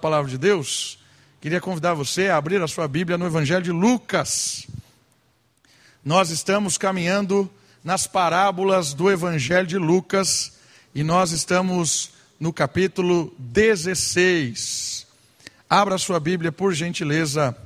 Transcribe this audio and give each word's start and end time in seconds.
palavra 0.00 0.30
de 0.30 0.38
Deus, 0.38 0.96
queria 1.40 1.60
convidar 1.60 1.92
você 1.92 2.28
a 2.28 2.36
abrir 2.36 2.62
a 2.62 2.68
sua 2.68 2.86
Bíblia 2.86 3.18
no 3.18 3.26
Evangelho 3.26 3.64
de 3.64 3.72
Lucas. 3.72 4.64
Nós 6.04 6.30
estamos 6.30 6.78
caminhando 6.78 7.50
nas 7.82 8.06
parábolas 8.06 8.94
do 8.94 9.10
Evangelho 9.10 9.66
de 9.66 9.76
Lucas 9.76 10.52
e 10.94 11.02
nós 11.02 11.32
estamos 11.32 12.12
no 12.38 12.52
capítulo 12.52 13.34
16. 13.40 15.04
Abra 15.68 15.96
a 15.96 15.98
sua 15.98 16.20
Bíblia, 16.20 16.52
por 16.52 16.72
gentileza, 16.72 17.56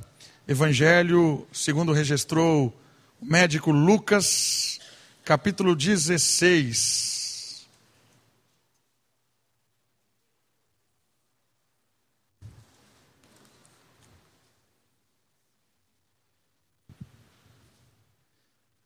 Evangelho, 0.47 1.45
segundo 1.53 1.93
registrou 1.93 2.73
o 3.21 3.25
médico 3.27 3.69
Lucas, 3.69 4.79
capítulo 5.23 5.75
16. 5.75 7.12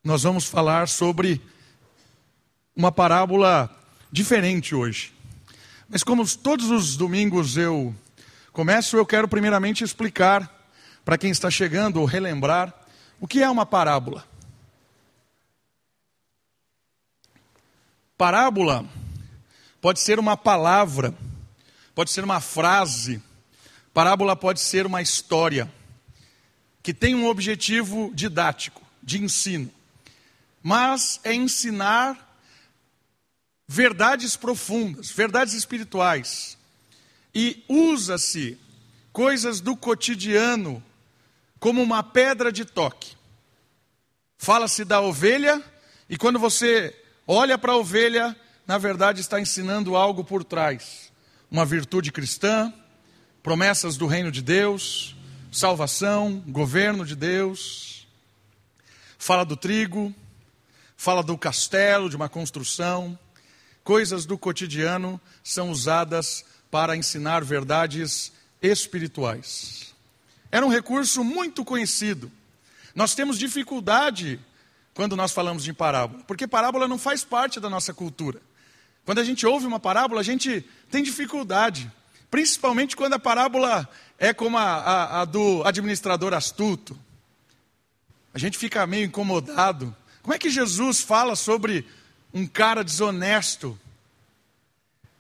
Nós 0.08 0.24
vamos 0.24 0.46
falar 0.46 0.88
sobre 0.88 1.42
uma 2.74 2.94
parábola 2.94 3.70
diferente 4.10 4.74
hoje. 4.74 5.14
Mas 5.90 6.02
como 6.02 6.26
todos 6.38 6.72
os 6.72 6.96
domingos 6.96 7.58
eu 7.58 7.94
começo, 8.54 8.96
eu 8.96 9.06
quero 9.06 9.28
primeiramente 9.28 9.84
explicar 9.84 10.50
para 11.04 11.18
quem 11.18 11.30
está 11.30 11.52
chegando 11.52 12.00
ou 12.00 12.06
relembrar 12.06 12.74
o 13.20 13.28
que 13.28 13.44
é 13.44 13.50
uma 13.50 13.66
parábola. 13.66 14.26
Parábola 18.18 18.86
pode 19.82 20.00
ser 20.00 20.20
uma 20.20 20.38
palavra, 20.38 21.14
pode 21.94 22.12
ser 22.12 22.24
uma 22.24 22.40
frase, 22.40 23.22
parábola 23.94 24.38
pode 24.38 24.62
ser 24.62 24.86
uma 24.86 25.02
história 25.02 25.70
que 26.82 26.94
tem 26.94 27.14
um 27.14 27.28
objetivo 27.28 28.09
didático, 28.16 28.81
de 29.03 29.22
ensino 29.22 29.76
mas 30.68 31.22
é 31.23 31.34
ensinar 31.34 32.38
verdades 33.66 34.36
profundas, 34.36 35.09
verdades 35.09 35.54
espirituais. 35.54 36.58
E 37.34 37.64
usa-se 37.70 38.59
coisas 39.14 39.62
do 39.62 39.78
cotidiano 39.78 40.84
como 41.58 41.82
uma 41.82 42.04
pedra 42.04 42.52
de 42.52 42.66
toque. 42.66 43.16
Fala-se 44.38 44.84
da 44.84 45.00
ovelha, 45.00 45.64
e 46.09 46.18
quando 46.18 46.38
você 46.38 46.94
olha 47.26 47.58
para 47.58 47.72
a 47.72 47.78
ovelha, 47.78 48.36
na 48.68 48.78
verdade 48.78 49.22
está 49.22 49.40
ensinando 49.40 49.96
algo 49.96 50.22
por 50.22 50.44
trás. 50.44 51.14
Uma 51.50 51.64
virtude 51.64 52.12
cristã, 52.12 52.74
promessas 53.42 53.96
do 53.96 54.06
reino 54.06 54.34
de 54.34 54.42
Deus, 54.42 55.16
salvação, 55.50 56.44
governo 56.46 57.06
de 57.06 57.16
Deus. 57.16 58.06
Fala 59.18 59.46
do 59.46 59.56
trigo, 59.56 60.14
fala 60.98 61.22
do 61.22 61.38
castelo, 61.38 62.09
de 62.09 62.16
uma 62.16 62.28
construção. 62.28 63.17
Coisas 63.84 64.26
do 64.26 64.38
cotidiano 64.38 65.22
são 65.44 65.70
usadas 65.70 66.44
para 66.70 66.98
ensinar 66.98 67.45
verdades 67.45 68.34
espirituais. 68.62 69.95
Era 70.52 70.66
um 70.66 70.70
recurso 70.70 71.23
muito 71.23 71.64
conhecido. 71.64 72.30
Nós 72.95 73.14
temos 73.14 73.38
dificuldade 73.38 74.40
quando 74.94 75.16
nós 75.16 75.31
falamos 75.31 75.64
de 75.64 75.72
parábola, 75.72 76.23
porque 76.23 76.48
parábola 76.48 76.88
não 76.88 76.98
faz 76.98 77.23
parte 77.23 77.59
da 77.59 77.70
nossa 77.70 77.94
cultura. 77.94 78.42
Quando 79.06 79.20
a 79.20 79.23
gente 79.23 79.45
ouve 79.45 79.68
uma 79.68 79.80
parábola, 79.80 80.20
a 80.20 80.23
gente 80.23 80.66
tem 80.90 81.03
dificuldade, 81.03 81.90
principalmente 82.31 82.95
quando 82.95 83.14
a 83.14 83.20
parábola 83.20 83.88
é 84.18 84.34
como 84.34 84.58
a, 84.58 84.64
a, 84.64 85.22
a 85.22 85.25
do 85.25 85.64
administrador 85.64 86.34
astuto. 86.34 86.98
A 88.34 88.40
gente 88.40 88.58
fica 88.58 88.86
meio 88.88 89.06
incomodado 89.06 89.95
como 90.28 90.36
é 90.36 90.39
que 90.39 90.50
Jesus 90.50 91.00
fala 91.00 91.38
sobre 91.38 91.88
um 92.34 92.46
cara 92.46 92.84
desonesto? 92.84 93.79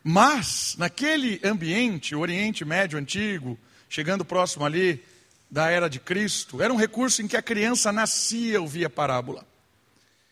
Mas, 0.03 0.75
naquele 0.77 1.39
ambiente, 1.45 2.13
o 2.13 2.19
Oriente 2.19 2.65
Médio 2.65 2.99
antigo, 2.99 3.57
chegando 3.87 4.25
próximo 4.25 4.65
ali 4.65 5.01
da 5.49 5.69
era 5.69 5.89
de 5.89 5.97
Cristo, 5.97 6.61
era 6.61 6.73
um 6.73 6.75
recurso 6.75 7.21
em 7.21 7.27
que 7.27 7.37
a 7.37 7.41
criança 7.41 7.89
nascia 7.89 8.59
ouvia 8.59 8.89
parábola. 8.89 9.47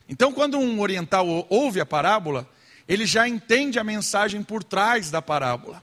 Então, 0.10 0.34
quando 0.34 0.60
um 0.60 0.82
oriental 0.82 1.26
ouve 1.50 1.80
a 1.80 1.86
parábola, 1.86 2.46
ele 2.86 3.06
já 3.06 3.26
entende 3.30 3.80
a 3.80 3.84
mensagem 3.84 4.44
por 4.44 4.62
trás 4.62 5.10
da 5.10 5.22
parábola. 5.22 5.82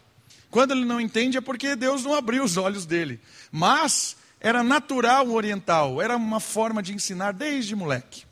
Quando 0.50 0.72
ele 0.72 0.84
não 0.84 1.00
entende 1.00 1.38
é 1.38 1.40
porque 1.40 1.74
Deus 1.74 2.04
não 2.04 2.12
abriu 2.12 2.44
os 2.44 2.58
olhos 2.58 2.84
dele. 2.84 3.18
Mas 3.50 4.18
era 4.38 4.62
natural 4.62 5.28
o 5.28 5.32
oriental, 5.32 6.02
era 6.02 6.14
uma 6.14 6.40
forma 6.40 6.82
de 6.82 6.92
ensinar 6.92 7.32
desde 7.32 7.74
moleque. 7.74 8.30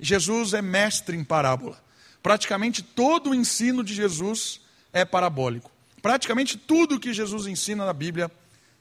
Jesus 0.00 0.54
é 0.54 0.62
mestre 0.62 1.16
em 1.16 1.22
parábola. 1.22 1.78
Praticamente 2.22 2.82
todo 2.82 3.30
o 3.30 3.34
ensino 3.34 3.84
de 3.84 3.94
Jesus 3.94 4.60
é 4.92 5.04
parabólico. 5.04 5.70
Praticamente 6.00 6.56
tudo 6.56 6.98
que 6.98 7.12
Jesus 7.12 7.46
ensina 7.46 7.84
na 7.84 7.92
Bíblia 7.92 8.30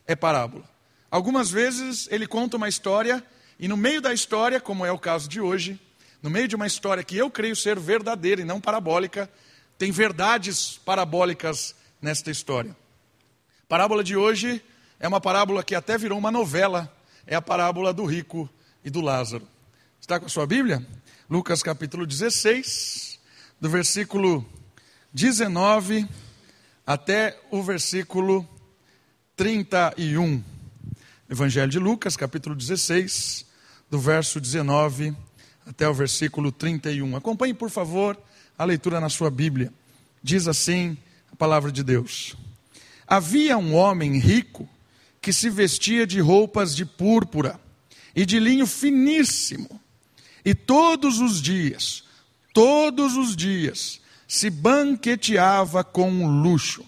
é 0.08 0.16
parábola. 0.16 0.64
Algumas 1.12 1.50
vezes 1.50 2.08
ele 2.12 2.26
conta 2.26 2.58
uma 2.58 2.70
história 2.70 3.24
e 3.60 3.68
no 3.68 3.76
meio 3.76 4.02
da 4.02 4.14
história, 4.14 4.62
como 4.62 4.86
é 4.86 4.92
o 4.92 4.98
caso 4.98 5.28
de 5.28 5.42
hoje, 5.42 5.80
no 6.22 6.30
meio 6.30 6.48
de 6.48 6.56
uma 6.56 6.68
história 6.68 7.04
que 7.04 7.18
eu 7.18 7.30
creio 7.30 7.56
ser 7.56 7.78
verdadeira 7.80 8.42
e 8.42 8.46
não 8.46 8.62
parabólica, 8.62 9.30
tem 9.78 9.92
verdades 9.92 10.80
parabólicas 10.86 11.76
nesta 12.02 12.32
história. 12.32 12.72
A 13.64 13.68
parábola 13.68 14.04
de 14.04 14.16
hoje 14.16 14.64
é 15.00 15.08
uma 15.08 15.20
parábola 15.20 15.64
que 15.64 15.76
até 15.76 15.98
virou 15.98 16.18
uma 16.18 16.32
novela, 16.32 16.94
é 17.26 17.36
a 17.36 17.42
parábola 17.42 17.94
do 17.94 18.06
rico 18.06 18.50
e 18.84 18.90
do 18.90 19.02
Lázaro. 19.02 19.48
Está 20.00 20.20
com 20.20 20.26
a 20.26 20.30
sua 20.30 20.48
Bíblia? 20.48 20.86
Lucas 21.30 21.62
capítulo 21.62 22.08
16, 22.08 23.20
do 23.62 23.70
versículo 23.70 24.44
19 25.14 26.10
até 26.84 27.40
o 27.52 27.62
versículo 27.62 28.50
31. 29.36 30.44
Evangelho 31.30 31.70
de 31.70 31.78
Lucas, 31.78 32.18
capítulo 32.18 32.56
16, 32.56 33.46
do 33.92 34.00
verso 34.00 34.42
19 34.42 35.16
até 35.68 35.88
o 35.88 35.94
versículo 35.94 36.52
31. 36.52 37.16
Acompanhe, 37.18 37.54
por 37.54 37.70
favor, 37.70 38.20
a 38.58 38.66
leitura 38.66 39.00
na 39.00 39.08
sua 39.08 39.30
Bíblia. 39.30 39.72
Diz 40.24 40.48
assim 40.48 40.98
a 41.32 41.36
palavra 41.36 41.72
de 41.72 41.84
Deus: 41.84 42.36
Havia 43.06 43.56
um 43.56 43.76
homem 43.76 44.18
rico 44.18 44.68
que 45.22 45.32
se 45.32 45.48
vestia 45.48 46.08
de 46.08 46.20
roupas 46.20 46.76
de 46.76 46.88
púrpura 46.88 47.60
e 48.16 48.26
de 48.26 48.40
linho 48.40 48.66
finíssimo 48.66 49.80
e 50.50 50.56
todos 50.56 51.20
os 51.20 51.40
dias, 51.40 52.04
todos 52.52 53.16
os 53.16 53.36
dias, 53.36 54.02
se 54.28 54.50
banqueteava 54.50 55.84
com 55.84 56.26
luxo. 56.42 56.84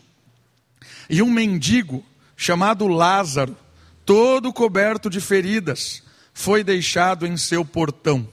E 1.07 1.21
um 1.21 1.29
mendigo, 1.29 2.03
chamado 2.35 2.87
Lázaro, 2.87 3.55
todo 4.03 4.51
coberto 4.51 5.11
de 5.11 5.21
feridas, 5.21 6.01
foi 6.33 6.63
deixado 6.63 7.27
em 7.27 7.37
seu 7.37 7.63
portão. 7.63 8.27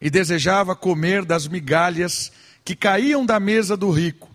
E 0.00 0.10
desejava 0.10 0.74
comer 0.74 1.24
das 1.24 1.46
migalhas 1.46 2.32
que 2.64 2.74
caíam 2.74 3.24
da 3.24 3.38
mesa 3.38 3.76
do 3.76 3.92
rico. 3.92 4.28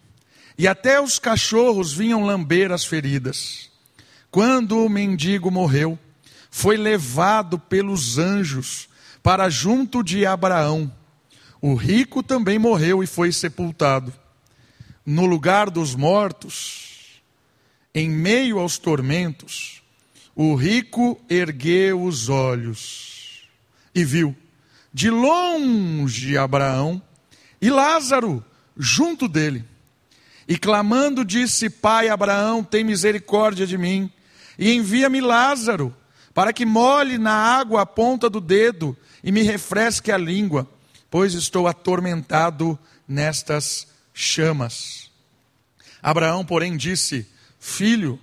E 0.58 0.70
até 0.70 1.02
os 1.02 1.20
cachorros 1.20 1.92
vinham 1.92 2.24
lamber 2.24 2.72
as 2.72 2.86
feridas. 2.86 3.70
Quando 4.32 4.86
o 4.86 4.88
mendigo 4.88 5.52
morreu, 5.52 6.00
foi 6.50 6.78
levado 6.78 7.60
pelos 7.60 8.18
anjos 8.18 8.87
para 9.28 9.50
junto 9.50 10.02
de 10.02 10.26
Abraão. 10.26 10.90
O 11.62 11.76
rico 11.76 12.24
também 12.24 12.58
morreu 12.58 13.04
e 13.04 13.08
foi 13.08 13.30
sepultado. 13.34 14.14
No 15.06 15.26
lugar 15.26 15.70
dos 15.70 15.94
mortos, 15.96 17.22
em 17.94 18.10
meio 18.10 18.58
aos 18.58 18.78
tormentos, 18.78 19.84
o 20.34 20.56
rico 20.56 21.20
ergueu 21.30 22.04
os 22.04 22.30
olhos 22.30 23.50
e 23.94 24.06
viu, 24.06 24.34
de 24.94 25.10
longe, 25.10 26.38
Abraão 26.38 27.02
e 27.62 27.70
Lázaro 27.70 28.42
junto 28.78 29.28
dele. 29.28 29.66
E 30.48 30.58
clamando, 30.58 31.26
disse: 31.26 31.70
Pai 31.70 32.08
Abraão, 32.08 32.64
tem 32.64 32.82
misericórdia 32.82 33.68
de 33.68 33.78
mim, 33.78 34.10
e 34.58 34.72
envia-me 34.72 35.20
Lázaro, 35.20 35.94
para 36.34 36.54
que 36.54 36.66
molhe 36.66 37.18
na 37.18 37.34
água 37.34 37.82
a 37.82 37.86
ponta 37.86 38.30
do 38.30 38.40
dedo 38.40 38.96
e 39.28 39.32
me 39.32 39.44
refresque 39.44 40.10
a 40.10 40.18
língua, 40.18 40.66
pois 41.12 41.34
estou 41.34 41.68
atormentado 41.68 42.80
nestas 43.06 43.86
chamas. 44.14 45.12
Abraão, 46.02 46.46
porém, 46.46 46.78
disse: 46.78 47.28
Filho, 47.60 48.18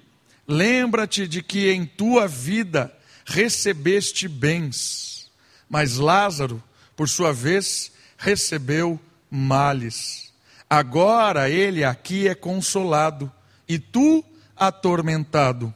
lembra-te 0.48 1.28
de 1.28 1.42
que 1.42 1.70
em 1.70 1.84
tua 1.84 2.26
vida 2.26 2.90
recebeste 3.26 4.26
bens, 4.26 5.30
mas 5.68 5.98
Lázaro, 5.98 6.62
por 6.96 7.06
sua 7.06 7.34
vez, 7.34 7.92
recebeu 8.16 8.98
males. 9.30 10.32
Agora 10.70 11.50
ele 11.50 11.84
aqui 11.84 12.28
é 12.28 12.34
consolado, 12.34 13.30
e 13.68 13.78
tu 13.78 14.24
atormentado. 14.56 15.72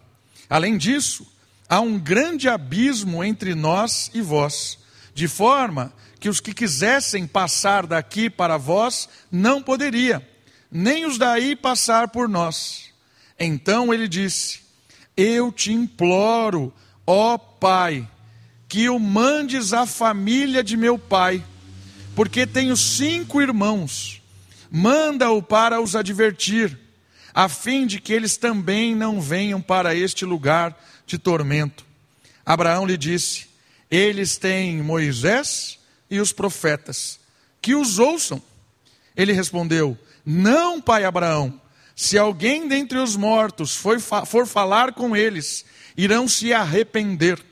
Além 0.48 0.78
disso, 0.78 1.30
há 1.68 1.80
um 1.80 1.98
grande 1.98 2.48
abismo 2.48 3.22
entre 3.22 3.54
nós 3.54 4.10
e 4.14 4.22
vós, 4.22 4.77
de 5.18 5.26
forma 5.26 5.92
que 6.20 6.28
os 6.28 6.38
que 6.38 6.54
quisessem 6.54 7.26
passar 7.26 7.88
daqui 7.88 8.30
para 8.30 8.56
vós 8.56 9.08
não 9.32 9.60
poderia, 9.60 10.26
nem 10.70 11.06
os 11.06 11.18
daí 11.18 11.56
passar 11.56 12.06
por 12.06 12.28
nós. 12.28 12.90
Então 13.36 13.92
ele 13.92 14.06
disse: 14.06 14.60
Eu 15.16 15.50
te 15.50 15.72
imploro, 15.72 16.72
ó 17.04 17.36
Pai, 17.36 18.08
que 18.68 18.88
o 18.88 19.00
mandes 19.00 19.72
à 19.72 19.86
família 19.86 20.62
de 20.62 20.76
meu 20.76 20.96
pai, 20.96 21.44
porque 22.14 22.46
tenho 22.46 22.76
cinco 22.76 23.42
irmãos. 23.42 24.22
Manda-o 24.70 25.42
para 25.42 25.80
os 25.80 25.96
advertir, 25.96 26.78
a 27.34 27.48
fim 27.48 27.88
de 27.88 28.00
que 28.00 28.12
eles 28.12 28.36
também 28.36 28.94
não 28.94 29.20
venham 29.20 29.60
para 29.60 29.96
este 29.96 30.24
lugar 30.24 30.80
de 31.04 31.18
tormento. 31.18 31.84
Abraão 32.46 32.86
lhe 32.86 32.96
disse: 32.96 33.47
Eles 33.90 34.36
têm 34.36 34.82
Moisés 34.82 35.78
e 36.10 36.20
os 36.20 36.32
profetas, 36.32 37.18
que 37.60 37.74
os 37.74 37.98
ouçam. 37.98 38.42
Ele 39.16 39.32
respondeu: 39.32 39.98
Não, 40.24 40.80
pai 40.80 41.04
Abraão 41.04 41.60
se 41.98 42.16
alguém 42.16 42.68
dentre 42.68 42.96
os 42.96 43.16
mortos 43.16 43.74
for, 43.74 43.98
for 43.98 44.46
falar 44.46 44.92
com 44.92 45.16
eles, 45.16 45.64
irão 45.96 46.28
se 46.28 46.52
arrepender. 46.52 47.44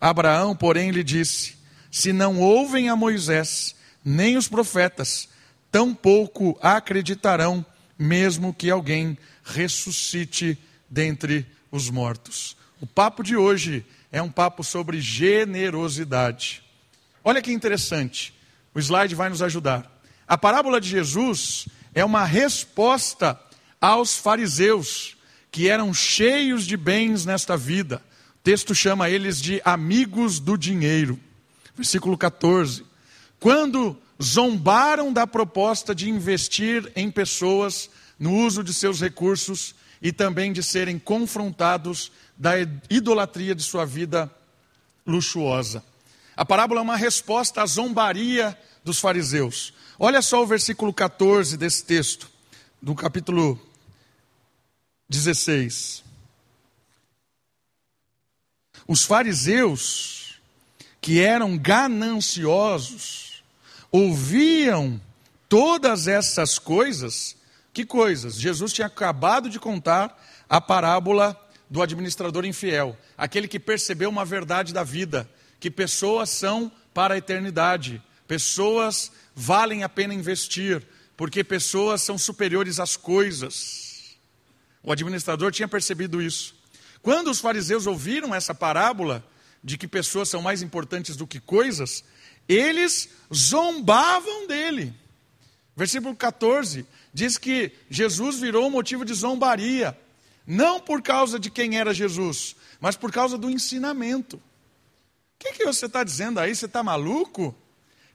Abraão, 0.00 0.56
porém, 0.56 0.90
lhe 0.90 1.04
disse: 1.04 1.54
Se 1.88 2.12
não 2.12 2.40
ouvem 2.40 2.88
a 2.88 2.96
Moisés, 2.96 3.76
nem 4.04 4.36
os 4.36 4.48
profetas, 4.48 5.28
tampouco 5.70 6.58
acreditarão, 6.60 7.64
mesmo 7.96 8.52
que 8.52 8.68
alguém 8.68 9.16
ressuscite 9.44 10.58
dentre 10.90 11.46
os 11.70 11.88
mortos. 11.88 12.56
O 12.80 12.86
papo 12.86 13.22
de 13.22 13.36
hoje 13.36 13.86
é 14.10 14.22
um 14.22 14.30
papo 14.30 14.64
sobre 14.64 15.00
generosidade. 15.00 16.62
Olha 17.22 17.42
que 17.42 17.52
interessante, 17.52 18.34
o 18.74 18.78
slide 18.78 19.14
vai 19.14 19.28
nos 19.28 19.42
ajudar. 19.42 19.90
A 20.26 20.36
parábola 20.36 20.80
de 20.80 20.88
Jesus 20.88 21.66
é 21.94 22.04
uma 22.04 22.24
resposta 22.24 23.38
aos 23.80 24.16
fariseus, 24.16 25.16
que 25.50 25.68
eram 25.68 25.92
cheios 25.94 26.66
de 26.66 26.76
bens 26.76 27.24
nesta 27.24 27.56
vida. 27.56 28.02
O 28.36 28.38
texto 28.42 28.74
chama 28.74 29.08
eles 29.08 29.40
de 29.40 29.60
amigos 29.64 30.38
do 30.38 30.56
dinheiro. 30.56 31.18
Versículo 31.74 32.16
14. 32.16 32.84
Quando 33.40 33.96
zombaram 34.22 35.12
da 35.12 35.26
proposta 35.26 35.94
de 35.94 36.10
investir 36.10 36.90
em 36.96 37.10
pessoas 37.10 37.88
no 38.18 38.34
uso 38.34 38.64
de 38.64 38.74
seus 38.74 39.00
recursos 39.00 39.74
e 40.02 40.12
também 40.12 40.52
de 40.52 40.62
serem 40.62 40.98
confrontados 40.98 42.10
da 42.38 42.52
idolatria 42.88 43.54
de 43.54 43.62
sua 43.62 43.84
vida 43.84 44.30
luxuosa. 45.04 45.82
A 46.36 46.44
parábola 46.44 46.80
é 46.80 46.82
uma 46.82 46.96
resposta 46.96 47.62
à 47.62 47.66
zombaria 47.66 48.56
dos 48.84 49.00
fariseus. 49.00 49.74
Olha 49.98 50.22
só 50.22 50.42
o 50.42 50.46
versículo 50.46 50.92
14 50.92 51.56
desse 51.56 51.84
texto, 51.84 52.30
do 52.80 52.94
capítulo 52.94 53.60
16. 55.08 56.04
Os 58.86 59.02
fariseus, 59.02 60.38
que 61.00 61.20
eram 61.20 61.58
gananciosos, 61.58 63.42
ouviam 63.90 65.00
todas 65.48 66.06
essas 66.06 66.56
coisas. 66.56 67.36
Que 67.74 67.84
coisas? 67.84 68.36
Jesus 68.40 68.72
tinha 68.72 68.86
acabado 68.86 69.50
de 69.50 69.58
contar 69.58 70.16
a 70.48 70.60
parábola 70.60 71.36
do 71.70 71.82
administrador 71.82 72.44
infiel, 72.44 72.96
aquele 73.16 73.48
que 73.48 73.60
percebeu 73.60 74.08
uma 74.08 74.24
verdade 74.24 74.72
da 74.72 74.82
vida, 74.82 75.28
que 75.60 75.70
pessoas 75.70 76.30
são 76.30 76.70
para 76.94 77.14
a 77.14 77.18
eternidade, 77.18 78.02
pessoas 78.26 79.12
valem 79.34 79.82
a 79.82 79.88
pena 79.88 80.14
investir, 80.14 80.82
porque 81.16 81.44
pessoas 81.44 82.02
são 82.02 82.16
superiores 82.16 82.80
às 82.80 82.96
coisas. 82.96 84.16
O 84.82 84.92
administrador 84.92 85.52
tinha 85.52 85.68
percebido 85.68 86.22
isso. 86.22 86.54
Quando 87.02 87.30
os 87.30 87.40
fariseus 87.40 87.86
ouviram 87.86 88.34
essa 88.34 88.54
parábola 88.54 89.24
de 89.62 89.76
que 89.76 89.88
pessoas 89.88 90.28
são 90.28 90.40
mais 90.40 90.62
importantes 90.62 91.16
do 91.16 91.26
que 91.26 91.40
coisas, 91.40 92.04
eles 92.48 93.08
zombavam 93.34 94.46
dele. 94.46 94.94
Versículo 95.76 96.14
14 96.14 96.86
diz 97.12 97.38
que 97.38 97.72
Jesus 97.90 98.38
virou 98.40 98.70
motivo 98.70 99.04
de 99.04 99.14
zombaria, 99.14 99.98
não 100.48 100.80
por 100.80 101.00
causa 101.00 101.38
de 101.38 101.50
quem 101.50 101.78
era 101.78 101.94
Jesus, 101.94 102.56
mas 102.80 102.96
por 102.96 103.12
causa 103.12 103.38
do 103.38 103.48
ensinamento. 103.48 104.36
O 104.36 104.40
que, 105.38 105.52
que 105.52 105.64
você 105.64 105.86
está 105.86 106.02
dizendo 106.02 106.40
aí? 106.40 106.52
Você 106.52 106.66
está 106.66 106.82
maluco? 106.82 107.54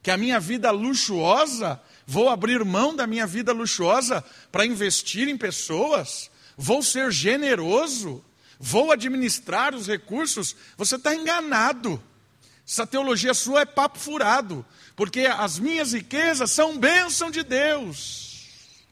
Que 0.02 0.12
a 0.12 0.18
minha 0.18 0.40
vida 0.40 0.70
luxuosa, 0.72 1.82
vou 2.06 2.28
abrir 2.28 2.66
mão 2.66 2.94
da 2.94 3.08
minha 3.08 3.26
vida 3.26 3.54
luxuosa 3.54 4.22
para 4.52 4.66
investir 4.66 5.30
em 5.30 5.38
pessoas? 5.38 6.30
vou 6.58 6.82
ser 6.82 7.12
generoso, 7.12 8.24
vou 8.60 8.92
administrar 8.92 9.74
os 9.76 9.88
recursos, 9.88 10.56
você 10.78 10.96
está 10.96 11.14
enganado. 11.14 12.02
Essa 12.68 12.88
teologia 12.88 13.34
sua 13.34 13.62
é 13.62 13.66
papo 13.66 14.00
furado, 14.00 14.66
porque 14.96 15.22
as 15.22 15.60
minhas 15.60 15.94
riquezas 15.94 16.52
são 16.52 16.78
bênção 16.78 17.30
de 17.30 17.44
Deus. 17.44 18.86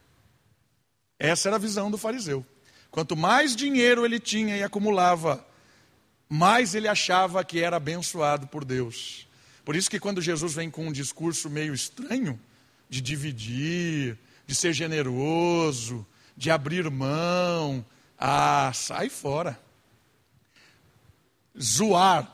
Essa 1.17 1.49
era 1.49 1.55
a 1.55 1.59
visão 1.59 1.89
do 1.89 1.97
fariseu. 1.97 2.45
Quanto 2.91 3.15
mais 3.15 3.55
dinheiro 3.55 4.05
ele 4.05 4.19
tinha 4.19 4.57
e 4.57 4.63
acumulava, 4.63 5.45
mais 6.29 6.75
ele 6.75 6.87
achava 6.87 7.43
que 7.43 7.61
era 7.61 7.77
abençoado 7.77 8.47
por 8.47 8.65
Deus. 8.65 9.27
Por 9.63 9.75
isso 9.75 9.89
que 9.89 9.99
quando 9.99 10.21
Jesus 10.21 10.53
vem 10.53 10.69
com 10.69 10.87
um 10.87 10.91
discurso 10.91 11.49
meio 11.49 11.73
estranho, 11.73 12.39
de 12.91 12.99
dividir, 12.99 14.17
de 14.45 14.53
ser 14.53 14.73
generoso, 14.73 16.05
de 16.35 16.51
abrir 16.51 16.91
mão. 16.91 17.85
Ah, 18.19 18.69
sai 18.73 19.09
fora. 19.09 19.57
Zoar, 21.57 22.29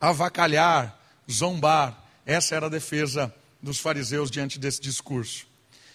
avacalhar, 0.00 0.98
zombar. 1.30 1.96
Essa 2.26 2.56
era 2.56 2.66
a 2.66 2.70
defesa 2.70 3.32
dos 3.62 3.78
fariseus 3.78 4.30
diante 4.30 4.58
desse 4.58 4.80
discurso. 4.80 5.46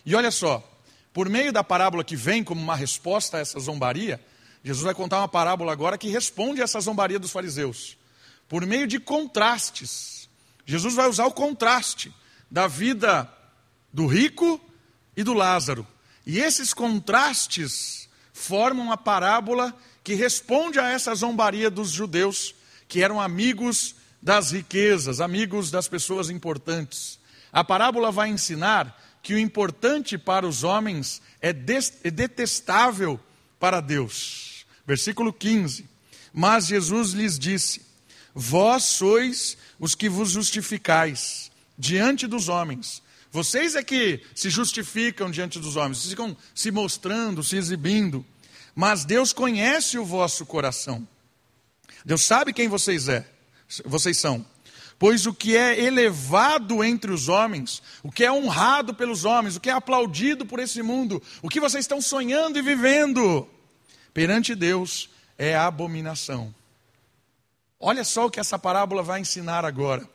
E 0.05 0.15
olha 0.15 0.31
só, 0.31 0.63
por 1.15 1.29
meio 1.29 1.53
da 1.53 1.63
parábola 1.63 2.03
que 2.03 2.17
vem 2.17 2.43
como 2.43 2.61
uma 2.61 2.75
resposta 2.75 3.37
a 3.37 3.39
essa 3.39 3.57
zombaria, 3.57 4.19
Jesus 4.61 4.83
vai 4.83 4.93
contar 4.93 5.19
uma 5.19 5.29
parábola 5.29 5.71
agora 5.71 5.97
que 5.97 6.09
responde 6.09 6.59
a 6.59 6.65
essa 6.65 6.77
zombaria 6.81 7.17
dos 7.17 7.31
fariseus. 7.31 7.97
Por 8.49 8.65
meio 8.65 8.85
de 8.85 8.99
contrastes. 8.99 10.27
Jesus 10.65 10.93
vai 10.93 11.07
usar 11.07 11.25
o 11.25 11.31
contraste 11.31 12.13
da 12.51 12.67
vida 12.67 13.31
do 13.93 14.07
rico 14.07 14.59
e 15.15 15.23
do 15.23 15.33
Lázaro. 15.33 15.87
E 16.25 16.37
esses 16.37 16.73
contrastes 16.73 18.09
formam 18.33 18.91
a 18.91 18.97
parábola 18.97 19.73
que 20.03 20.15
responde 20.15 20.81
a 20.81 20.89
essa 20.89 21.15
zombaria 21.15 21.69
dos 21.69 21.91
judeus, 21.91 22.53
que 22.89 23.01
eram 23.01 23.21
amigos 23.21 23.95
das 24.21 24.51
riquezas, 24.51 25.21
amigos 25.21 25.71
das 25.71 25.87
pessoas 25.87 26.29
importantes. 26.29 27.17
A 27.53 27.63
parábola 27.63 28.11
vai 28.11 28.27
ensinar 28.27 29.01
que 29.25 29.33
o 29.33 29.39
importante 29.39 30.19
para 30.19 30.47
os 30.47 30.63
homens 30.63 31.19
é, 31.41 31.49
é 31.49 32.11
detestável 32.11 33.19
para 33.59 33.81
Deus. 33.81 34.67
Versículo 34.85 35.33
15. 35.33 35.89
Mas 36.31 36.67
Jesus 36.67 37.09
lhes 37.09 37.39
disse: 37.39 37.81
Vós 38.35 38.83
sois 38.83 39.57
os 39.79 39.95
que 39.95 40.07
vos 40.07 40.29
justificais 40.29 41.51
diante 41.75 42.27
dos 42.27 42.49
homens, 42.49 43.01
vocês 43.31 43.75
é 43.75 43.81
que 43.81 44.21
se 44.35 44.51
justificam 44.51 45.31
diante 45.31 45.59
dos 45.59 45.75
homens, 45.75 45.97
vocês 45.97 46.11
ficam 46.11 46.37
se 46.53 46.69
mostrando, 46.69 47.43
se 47.43 47.57
exibindo. 47.57 48.23
Mas 48.75 49.05
Deus 49.05 49.33
conhece 49.33 49.97
o 49.97 50.05
vosso 50.05 50.45
coração. 50.45 51.05
Deus 52.05 52.21
sabe 52.21 52.53
quem 52.53 52.67
vocês 52.67 53.09
é, 53.09 53.27
vocês 53.85 54.19
são. 54.19 54.45
Pois 54.97 55.25
o 55.25 55.33
que 55.33 55.57
é 55.57 55.79
elevado 55.81 56.83
entre 56.83 57.11
os 57.11 57.27
homens, 57.27 57.83
o 58.01 58.11
que 58.11 58.23
é 58.23 58.31
honrado 58.31 58.93
pelos 58.93 59.25
homens, 59.25 59.55
o 59.55 59.59
que 59.59 59.69
é 59.69 59.73
aplaudido 59.73 60.45
por 60.45 60.59
esse 60.59 60.81
mundo, 60.81 61.21
o 61.41 61.49
que 61.49 61.59
vocês 61.59 61.83
estão 61.83 62.01
sonhando 62.01 62.57
e 62.57 62.61
vivendo, 62.61 63.47
perante 64.13 64.55
Deus 64.55 65.09
é 65.37 65.55
abominação. 65.55 66.53
Olha 67.79 68.03
só 68.03 68.25
o 68.25 68.31
que 68.31 68.39
essa 68.39 68.57
parábola 68.57 69.03
vai 69.03 69.19
ensinar 69.19 69.65
agora. 69.65 70.07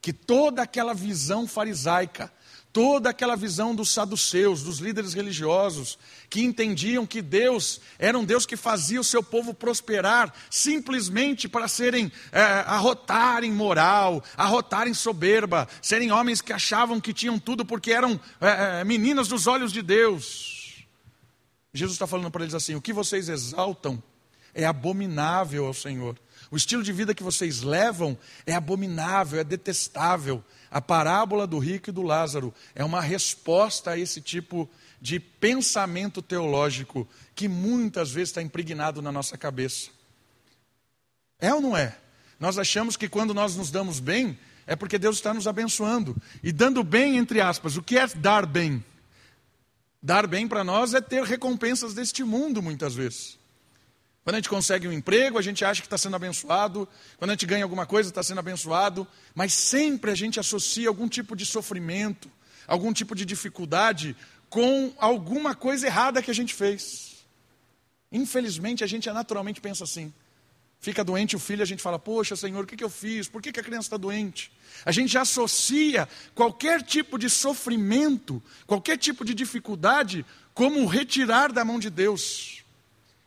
Que 0.00 0.12
toda 0.12 0.62
aquela 0.62 0.94
visão 0.94 1.46
farisaica, 1.46 2.32
toda 2.72 3.10
aquela 3.10 3.36
visão 3.36 3.74
dos 3.74 3.90
saduceus, 3.90 4.62
dos 4.62 4.78
líderes 4.78 5.12
religiosos, 5.12 5.98
que 6.30 6.42
entendiam 6.42 7.06
que 7.06 7.20
Deus 7.20 7.80
era 7.98 8.18
um 8.18 8.24
Deus 8.24 8.46
que 8.46 8.56
fazia 8.56 9.00
o 9.00 9.04
seu 9.04 9.22
povo 9.22 9.52
prosperar 9.52 10.32
simplesmente 10.50 11.48
para 11.48 11.68
serem, 11.68 12.10
é, 12.32 12.40
arrotarem 12.40 13.52
moral, 13.52 14.24
arrotarem 14.36 14.94
soberba, 14.94 15.68
serem 15.82 16.10
homens 16.10 16.40
que 16.40 16.52
achavam 16.52 17.00
que 17.00 17.12
tinham 17.12 17.38
tudo 17.38 17.64
porque 17.64 17.92
eram 17.92 18.18
é, 18.40 18.82
meninas 18.84 19.28
dos 19.28 19.46
olhos 19.46 19.72
de 19.72 19.82
Deus. 19.82 20.84
Jesus 21.74 21.94
está 21.94 22.06
falando 22.06 22.30
para 22.30 22.42
eles 22.42 22.54
assim: 22.54 22.74
o 22.74 22.82
que 22.82 22.92
vocês 22.92 23.28
exaltam 23.28 24.02
é 24.54 24.64
abominável 24.64 25.66
ao 25.66 25.74
Senhor. 25.74 26.18
O 26.50 26.56
estilo 26.56 26.82
de 26.82 26.92
vida 26.92 27.14
que 27.14 27.22
vocês 27.22 27.62
levam 27.62 28.16
é 28.44 28.54
abominável, 28.54 29.40
é 29.40 29.44
detestável. 29.44 30.44
A 30.72 30.80
parábola 30.80 31.46
do 31.46 31.58
rico 31.58 31.90
e 31.90 31.92
do 31.92 32.00
Lázaro 32.00 32.52
é 32.74 32.82
uma 32.82 33.02
resposta 33.02 33.90
a 33.90 33.98
esse 33.98 34.22
tipo 34.22 34.66
de 35.02 35.20
pensamento 35.20 36.22
teológico 36.22 37.06
que 37.34 37.46
muitas 37.46 38.10
vezes 38.10 38.30
está 38.30 38.40
impregnado 38.40 39.02
na 39.02 39.12
nossa 39.12 39.36
cabeça. 39.36 39.90
É 41.38 41.52
ou 41.52 41.60
não 41.60 41.76
é? 41.76 41.94
Nós 42.40 42.56
achamos 42.56 42.96
que 42.96 43.06
quando 43.06 43.34
nós 43.34 43.54
nos 43.54 43.70
damos 43.70 44.00
bem, 44.00 44.38
é 44.66 44.74
porque 44.74 44.98
Deus 44.98 45.16
está 45.16 45.34
nos 45.34 45.46
abençoando. 45.46 46.16
E 46.42 46.50
dando 46.50 46.82
bem, 46.82 47.18
entre 47.18 47.42
aspas, 47.42 47.76
o 47.76 47.82
que 47.82 47.98
é 47.98 48.06
dar 48.06 48.46
bem? 48.46 48.82
Dar 50.02 50.26
bem 50.26 50.48
para 50.48 50.64
nós 50.64 50.94
é 50.94 51.02
ter 51.02 51.22
recompensas 51.24 51.92
deste 51.92 52.24
mundo, 52.24 52.62
muitas 52.62 52.94
vezes. 52.94 53.38
Quando 54.24 54.36
a 54.36 54.38
gente 54.38 54.48
consegue 54.48 54.86
um 54.86 54.92
emprego, 54.92 55.38
a 55.38 55.42
gente 55.42 55.64
acha 55.64 55.80
que 55.80 55.86
está 55.86 55.98
sendo 55.98 56.14
abençoado. 56.14 56.88
Quando 57.18 57.30
a 57.30 57.34
gente 57.34 57.46
ganha 57.46 57.64
alguma 57.64 57.86
coisa, 57.86 58.08
está 58.08 58.22
sendo 58.22 58.38
abençoado. 58.38 59.06
Mas 59.34 59.52
sempre 59.52 60.10
a 60.10 60.14
gente 60.14 60.38
associa 60.38 60.88
algum 60.88 61.08
tipo 61.08 61.34
de 61.34 61.44
sofrimento, 61.44 62.30
algum 62.66 62.92
tipo 62.92 63.14
de 63.14 63.24
dificuldade 63.24 64.16
com 64.48 64.92
alguma 64.98 65.54
coisa 65.54 65.86
errada 65.86 66.22
que 66.22 66.30
a 66.30 66.34
gente 66.34 66.54
fez. 66.54 67.24
Infelizmente, 68.12 68.84
a 68.84 68.86
gente 68.86 69.10
naturalmente 69.10 69.60
pensa 69.60 69.84
assim. 69.84 70.12
Fica 70.78 71.02
doente 71.02 71.34
o 71.34 71.38
filho, 71.38 71.62
a 71.62 71.66
gente 71.66 71.82
fala: 71.82 71.98
Poxa, 71.98 72.36
Senhor, 72.36 72.62
o 72.62 72.66
que, 72.66 72.76
que 72.76 72.84
eu 72.84 72.90
fiz? 72.90 73.28
Por 73.28 73.40
que, 73.40 73.50
que 73.50 73.60
a 73.60 73.62
criança 73.62 73.86
está 73.86 73.96
doente? 73.96 74.52
A 74.84 74.92
gente 74.92 75.16
associa 75.16 76.08
qualquer 76.34 76.82
tipo 76.82 77.18
de 77.18 77.30
sofrimento, 77.30 78.42
qualquer 78.66 78.98
tipo 78.98 79.24
de 79.24 79.32
dificuldade, 79.32 80.26
como 80.52 80.86
retirar 80.86 81.52
da 81.52 81.64
mão 81.64 81.78
de 81.78 81.88
Deus. 81.88 82.61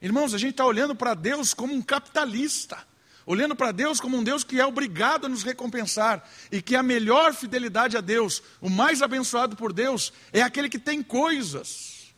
Irmãos, 0.01 0.33
a 0.33 0.37
gente 0.37 0.51
está 0.51 0.65
olhando 0.65 0.95
para 0.95 1.13
Deus 1.13 1.53
como 1.53 1.73
um 1.73 1.81
capitalista, 1.81 2.77
olhando 3.25 3.55
para 3.55 3.71
Deus 3.71 3.99
como 3.99 4.17
um 4.17 4.23
Deus 4.23 4.43
que 4.43 4.59
é 4.59 4.65
obrigado 4.65 5.25
a 5.25 5.29
nos 5.29 5.43
recompensar, 5.43 6.27
e 6.51 6.61
que 6.61 6.75
a 6.75 6.83
melhor 6.83 7.33
fidelidade 7.33 7.97
a 7.97 8.01
Deus, 8.01 8.41
o 8.61 8.69
mais 8.69 9.01
abençoado 9.01 9.55
por 9.55 9.73
Deus, 9.73 10.13
é 10.31 10.41
aquele 10.41 10.69
que 10.69 10.79
tem 10.79 11.01
coisas. 11.01 12.13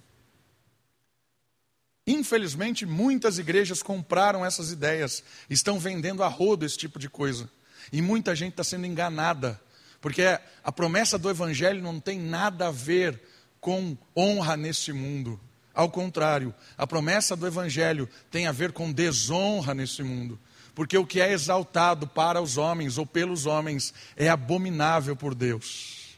Infelizmente, 2.05 2.85
muitas 2.85 3.37
igrejas 3.37 3.83
compraram 3.83 4.45
essas 4.45 4.71
ideias, 4.71 5.23
estão 5.49 5.77
vendendo 5.77 6.23
a 6.23 6.27
rodo 6.27 6.65
esse 6.65 6.77
tipo 6.77 6.97
de 6.97 7.09
coisa. 7.09 7.49
E 7.91 8.01
muita 8.01 8.33
gente 8.33 8.51
está 8.51 8.63
sendo 8.63 8.85
enganada, 8.85 9.59
porque 9.99 10.23
a 10.63 10.71
promessa 10.71 11.17
do 11.17 11.29
Evangelho 11.29 11.81
não 11.81 11.99
tem 11.99 12.17
nada 12.19 12.67
a 12.67 12.71
ver 12.71 13.21
com 13.59 13.97
honra 14.15 14.55
neste 14.55 14.93
mundo. 14.93 15.39
Ao 15.77 15.91
contrário, 15.91 16.55
a 16.75 16.87
promessa 16.87 17.35
do 17.35 17.45
Evangelho 17.45 18.09
tem 18.31 18.47
a 18.47 18.51
ver 18.51 18.71
com 18.71 18.91
desonra 18.91 19.75
nesse 19.75 20.01
mundo. 20.01 20.39
Porque 20.73 20.97
o 20.97 21.05
que 21.05 21.21
é 21.21 21.31
exaltado 21.31 22.07
para 22.07 22.41
os 22.41 22.57
homens 22.57 22.97
ou 22.97 23.05
pelos 23.05 23.45
homens 23.45 23.93
é 24.15 24.27
abominável 24.27 25.15
por 25.15 25.35
Deus. 25.35 26.17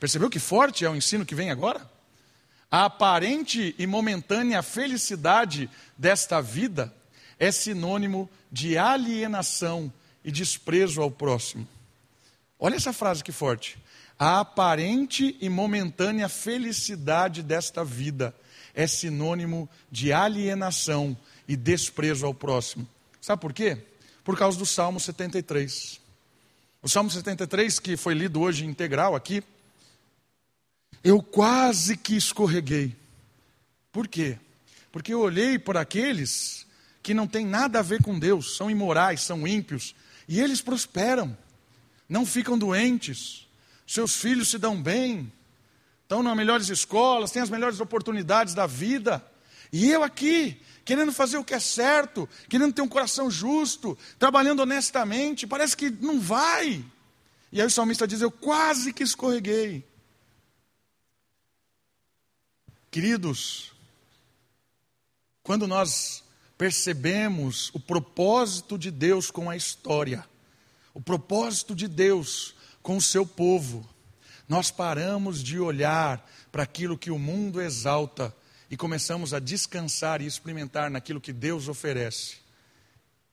Percebeu 0.00 0.30
que 0.30 0.38
forte 0.38 0.82
é 0.82 0.88
o 0.88 0.96
ensino 0.96 1.26
que 1.26 1.34
vem 1.34 1.50
agora? 1.50 1.86
A 2.70 2.86
aparente 2.86 3.74
e 3.78 3.86
momentânea 3.86 4.62
felicidade 4.62 5.68
desta 5.98 6.40
vida 6.40 6.90
é 7.38 7.52
sinônimo 7.52 8.30
de 8.50 8.78
alienação 8.78 9.92
e 10.24 10.32
desprezo 10.32 11.02
ao 11.02 11.10
próximo. 11.10 11.68
Olha 12.58 12.76
essa 12.76 12.94
frase 12.94 13.22
que 13.22 13.30
forte. 13.30 13.76
A 14.18 14.40
aparente 14.40 15.36
e 15.38 15.50
momentânea 15.50 16.30
felicidade 16.30 17.42
desta 17.42 17.84
vida 17.84 18.34
é 18.74 18.86
sinônimo 18.86 19.68
de 19.90 20.12
alienação 20.12 21.16
e 21.46 21.56
desprezo 21.56 22.26
ao 22.26 22.34
próximo. 22.34 22.88
Sabe 23.20 23.40
por 23.40 23.52
quê? 23.52 23.78
Por 24.24 24.36
causa 24.36 24.58
do 24.58 24.66
Salmo 24.66 24.98
73. 24.98 26.00
O 26.82 26.88
Salmo 26.88 27.10
73, 27.10 27.78
que 27.78 27.96
foi 27.96 28.14
lido 28.14 28.40
hoje 28.40 28.66
integral 28.66 29.14
aqui, 29.14 29.42
eu 31.02 31.22
quase 31.22 31.96
que 31.96 32.16
escorreguei. 32.16 32.94
Por 33.92 34.08
quê? 34.08 34.38
Porque 34.90 35.14
eu 35.14 35.20
olhei 35.20 35.58
por 35.58 35.76
aqueles 35.76 36.66
que 37.02 37.14
não 37.14 37.26
têm 37.26 37.46
nada 37.46 37.78
a 37.78 37.82
ver 37.82 38.02
com 38.02 38.18
Deus, 38.18 38.56
são 38.56 38.70
imorais, 38.70 39.20
são 39.20 39.46
ímpios, 39.46 39.94
e 40.26 40.40
eles 40.40 40.62
prosperam, 40.62 41.36
não 42.08 42.24
ficam 42.24 42.58
doentes, 42.58 43.46
seus 43.86 44.16
filhos 44.16 44.48
se 44.48 44.58
dão 44.58 44.80
bem, 44.80 45.30
estão 46.04 46.22
nas 46.22 46.36
melhores 46.36 46.68
escolas, 46.68 47.30
têm 47.30 47.42
as 47.42 47.50
melhores 47.50 47.80
oportunidades 47.80 48.54
da 48.54 48.66
vida. 48.66 49.24
E 49.72 49.90
eu 49.90 50.04
aqui, 50.04 50.60
querendo 50.84 51.12
fazer 51.12 51.36
o 51.38 51.44
que 51.44 51.54
é 51.54 51.58
certo, 51.58 52.28
querendo 52.48 52.72
ter 52.72 52.82
um 52.82 52.88
coração 52.88 53.30
justo, 53.30 53.98
trabalhando 54.18 54.60
honestamente, 54.60 55.46
parece 55.46 55.76
que 55.76 55.90
não 55.90 56.20
vai. 56.20 56.84
E 57.50 57.60
aí 57.60 57.66
o 57.66 57.70
salmista 57.70 58.06
diz: 58.06 58.20
Eu 58.20 58.30
quase 58.30 58.92
que 58.92 59.02
escorreguei. 59.02 59.84
Queridos, 62.90 63.72
quando 65.42 65.66
nós 65.66 66.22
percebemos 66.56 67.70
o 67.74 67.80
propósito 67.80 68.78
de 68.78 68.90
Deus 68.90 69.30
com 69.30 69.50
a 69.50 69.56
história, 69.56 70.24
o 70.92 71.00
propósito 71.00 71.74
de 71.74 71.88
Deus 71.88 72.54
com 72.82 72.96
o 72.96 73.02
seu 73.02 73.26
povo, 73.26 73.88
nós 74.48 74.70
paramos 74.70 75.42
de 75.42 75.58
olhar 75.58 76.28
para 76.52 76.62
aquilo 76.62 76.98
que 76.98 77.10
o 77.10 77.18
mundo 77.18 77.60
exalta 77.60 78.34
e 78.70 78.76
começamos 78.76 79.32
a 79.32 79.38
descansar 79.38 80.20
e 80.20 80.26
experimentar 80.26 80.90
naquilo 80.90 81.20
que 81.20 81.32
Deus 81.32 81.68
oferece. 81.68 82.36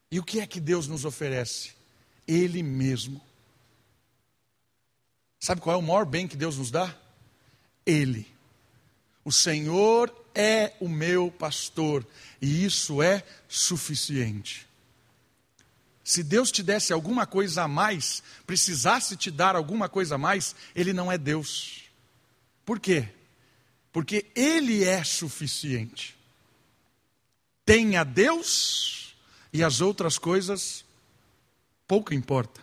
E 0.10 0.20
o 0.20 0.24
que 0.24 0.40
é 0.40 0.48
que 0.48 0.60
Deus 0.60 0.88
nos 0.88 1.06
oferece? 1.06 1.72
Ele 2.28 2.62
mesmo. 2.62 3.22
Sabe 5.40 5.62
qual 5.62 5.76
é 5.76 5.80
o 5.80 5.82
maior 5.82 6.06
bem 6.06 6.28
que 6.28 6.38
Deus 6.38 6.58
nos 6.58 6.70
dá? 6.70 6.96
Ele. 7.86 8.28
O 9.24 9.32
Senhor 9.32 10.14
é 10.34 10.74
o 10.80 10.88
meu 10.88 11.32
pastor, 11.32 12.06
e 12.42 12.64
isso 12.64 13.02
é 13.02 13.24
suficiente. 13.48 14.68
Se 16.12 16.24
Deus 16.24 16.52
te 16.52 16.62
desse 16.62 16.92
alguma 16.92 17.26
coisa 17.26 17.64
a 17.64 17.68
mais, 17.70 18.22
precisasse 18.46 19.16
te 19.16 19.32
dar 19.32 19.56
alguma 19.56 19.88
coisa 19.88 20.16
a 20.16 20.18
mais, 20.18 20.54
Ele 20.76 20.92
não 20.92 21.10
é 21.10 21.18
Deus. 21.18 21.84
Por 22.66 22.82
quê? 22.82 23.08
Porque 23.94 24.26
Ele 24.36 24.84
é 24.84 25.06
suficiente. 25.06 26.18
Tenha 27.66 28.04
Deus 28.04 29.16
e 29.54 29.64
as 29.64 29.80
outras 29.80 30.18
coisas 30.18 30.84
pouco 31.88 32.14
importa. 32.14 32.60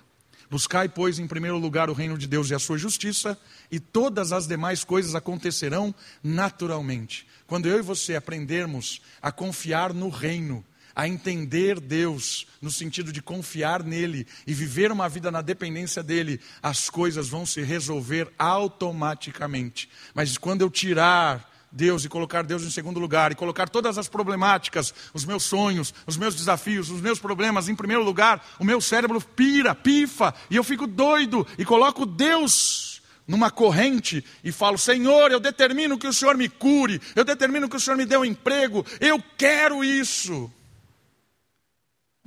Buscai, 0.50 0.86
pois, 0.86 1.18
em 1.18 1.26
primeiro 1.26 1.56
lugar 1.56 1.88
o 1.88 1.94
reino 1.94 2.18
de 2.18 2.26
Deus 2.26 2.50
e 2.50 2.54
a 2.54 2.58
sua 2.58 2.76
justiça, 2.76 3.40
e 3.70 3.80
todas 3.80 4.30
as 4.30 4.46
demais 4.46 4.84
coisas 4.84 5.14
acontecerão 5.14 5.94
naturalmente. 6.22 7.26
Quando 7.46 7.66
eu 7.66 7.78
e 7.78 7.82
você 7.82 8.14
aprendermos 8.14 9.00
a 9.22 9.32
confiar 9.32 9.94
no 9.94 10.10
reino, 10.10 10.62
a 10.98 11.06
entender 11.06 11.78
Deus 11.78 12.44
no 12.60 12.72
sentido 12.72 13.12
de 13.12 13.22
confiar 13.22 13.84
nele 13.84 14.26
e 14.44 14.52
viver 14.52 14.90
uma 14.90 15.08
vida 15.08 15.30
na 15.30 15.40
dependência 15.40 16.02
dele, 16.02 16.40
as 16.60 16.90
coisas 16.90 17.28
vão 17.28 17.46
se 17.46 17.62
resolver 17.62 18.32
automaticamente. 18.36 19.88
Mas 20.12 20.36
quando 20.36 20.62
eu 20.62 20.68
tirar 20.68 21.48
Deus 21.70 22.04
e 22.04 22.08
colocar 22.08 22.42
Deus 22.42 22.64
em 22.64 22.70
segundo 22.70 22.98
lugar 22.98 23.30
e 23.30 23.36
colocar 23.36 23.68
todas 23.68 23.96
as 23.96 24.08
problemáticas, 24.08 24.92
os 25.14 25.24
meus 25.24 25.44
sonhos, 25.44 25.94
os 26.04 26.16
meus 26.16 26.34
desafios, 26.34 26.90
os 26.90 27.00
meus 27.00 27.20
problemas 27.20 27.68
em 27.68 27.76
primeiro 27.76 28.02
lugar, 28.02 28.44
o 28.58 28.64
meu 28.64 28.80
cérebro 28.80 29.20
pira, 29.20 29.76
pifa 29.76 30.34
e 30.50 30.56
eu 30.56 30.64
fico 30.64 30.84
doido 30.84 31.46
e 31.56 31.64
coloco 31.64 32.04
Deus 32.04 33.00
numa 33.24 33.52
corrente 33.52 34.24
e 34.42 34.50
falo: 34.50 34.76
Senhor, 34.76 35.30
eu 35.30 35.38
determino 35.38 35.96
que 35.96 36.08
o 36.08 36.12
Senhor 36.12 36.36
me 36.36 36.48
cure, 36.48 37.00
eu 37.14 37.24
determino 37.24 37.68
que 37.68 37.76
o 37.76 37.80
Senhor 37.80 37.96
me 37.96 38.04
dê 38.04 38.16
um 38.16 38.24
emprego, 38.24 38.84
eu 38.98 39.22
quero 39.36 39.84
isso. 39.84 40.52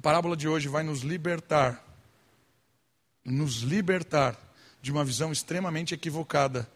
A 0.02 0.10
parábola 0.12 0.36
de 0.36 0.48
hoje 0.48 0.68
vai 0.68 0.82
nos 0.82 1.02
libertar, 1.02 1.80
nos 3.24 3.58
libertar 3.58 4.36
de 4.82 4.92
uma 4.92 5.06
visão 5.06 5.32
extremamente 5.32 5.94
equivocada 5.94 6.68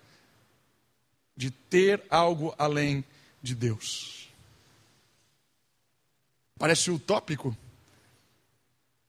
de 1.36 1.50
ter 1.50 2.03
algo 2.08 2.53
além 2.55 3.03
de 3.41 3.55
Deus. 3.55 4.29
Parece 6.60 6.91
utópico, 6.91 7.58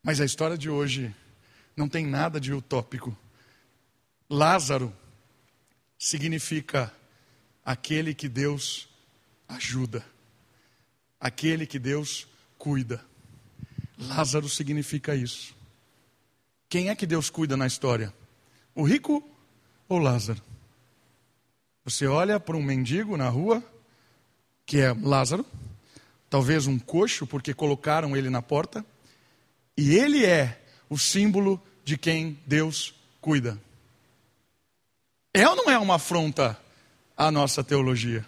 mas 0.02 0.18
a 0.18 0.24
história 0.24 0.56
de 0.56 0.70
hoje 0.70 1.14
não 1.76 1.86
tem 1.86 2.06
nada 2.06 2.40
de 2.40 2.54
utópico. 2.54 3.14
Lázaro 4.30 4.96
significa 5.98 6.90
aquele 7.62 8.14
que 8.14 8.30
Deus 8.30 8.88
ajuda, 9.46 10.02
aquele 11.20 11.66
que 11.66 11.78
Deus 11.78 12.26
cuida. 12.56 13.04
Lázaro 13.98 14.48
significa 14.48 15.14
isso. 15.14 15.54
Quem 16.68 16.88
é 16.88 16.94
que 16.94 17.06
Deus 17.06 17.30
cuida 17.30 17.56
na 17.56 17.66
história? 17.66 18.12
O 18.74 18.82
rico 18.82 19.22
ou 19.88 19.98
Lázaro? 19.98 20.42
Você 21.84 22.06
olha 22.06 22.40
para 22.40 22.56
um 22.56 22.62
mendigo 22.62 23.16
na 23.16 23.28
rua, 23.28 23.62
que 24.66 24.78
é 24.78 24.92
Lázaro, 24.92 25.46
talvez 26.28 26.66
um 26.66 26.78
coxo, 26.78 27.26
porque 27.26 27.54
colocaram 27.54 28.16
ele 28.16 28.28
na 28.28 28.42
porta, 28.42 28.84
e 29.76 29.94
ele 29.94 30.24
é 30.24 30.60
o 30.90 30.98
símbolo 30.98 31.62
de 31.84 31.96
quem 31.96 32.38
Deus 32.44 32.94
cuida. 33.20 33.58
É 35.32 35.48
ou 35.48 35.54
não 35.54 35.70
é 35.70 35.78
uma 35.78 35.94
afronta 35.94 36.58
à 37.16 37.30
nossa 37.30 37.62
teologia? 37.62 38.26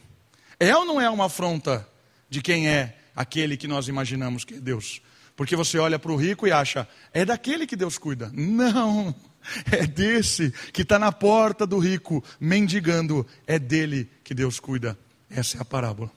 É 0.61 0.77
ou 0.77 0.85
não 0.85 1.01
é 1.01 1.11
uma 1.11 1.27
afronta 1.27 1.89
de 2.31 2.41
quem 2.41 2.69
é 2.69 2.97
aquele 3.17 3.57
que 3.57 3.67
nós 3.67 3.89
imaginamos 3.89 4.45
que 4.45 4.55
é 4.55 4.61
Deus? 4.61 5.03
Porque 5.39 5.55
você 5.55 5.79
olha 5.79 6.01
para 6.01 6.11
o 6.11 6.17
rico 6.17 6.49
e 6.49 6.51
acha, 6.51 6.89
é 7.15 7.25
daquele 7.25 7.65
que 7.65 7.77
Deus 7.77 7.97
cuida. 7.97 8.29
Não, 8.35 9.15
é 9.71 9.87
desse 9.87 10.51
que 10.73 10.83
está 10.83 10.99
na 10.99 11.13
porta 11.13 11.65
do 11.65 11.79
rico, 11.79 12.25
mendigando, 12.41 13.25
é 13.47 13.57
dele 13.57 14.11
que 14.25 14.35
Deus 14.35 14.59
cuida. 14.59 14.99
Essa 15.31 15.59
é 15.59 15.61
a 15.61 15.65
parábola. 15.65 16.11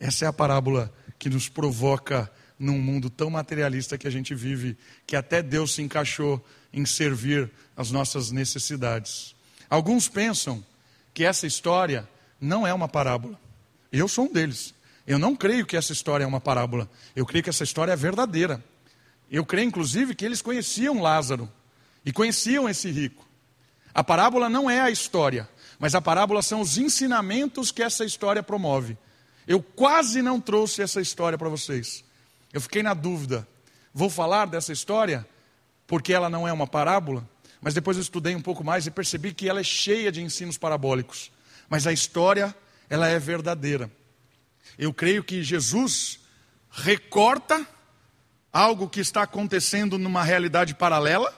Essa 0.00 0.24
é 0.24 0.28
a 0.28 0.32
parábola 0.32 0.92
que 1.16 1.30
nos 1.30 1.48
provoca 1.48 2.28
num 2.58 2.80
mundo 2.80 3.08
tão 3.08 3.30
materialista 3.30 3.96
que 3.96 4.08
a 4.08 4.10
gente 4.10 4.34
vive, 4.34 4.76
que 5.06 5.14
até 5.14 5.40
Deus 5.40 5.74
se 5.74 5.82
encaixou 5.82 6.44
em 6.72 6.84
servir 6.84 7.48
as 7.76 7.92
nossas 7.92 8.32
necessidades. 8.32 9.32
Alguns 9.70 10.08
pensam 10.08 10.66
que 11.14 11.22
essa 11.22 11.46
história 11.46 12.08
não 12.40 12.66
é 12.66 12.74
uma 12.74 12.88
parábola. 12.88 13.38
Eu 13.92 14.08
sou 14.08 14.24
um 14.24 14.32
deles. 14.32 14.74
Eu 15.08 15.18
não 15.18 15.34
creio 15.34 15.64
que 15.64 15.74
essa 15.74 15.90
história 15.90 16.24
é 16.24 16.26
uma 16.26 16.38
parábola. 16.38 16.86
Eu 17.16 17.24
creio 17.24 17.42
que 17.42 17.48
essa 17.48 17.64
história 17.64 17.92
é 17.92 17.96
verdadeira. 17.96 18.62
Eu 19.30 19.42
creio, 19.42 19.66
inclusive, 19.66 20.14
que 20.14 20.22
eles 20.22 20.42
conheciam 20.42 21.00
Lázaro 21.00 21.50
e 22.04 22.12
conheciam 22.12 22.68
esse 22.68 22.90
rico. 22.90 23.26
A 23.94 24.04
parábola 24.04 24.50
não 24.50 24.68
é 24.68 24.80
a 24.80 24.90
história, 24.90 25.48
mas 25.78 25.94
a 25.94 26.02
parábola 26.02 26.42
são 26.42 26.60
os 26.60 26.76
ensinamentos 26.76 27.72
que 27.72 27.82
essa 27.82 28.04
história 28.04 28.42
promove. 28.42 28.98
Eu 29.46 29.62
quase 29.62 30.20
não 30.20 30.38
trouxe 30.38 30.82
essa 30.82 31.00
história 31.00 31.38
para 31.38 31.48
vocês. 31.48 32.04
Eu 32.52 32.60
fiquei 32.60 32.82
na 32.82 32.92
dúvida. 32.92 33.48
Vou 33.94 34.10
falar 34.10 34.44
dessa 34.44 34.74
história 34.74 35.26
porque 35.86 36.12
ela 36.12 36.28
não 36.28 36.46
é 36.46 36.52
uma 36.52 36.66
parábola, 36.66 37.26
mas 37.62 37.72
depois 37.72 37.96
eu 37.96 38.02
estudei 38.02 38.36
um 38.36 38.42
pouco 38.42 38.62
mais 38.62 38.86
e 38.86 38.90
percebi 38.90 39.32
que 39.32 39.48
ela 39.48 39.60
é 39.60 39.64
cheia 39.64 40.12
de 40.12 40.20
ensinos 40.20 40.58
parabólicos. 40.58 41.32
Mas 41.66 41.86
a 41.86 41.94
história, 41.94 42.54
ela 42.90 43.08
é 43.08 43.18
verdadeira. 43.18 43.90
Eu 44.78 44.94
creio 44.94 45.24
que 45.24 45.42
Jesus 45.42 46.20
recorta 46.70 47.66
algo 48.52 48.88
que 48.88 49.00
está 49.00 49.22
acontecendo 49.22 49.98
numa 49.98 50.22
realidade 50.22 50.74
paralela 50.74 51.34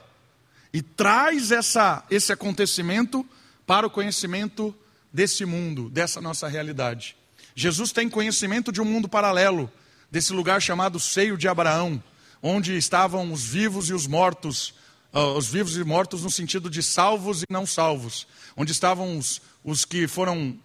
e 0.73 0.83
traz 0.83 1.51
essa, 1.51 2.05
esse 2.11 2.33
acontecimento 2.33 3.27
para 3.67 3.87
o 3.87 3.91
conhecimento 3.91 4.75
desse 5.13 5.45
mundo, 5.45 5.89
dessa 5.89 6.21
nossa 6.21 6.49
realidade. 6.49 7.17
Jesus 7.55 7.93
tem 7.93 8.09
conhecimento 8.09 8.71
de 8.71 8.81
um 8.81 8.85
mundo 8.85 9.09
paralelo, 9.09 9.71
desse 10.11 10.33
lugar 10.33 10.61
chamado 10.61 11.01
seio 11.01 11.37
de 11.37 11.49
Abraão, 11.49 12.03
onde 12.43 12.77
estavam 12.77 13.33
os 13.33 13.45
vivos 13.45 13.89
e 13.89 13.95
os 13.95 14.07
mortos, 14.07 14.75
uh, 15.13 15.37
os 15.37 15.49
vivos 15.49 15.77
e 15.77 15.85
mortos 15.85 16.23
no 16.23 16.31
sentido 16.31 16.69
de 16.71 16.83
salvos 16.83 17.43
e 17.43 17.47
não 17.51 17.67
salvos, 17.67 18.27
onde 18.57 18.73
estavam 18.73 19.19
os, 19.19 19.41
os 19.65 19.85
que 19.85 20.07
foram 20.07 20.59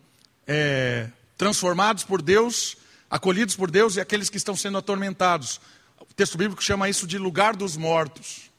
é, 0.48 1.10
transformados 1.38 2.04
por 2.04 2.22
Deus, 2.22 2.78
acolhidos 3.10 3.56
por 3.56 3.70
Deus 3.70 3.96
e 3.96 4.02
aqueles 4.02 4.30
que 4.30 4.38
estão 4.38 4.56
sendo 4.56 4.78
atormentados. 4.78 5.60
O 6.00 6.14
texto 6.14 6.38
bíblico 6.38 6.64
chama 6.64 6.90
isso 6.90 7.08
de 7.08 7.18
lugar 7.18 7.56
dos 7.56 7.78
mortos. 7.78 8.50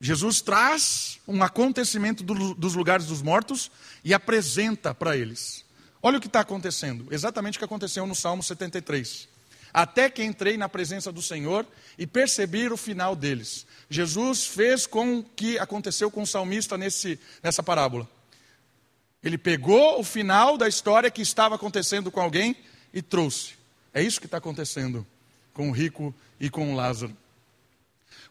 Jesus 0.00 0.40
traz 0.40 1.18
um 1.26 1.42
acontecimento 1.42 2.22
do, 2.22 2.54
dos 2.54 2.74
lugares 2.74 3.06
dos 3.06 3.22
mortos 3.22 3.70
e 4.04 4.12
apresenta 4.12 4.94
para 4.94 5.16
eles. 5.16 5.64
Olha 6.02 6.18
o 6.18 6.20
que 6.20 6.26
está 6.26 6.40
acontecendo, 6.40 7.08
exatamente 7.10 7.56
o 7.56 7.58
que 7.58 7.64
aconteceu 7.64 8.06
no 8.06 8.14
Salmo 8.14 8.42
73. 8.42 9.28
Até 9.72 10.08
que 10.08 10.22
entrei 10.22 10.56
na 10.56 10.68
presença 10.68 11.10
do 11.10 11.20
Senhor 11.20 11.66
e 11.98 12.06
percebi 12.06 12.68
o 12.68 12.76
final 12.76 13.16
deles. 13.16 13.66
Jesus 13.88 14.46
fez 14.46 14.86
com 14.86 15.22
que 15.22 15.58
aconteceu 15.58 16.10
com 16.10 16.22
o 16.22 16.26
salmista 16.26 16.78
nesse, 16.78 17.18
nessa 17.42 17.62
parábola. 17.62 18.08
Ele 19.22 19.38
pegou 19.38 19.98
o 19.98 20.04
final 20.04 20.56
da 20.56 20.68
história 20.68 21.10
que 21.10 21.22
estava 21.22 21.54
acontecendo 21.54 22.10
com 22.10 22.20
alguém 22.20 22.56
e 22.92 23.02
trouxe. 23.02 23.54
É 23.92 24.02
isso 24.02 24.20
que 24.20 24.26
está 24.26 24.38
acontecendo 24.38 25.06
com 25.52 25.70
o 25.70 25.72
rico 25.72 26.14
e 26.38 26.50
com 26.50 26.72
o 26.72 26.76
Lázaro. 26.76 27.16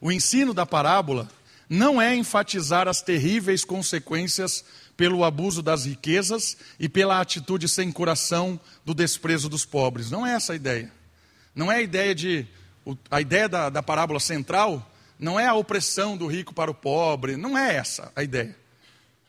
O 0.00 0.12
ensino 0.12 0.54
da 0.54 0.64
parábola 0.64 1.28
não 1.68 2.00
é 2.00 2.14
enfatizar 2.14 2.86
as 2.86 3.02
terríveis 3.02 3.64
consequências 3.64 4.64
pelo 4.96 5.24
abuso 5.24 5.62
das 5.62 5.84
riquezas 5.84 6.56
e 6.78 6.88
pela 6.88 7.20
atitude 7.20 7.68
sem 7.68 7.90
coração 7.92 8.58
do 8.84 8.94
desprezo 8.94 9.48
dos 9.48 9.64
pobres. 9.64 10.10
Não 10.10 10.26
é 10.26 10.34
essa 10.34 10.52
a 10.52 10.56
ideia. 10.56 10.90
Não 11.54 11.70
é 11.70 11.76
a 11.76 11.82
ideia 11.82 12.14
de. 12.14 12.46
A 13.10 13.20
ideia 13.20 13.48
da, 13.48 13.68
da 13.68 13.82
parábola 13.82 14.20
central 14.20 14.88
não 15.18 15.40
é 15.40 15.46
a 15.46 15.54
opressão 15.54 16.16
do 16.16 16.26
rico 16.26 16.54
para 16.54 16.70
o 16.70 16.74
pobre, 16.74 17.36
não 17.36 17.58
é 17.58 17.74
essa 17.74 18.12
a 18.14 18.22
ideia. 18.22 18.56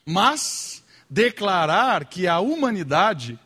Mas 0.05 0.83
declarar 1.09 2.05
que 2.05 2.27
a 2.27 2.39
humanidade 2.39 3.39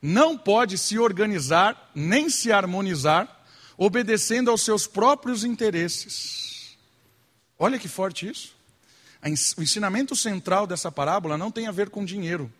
não 0.00 0.36
pode 0.36 0.76
se 0.78 0.98
organizar 0.98 1.90
nem 1.94 2.28
se 2.28 2.50
harmonizar 2.50 3.40
obedecendo 3.76 4.50
aos 4.50 4.62
seus 4.62 4.86
próprios 4.86 5.44
interesses. 5.44 6.76
Olha 7.58 7.78
que 7.78 7.88
forte 7.88 8.28
isso. 8.28 8.54
O 9.56 9.62
ensinamento 9.62 10.16
central 10.16 10.66
dessa 10.66 10.90
parábola 10.90 11.38
não 11.38 11.50
tem 11.50 11.66
a 11.66 11.72
ver 11.72 11.90
com 11.90 12.04
dinheiro, 12.04 12.52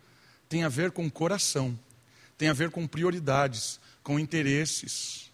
tem 0.47 0.63
a 0.63 0.69
ver 0.69 0.91
com 0.91 1.09
coração, 1.09 1.77
tem 2.37 2.47
a 2.47 2.53
ver 2.53 2.71
com 2.71 2.87
prioridades, 2.87 3.79
com 4.01 4.19
interesses. 4.19 5.31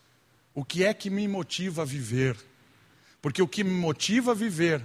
O 0.53 0.65
que 0.65 0.84
é 0.84 0.93
que 0.93 1.10
me 1.10 1.27
motiva 1.27 1.84
a 1.84 1.86
viver? 1.86 2.36
Porque 3.21 3.41
o 3.41 3.47
que 3.47 3.63
me 3.63 3.71
motiva 3.71 4.32
a 4.32 4.36
viver 4.36 4.82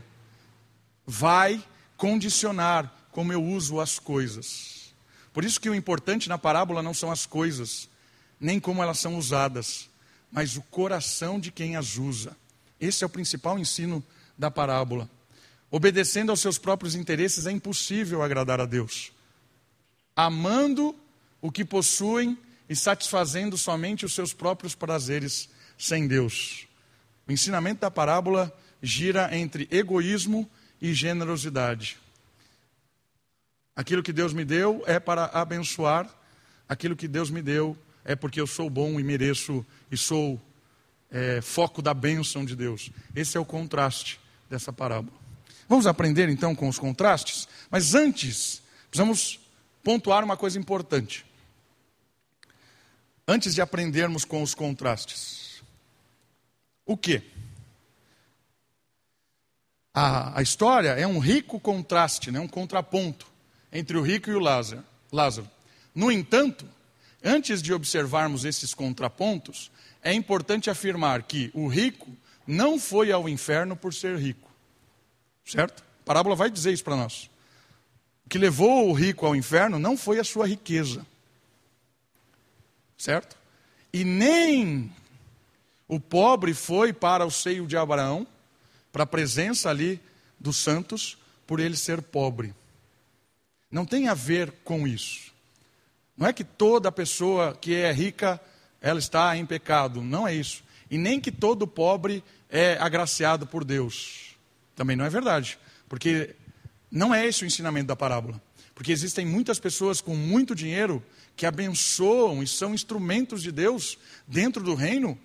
vai 1.06 1.62
condicionar 1.96 2.92
como 3.14 3.32
eu 3.32 3.40
uso 3.40 3.80
as 3.80 4.00
coisas. 4.00 4.92
Por 5.32 5.44
isso 5.44 5.60
que 5.60 5.70
o 5.70 5.74
importante 5.74 6.28
na 6.28 6.36
parábola 6.36 6.82
não 6.82 6.92
são 6.92 7.12
as 7.12 7.24
coisas, 7.24 7.88
nem 8.40 8.58
como 8.58 8.82
elas 8.82 8.98
são 8.98 9.16
usadas, 9.16 9.88
mas 10.32 10.56
o 10.56 10.62
coração 10.62 11.38
de 11.38 11.52
quem 11.52 11.76
as 11.76 11.96
usa. 11.96 12.36
Esse 12.80 13.04
é 13.04 13.06
o 13.06 13.10
principal 13.10 13.56
ensino 13.56 14.02
da 14.36 14.50
parábola. 14.50 15.08
Obedecendo 15.70 16.30
aos 16.30 16.40
seus 16.40 16.58
próprios 16.58 16.96
interesses 16.96 17.46
é 17.46 17.52
impossível 17.52 18.20
agradar 18.20 18.60
a 18.60 18.66
Deus. 18.66 19.12
Amando 20.16 20.92
o 21.40 21.52
que 21.52 21.64
possuem 21.64 22.36
e 22.68 22.74
satisfazendo 22.74 23.56
somente 23.56 24.04
os 24.04 24.12
seus 24.12 24.32
próprios 24.32 24.74
prazeres 24.74 25.48
sem 25.78 26.08
Deus. 26.08 26.66
O 27.28 27.32
ensinamento 27.32 27.82
da 27.82 27.92
parábola 27.92 28.52
gira 28.82 29.36
entre 29.36 29.68
egoísmo 29.70 30.50
e 30.82 30.92
generosidade. 30.92 32.02
Aquilo 33.76 34.02
que 34.02 34.12
Deus 34.12 34.32
me 34.32 34.44
deu 34.44 34.84
é 34.86 35.00
para 35.00 35.24
abençoar, 35.26 36.08
aquilo 36.68 36.94
que 36.94 37.08
Deus 37.08 37.28
me 37.28 37.42
deu 37.42 37.76
é 38.04 38.14
porque 38.14 38.40
eu 38.40 38.46
sou 38.46 38.70
bom 38.70 39.00
e 39.00 39.02
mereço 39.02 39.66
e 39.90 39.96
sou 39.96 40.40
é, 41.10 41.40
foco 41.40 41.82
da 41.82 41.92
bênção 41.92 42.44
de 42.44 42.54
Deus. 42.54 42.90
Esse 43.16 43.36
é 43.36 43.40
o 43.40 43.44
contraste 43.44 44.20
dessa 44.48 44.72
parábola. 44.72 45.16
Vamos 45.68 45.86
aprender 45.86 46.28
então 46.28 46.54
com 46.54 46.68
os 46.68 46.78
contrastes? 46.78 47.48
Mas 47.70 47.94
antes, 47.94 48.62
precisamos 48.90 49.40
pontuar 49.82 50.22
uma 50.22 50.36
coisa 50.36 50.58
importante. 50.58 51.24
Antes 53.26 53.54
de 53.54 53.62
aprendermos 53.62 54.24
com 54.24 54.42
os 54.42 54.54
contrastes. 54.54 55.62
O 56.84 56.96
que? 56.96 57.22
A, 59.92 60.38
a, 60.38 60.42
história 60.42 60.90
é 60.90 61.06
um 61.06 61.18
rico 61.18 61.58
contraste, 61.58 62.30
né? 62.30 62.38
um 62.38 62.48
contraponto 62.48 63.33
entre 63.74 63.98
o 63.98 64.02
rico 64.02 64.30
e 64.30 64.34
o 64.34 64.38
Lázaro. 64.38 64.84
Lázaro. 65.12 65.50
No 65.92 66.10
entanto, 66.10 66.64
antes 67.22 67.60
de 67.60 67.74
observarmos 67.74 68.44
esses 68.44 68.72
contrapontos, 68.72 69.70
é 70.00 70.12
importante 70.12 70.70
afirmar 70.70 71.24
que 71.24 71.50
o 71.52 71.66
rico 71.66 72.08
não 72.46 72.78
foi 72.78 73.10
ao 73.10 73.28
inferno 73.28 73.74
por 73.74 73.92
ser 73.92 74.16
rico. 74.16 74.50
Certo? 75.44 75.82
A 76.02 76.04
parábola 76.04 76.36
vai 76.36 76.50
dizer 76.50 76.72
isso 76.72 76.84
para 76.84 76.96
nós. 76.96 77.28
O 78.24 78.28
que 78.28 78.38
levou 78.38 78.88
o 78.88 78.92
rico 78.92 79.26
ao 79.26 79.34
inferno 79.34 79.78
não 79.78 79.96
foi 79.96 80.18
a 80.18 80.24
sua 80.24 80.46
riqueza. 80.46 81.04
Certo? 82.96 83.36
E 83.92 84.04
nem 84.04 84.92
o 85.88 85.98
pobre 85.98 86.54
foi 86.54 86.92
para 86.92 87.26
o 87.26 87.30
seio 87.30 87.66
de 87.66 87.76
Abraão, 87.76 88.26
para 88.92 89.02
a 89.02 89.06
presença 89.06 89.68
ali 89.68 90.00
dos 90.38 90.56
santos, 90.56 91.18
por 91.46 91.60
ele 91.60 91.76
ser 91.76 92.00
pobre. 92.00 92.54
Não 93.74 93.84
tem 93.84 94.06
a 94.06 94.14
ver 94.14 94.52
com 94.62 94.86
isso. 94.86 95.32
Não 96.16 96.28
é 96.28 96.32
que 96.32 96.44
toda 96.44 96.92
pessoa 96.92 97.58
que 97.60 97.74
é 97.74 97.90
rica, 97.90 98.40
ela 98.80 99.00
está 99.00 99.36
em 99.36 99.44
pecado. 99.44 100.00
Não 100.00 100.28
é 100.28 100.32
isso. 100.32 100.62
E 100.88 100.96
nem 100.96 101.20
que 101.20 101.32
todo 101.32 101.66
pobre 101.66 102.22
é 102.48 102.78
agraciado 102.78 103.48
por 103.48 103.64
Deus. 103.64 104.36
Também 104.76 104.94
não 104.94 105.04
é 105.04 105.10
verdade, 105.10 105.58
porque 105.88 106.36
não 106.88 107.12
é 107.12 107.26
esse 107.26 107.42
o 107.42 107.46
ensinamento 107.46 107.88
da 107.88 107.96
parábola. 107.96 108.40
Porque 108.76 108.92
existem 108.92 109.26
muitas 109.26 109.58
pessoas 109.58 110.00
com 110.00 110.14
muito 110.14 110.54
dinheiro 110.54 111.04
que 111.34 111.44
abençoam 111.44 112.44
e 112.44 112.46
são 112.46 112.74
instrumentos 112.74 113.42
de 113.42 113.50
Deus 113.50 113.98
dentro 114.24 114.62
do 114.62 114.76
reino, 114.76 115.18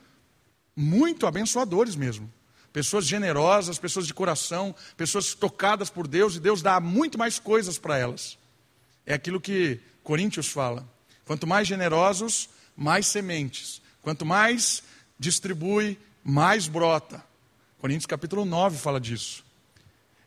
muito 0.75 1.27
abençoadores 1.27 1.95
mesmo. 1.95 2.33
Pessoas 2.71 3.05
generosas, 3.05 3.79
pessoas 3.79 4.05
de 4.05 4.13
coração, 4.13 4.75
pessoas 4.95 5.33
tocadas 5.33 5.89
por 5.89 6.07
Deus 6.07 6.35
e 6.35 6.39
Deus 6.39 6.61
dá 6.61 6.79
muito 6.79 7.17
mais 7.17 7.39
coisas 7.39 7.77
para 7.77 7.97
elas. 7.97 8.37
É 9.05 9.13
aquilo 9.13 9.41
que 9.41 9.79
Coríntios 10.03 10.47
fala. 10.47 10.87
Quanto 11.25 11.45
mais 11.45 11.67
generosos, 11.67 12.49
mais 12.75 13.07
sementes. 13.07 13.81
Quanto 14.01 14.25
mais 14.25 14.83
distribui, 15.19 15.99
mais 16.23 16.67
brota. 16.67 17.23
Coríntios 17.79 18.05
capítulo 18.05 18.45
9 18.45 18.77
fala 18.77 18.99
disso. 18.99 19.43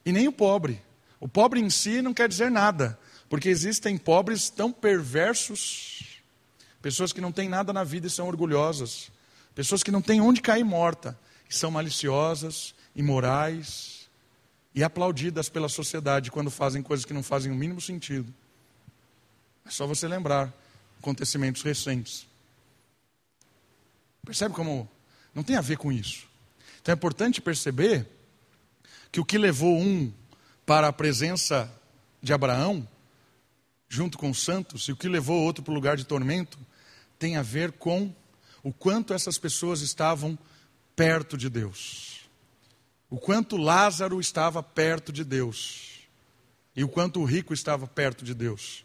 E 0.05 0.13
nem 0.13 0.29
o 0.29 0.33
pobre. 0.33 0.81
O 1.21 1.29
pobre 1.29 1.61
em 1.61 1.71
si 1.71 2.03
não 2.03 2.13
quer 2.13 2.29
dizer 2.29 2.51
nada, 2.51 2.99
porque 3.29 3.49
existem 3.49 3.97
pobres 3.97 4.51
tão 4.51 4.73
perversos, 4.73 6.21
pessoas 6.81 7.13
que 7.13 7.21
não 7.21 7.31
têm 7.31 7.49
nada 7.49 7.73
na 7.73 7.85
vida 7.85 8.09
e 8.09 8.11
são 8.11 8.27
orgulhosas, 8.27 9.11
pessoas 9.55 9.85
que 9.85 9.91
não 9.93 10.03
têm 10.03 10.21
onde 10.21 10.41
cair 10.41 10.65
morta, 10.65 11.17
e 11.53 11.55
são 11.55 11.71
maliciosas, 11.71 12.75
imorais 12.97 14.09
e 14.75 14.83
aplaudidas 14.83 15.51
pela 15.51 15.69
sociedade 15.69 16.31
quando 16.31 16.51
fazem 16.51 16.83
coisas 16.83 17.05
que 17.05 17.13
não 17.13 17.23
fazem 17.23 17.53
o 17.53 17.55
mínimo 17.55 17.79
sentido. 17.79 18.33
É 19.67 19.71
só 19.71 19.87
você 19.87 20.09
lembrar 20.09 20.51
acontecimentos 20.99 21.61
recentes. 21.63 22.27
Percebe 24.25 24.55
como 24.55 24.89
não 25.35 25.43
tem 25.43 25.57
a 25.57 25.61
ver 25.61 25.77
com 25.77 25.93
isso? 25.93 26.27
Então 26.81 26.91
é 26.93 26.97
importante 26.97 27.43
perceber 27.43 28.09
que 29.11 29.21
o 29.21 29.25
que 29.25 29.37
levou 29.37 29.79
um 29.79 30.11
para 30.65 30.89
a 30.89 30.93
presença 30.93 31.71
de 32.23 32.33
Abraão, 32.33 32.89
junto 33.91 34.17
com 34.17 34.31
os 34.31 34.43
santos, 34.43 34.85
e 34.85 34.93
o 34.93 34.97
que 34.97 35.07
levou 35.07 35.39
outro 35.43 35.63
para 35.63 35.73
o 35.73 35.75
lugar 35.75 35.99
de 35.99 36.05
tormento, 36.07 36.59
tem 37.19 37.37
a 37.37 37.43
ver 37.43 37.73
com 37.73 38.11
o 38.63 38.73
quanto 38.73 39.13
essas 39.13 39.37
pessoas 39.37 39.83
estavam 39.83 40.39
perto 40.97 41.37
de 41.37 41.49
Deus. 41.49 42.21
O 43.09 43.19
quanto 43.19 43.57
Lázaro 43.57 44.21
estava 44.21 44.63
perto 44.63 45.13
de 45.13 45.25
Deus. 45.25 46.01
E 46.75 46.83
o 46.83 46.89
quanto 46.89 47.21
o 47.21 47.25
rico 47.25 47.53
estava 47.53 47.87
perto 47.87 48.25
de 48.25 48.35
Deus. 48.35 48.85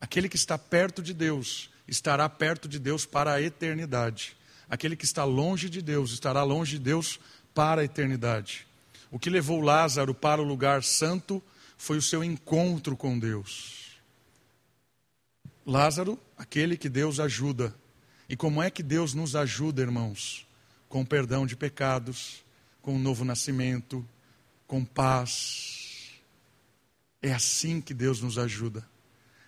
Aquele 0.00 0.28
que 0.28 0.36
está 0.36 0.56
perto 0.56 1.02
de 1.02 1.12
Deus 1.12 1.70
estará 1.86 2.28
perto 2.28 2.68
de 2.68 2.78
Deus 2.78 3.04
para 3.04 3.32
a 3.32 3.42
eternidade. 3.42 4.36
Aquele 4.68 4.94
que 4.94 5.04
está 5.04 5.24
longe 5.24 5.68
de 5.68 5.82
Deus 5.82 6.12
estará 6.12 6.44
longe 6.44 6.78
de 6.78 6.84
Deus 6.84 7.18
para 7.52 7.80
a 7.80 7.84
eternidade. 7.84 8.66
O 9.10 9.18
que 9.18 9.28
levou 9.28 9.60
Lázaro 9.60 10.14
para 10.14 10.40
o 10.40 10.44
lugar 10.44 10.84
santo 10.84 11.42
foi 11.76 11.98
o 11.98 12.02
seu 12.02 12.22
encontro 12.22 12.96
com 12.96 13.18
Deus. 13.18 13.96
Lázaro, 15.66 16.18
aquele 16.38 16.76
que 16.76 16.88
Deus 16.88 17.18
ajuda. 17.18 17.74
E 18.28 18.36
como 18.36 18.62
é 18.62 18.70
que 18.70 18.82
Deus 18.82 19.12
nos 19.12 19.34
ajuda, 19.34 19.82
irmãos? 19.82 20.46
Com 20.90 21.06
perdão 21.06 21.46
de 21.46 21.56
pecados, 21.56 22.44
com 22.82 22.96
um 22.96 22.98
novo 22.98 23.24
nascimento, 23.24 24.06
com 24.66 24.84
paz. 24.84 26.10
É 27.22 27.32
assim 27.32 27.80
que 27.80 27.94
Deus 27.94 28.20
nos 28.20 28.36
ajuda. 28.36 28.86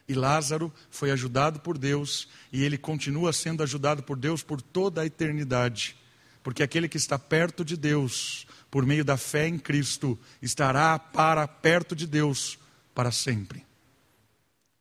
E 0.09 0.15
Lázaro 0.15 0.73
foi 0.91 1.11
ajudado 1.11 1.61
por 1.61 1.77
Deus 1.77 2.29
e 2.51 2.65
ele 2.65 2.79
continua 2.79 3.33
sendo 3.33 3.63
ajudado 3.63 4.03
por 4.03 4.17
Deus 4.17 4.43
por 4.43 4.63
toda 4.63 5.03
a 5.03 5.07
eternidade. 5.07 5.97
Porque 6.43 6.63
aquele 6.63 6.89
que 6.89 6.97
está 6.97 7.19
perto 7.19 7.65
de 7.65 7.77
Deus, 7.77 8.47
por 8.71 8.87
meio 8.87 9.05
da 9.05 9.17
fé 9.17 9.47
em 9.47 9.59
Cristo, 9.59 10.19
estará 10.41 10.99
para 10.99 11.47
perto 11.47 11.95
de 11.95 12.07
Deus 12.07 12.59
para 12.95 13.11
sempre. 13.11 13.65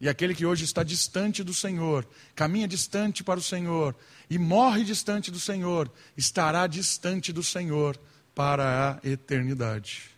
E 0.02 0.10
aquele 0.10 0.34
que 0.34 0.48
hoje 0.48 0.66
está 0.66 0.82
distante 0.82 1.44
do 1.44 1.54
Senhor, 1.54 2.08
caminha 2.34 2.68
distante 2.68 3.24
para 3.24 3.40
o 3.40 3.44
Senhor 3.44 3.96
e 4.28 4.40
morre 4.40 4.84
distante 4.84 5.30
do 5.30 5.40
Senhor, 5.40 5.92
estará 6.18 6.66
distante 6.66 7.32
do 7.32 7.44
Senhor 7.44 7.96
para 8.34 9.00
a 9.04 9.08
eternidade. 9.08 10.10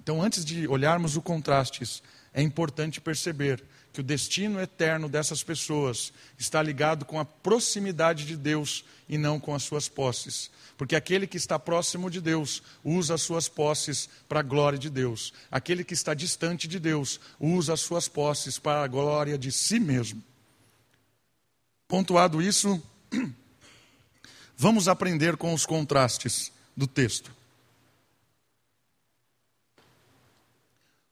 Então, 0.00 0.22
antes 0.22 0.44
de 0.44 0.68
olharmos 0.68 1.16
o 1.16 1.22
contrastes, 1.22 2.04
é 2.32 2.40
importante 2.40 3.00
perceber 3.00 3.64
que 3.94 4.00
o 4.00 4.04
destino 4.04 4.60
eterno 4.60 5.08
dessas 5.08 5.44
pessoas 5.44 6.12
está 6.36 6.60
ligado 6.60 7.04
com 7.04 7.20
a 7.20 7.24
proximidade 7.24 8.26
de 8.26 8.36
Deus 8.36 8.84
e 9.08 9.16
não 9.16 9.38
com 9.38 9.54
as 9.54 9.62
suas 9.62 9.88
posses. 9.88 10.50
Porque 10.76 10.96
aquele 10.96 11.28
que 11.28 11.36
está 11.36 11.60
próximo 11.60 12.10
de 12.10 12.20
Deus 12.20 12.60
usa 12.82 13.14
as 13.14 13.22
suas 13.22 13.48
posses 13.48 14.08
para 14.28 14.40
a 14.40 14.42
glória 14.42 14.76
de 14.76 14.90
Deus. 14.90 15.32
Aquele 15.48 15.84
que 15.84 15.94
está 15.94 16.12
distante 16.12 16.66
de 16.66 16.80
Deus 16.80 17.20
usa 17.38 17.74
as 17.74 17.82
suas 17.82 18.08
posses 18.08 18.58
para 18.58 18.82
a 18.82 18.88
glória 18.88 19.38
de 19.38 19.52
si 19.52 19.78
mesmo. 19.78 20.20
Pontuado 21.86 22.42
isso, 22.42 22.82
vamos 24.58 24.88
aprender 24.88 25.36
com 25.36 25.54
os 25.54 25.64
contrastes 25.64 26.50
do 26.76 26.88
texto. 26.88 27.32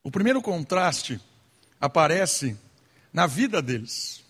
O 0.02 0.10
primeiro 0.10 0.42
contraste 0.42 1.20
aparece 1.80 2.56
na 3.12 3.26
vida 3.26 3.60
deles. 3.60 4.22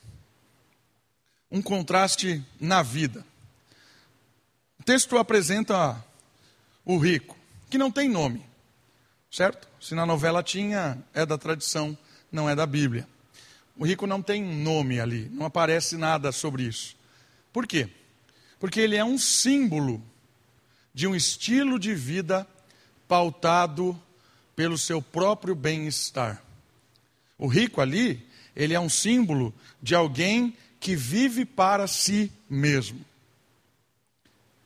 Um 1.51 1.63
contraste 1.63 2.45
na 2.61 2.83
vida. 2.83 3.25
O 4.81 4.83
texto 4.83 5.17
apresenta 5.17 6.05
o 6.85 6.99
rico, 6.99 7.37
que 7.71 7.79
não 7.79 7.91
tem 7.91 8.09
nome, 8.09 8.45
certo? 9.31 9.69
Se 9.81 9.95
na 9.95 10.05
novela 10.05 10.43
tinha, 10.43 11.03
é 11.15 11.25
da 11.25 11.39
tradição, 11.39 11.97
não 12.31 12.49
é 12.49 12.57
da 12.57 12.67
Bíblia. 12.67 13.07
O 13.77 13.87
rico 13.87 14.07
não 14.07 14.21
tem 14.21 14.43
nome 14.43 14.99
ali, 14.99 15.29
não 15.31 15.47
aparece 15.47 15.97
nada 15.97 16.33
sobre 16.33 16.65
isso. 16.65 16.97
Por 17.53 17.67
quê? 17.67 17.89
Porque 18.59 18.81
ele 18.81 18.97
é 18.97 19.05
um 19.05 19.19
símbolo 19.19 20.03
de 20.93 21.07
um 21.07 21.15
estilo 21.15 21.79
de 21.79 21.95
vida 21.95 22.47
pautado 23.07 24.01
pelo 24.55 24.77
seu 24.77 25.01
próprio 25.01 25.55
bem-estar. 25.55 26.43
O 27.39 27.47
rico 27.47 27.81
ali 27.81 28.27
ele 28.55 28.75
é 28.75 28.81
um 28.81 28.89
símbolo 28.89 29.55
de 29.83 29.95
alguém 29.95 30.57
que 30.79 30.97
vive 30.97 31.45
para 31.45 31.87
si 31.87 32.31
mesmo. 32.49 33.05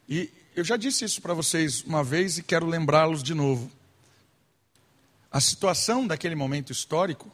E 0.08 0.30
eu 0.54 0.64
já 0.64 0.76
disse 0.76 1.04
isso 1.04 1.20
para 1.20 1.34
vocês 1.34 1.82
uma 1.82 2.02
vez 2.02 2.38
e 2.38 2.42
quero 2.42 2.66
lembrá-los 2.66 3.22
de 3.22 3.34
novo. 3.34 3.70
A 5.30 5.40
situação 5.40 6.06
daquele 6.06 6.34
momento 6.34 6.72
histórico, 6.72 7.30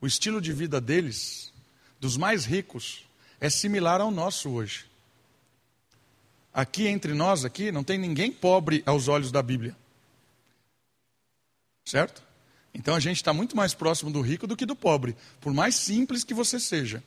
o 0.00 0.06
estilo 0.06 0.40
de 0.40 0.52
vida 0.52 0.80
deles, 0.80 1.52
dos 2.00 2.16
mais 2.16 2.44
ricos, 2.44 3.04
é 3.40 3.48
similar 3.48 4.00
ao 4.00 4.10
nosso 4.10 4.50
hoje. 4.50 4.86
Aqui 6.52 6.88
entre 6.88 7.14
nós 7.14 7.44
aqui 7.44 7.70
não 7.70 7.84
tem 7.84 7.98
ninguém 7.98 8.32
pobre 8.32 8.82
aos 8.84 9.06
olhos 9.06 9.30
da 9.30 9.42
Bíblia. 9.42 9.76
Certo? 11.84 12.29
Então 12.72 12.94
a 12.94 13.00
gente 13.00 13.16
está 13.16 13.32
muito 13.32 13.56
mais 13.56 13.74
próximo 13.74 14.10
do 14.10 14.20
rico 14.20 14.46
do 14.46 14.56
que 14.56 14.64
do 14.64 14.76
pobre, 14.76 15.16
por 15.40 15.52
mais 15.52 15.74
simples 15.74 16.24
que 16.24 16.34
você 16.34 16.58
seja. 16.60 17.02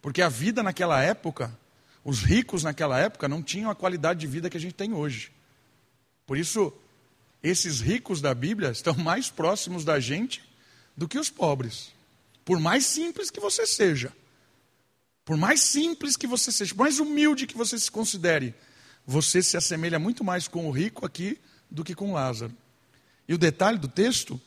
Porque 0.00 0.22
a 0.22 0.28
vida 0.28 0.62
naquela 0.62 1.02
época, 1.02 1.56
os 2.04 2.20
ricos 2.20 2.62
naquela 2.62 2.98
época 2.98 3.28
não 3.28 3.42
tinham 3.42 3.70
a 3.70 3.74
qualidade 3.74 4.20
de 4.20 4.26
vida 4.26 4.50
que 4.50 4.56
a 4.56 4.60
gente 4.60 4.74
tem 4.74 4.92
hoje. 4.92 5.30
Por 6.26 6.36
isso, 6.36 6.72
esses 7.42 7.80
ricos 7.80 8.20
da 8.20 8.34
Bíblia 8.34 8.70
estão 8.70 8.94
mais 8.98 9.30
próximos 9.30 9.84
da 9.84 10.00
gente 10.00 10.42
do 10.96 11.08
que 11.08 11.18
os 11.18 11.30
pobres. 11.30 11.92
Por 12.44 12.60
mais 12.60 12.86
simples 12.86 13.30
que 13.30 13.40
você 13.40 13.66
seja. 13.66 14.12
Por 15.24 15.36
mais 15.36 15.60
simples 15.60 16.16
que 16.16 16.26
você 16.26 16.52
seja, 16.52 16.74
por 16.74 16.82
mais 16.82 16.98
humilde 16.98 17.46
que 17.46 17.56
você 17.56 17.78
se 17.78 17.90
considere, 17.90 18.54
você 19.06 19.42
se 19.42 19.56
assemelha 19.56 19.98
muito 19.98 20.22
mais 20.22 20.46
com 20.46 20.68
o 20.68 20.70
rico 20.70 21.06
aqui 21.06 21.38
do 21.70 21.82
que 21.82 21.94
com 21.94 22.12
Lázaro. 22.12 22.54
E 23.26 23.32
o 23.32 23.38
detalhe 23.38 23.78
do 23.78 23.88
texto 23.88 24.38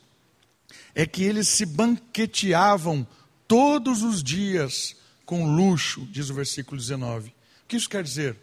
é 0.94 1.06
que 1.06 1.22
eles 1.22 1.48
se 1.48 1.64
banqueteavam 1.64 3.06
todos 3.46 4.02
os 4.02 4.22
dias 4.22 4.96
com 5.24 5.46
luxo, 5.46 6.06
diz 6.10 6.30
o 6.30 6.34
versículo 6.34 6.80
19. 6.80 7.28
O 7.28 7.32
que 7.68 7.76
isso 7.76 7.88
quer 7.88 8.02
dizer? 8.02 8.36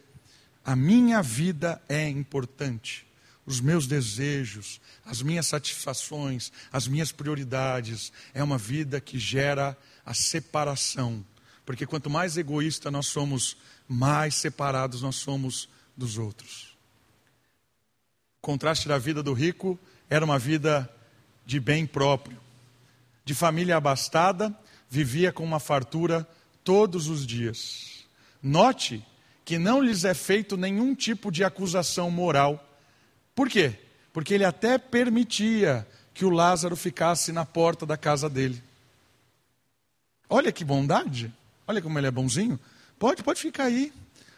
A 0.64 0.74
minha 0.74 1.22
vida 1.22 1.82
é 1.88 2.08
importante. 2.08 3.06
Os 3.44 3.60
meus 3.60 3.86
desejos, 3.86 4.80
as 5.04 5.22
minhas 5.22 5.46
satisfações, 5.46 6.50
as 6.72 6.88
minhas 6.88 7.12
prioridades, 7.12 8.12
é 8.34 8.42
uma 8.42 8.58
vida 8.58 9.00
que 9.00 9.18
gera 9.18 9.76
a 10.04 10.12
separação. 10.12 11.24
Porque 11.64 11.86
quanto 11.86 12.10
mais 12.10 12.36
egoísta 12.36 12.90
nós 12.90 13.06
somos, 13.06 13.56
mais 13.88 14.34
separados 14.34 15.02
nós 15.02 15.16
somos 15.16 15.68
dos 15.96 16.18
outros. 16.18 16.76
O 18.38 18.42
contraste 18.42 18.88
da 18.88 18.98
vida 18.98 19.22
do 19.22 19.32
rico 19.32 19.78
era 20.10 20.24
uma 20.24 20.38
vida 20.38 20.92
de 21.46 21.60
bem 21.60 21.86
próprio. 21.86 22.38
De 23.24 23.32
família 23.32 23.76
abastada, 23.76 24.54
vivia 24.90 25.32
com 25.32 25.44
uma 25.44 25.60
fartura 25.60 26.28
todos 26.64 27.08
os 27.08 27.24
dias. 27.24 28.04
Note 28.42 29.04
que 29.44 29.58
não 29.58 29.80
lhes 29.80 30.04
é 30.04 30.12
feito 30.12 30.56
nenhum 30.56 30.94
tipo 30.94 31.30
de 31.30 31.44
acusação 31.44 32.10
moral. 32.10 32.62
Por 33.34 33.48
quê? 33.48 33.78
Porque 34.12 34.34
ele 34.34 34.44
até 34.44 34.76
permitia 34.76 35.86
que 36.12 36.24
o 36.24 36.30
Lázaro 36.30 36.74
ficasse 36.74 37.30
na 37.30 37.44
porta 37.44 37.86
da 37.86 37.96
casa 37.96 38.28
dele. 38.28 38.60
Olha 40.28 40.50
que 40.50 40.64
bondade. 40.64 41.32
Olha 41.66 41.80
como 41.80 41.98
ele 41.98 42.08
é 42.08 42.10
bonzinho. 42.10 42.58
Pode, 42.98 43.22
pode 43.22 43.40
ficar 43.40 43.64
aí. 43.64 43.92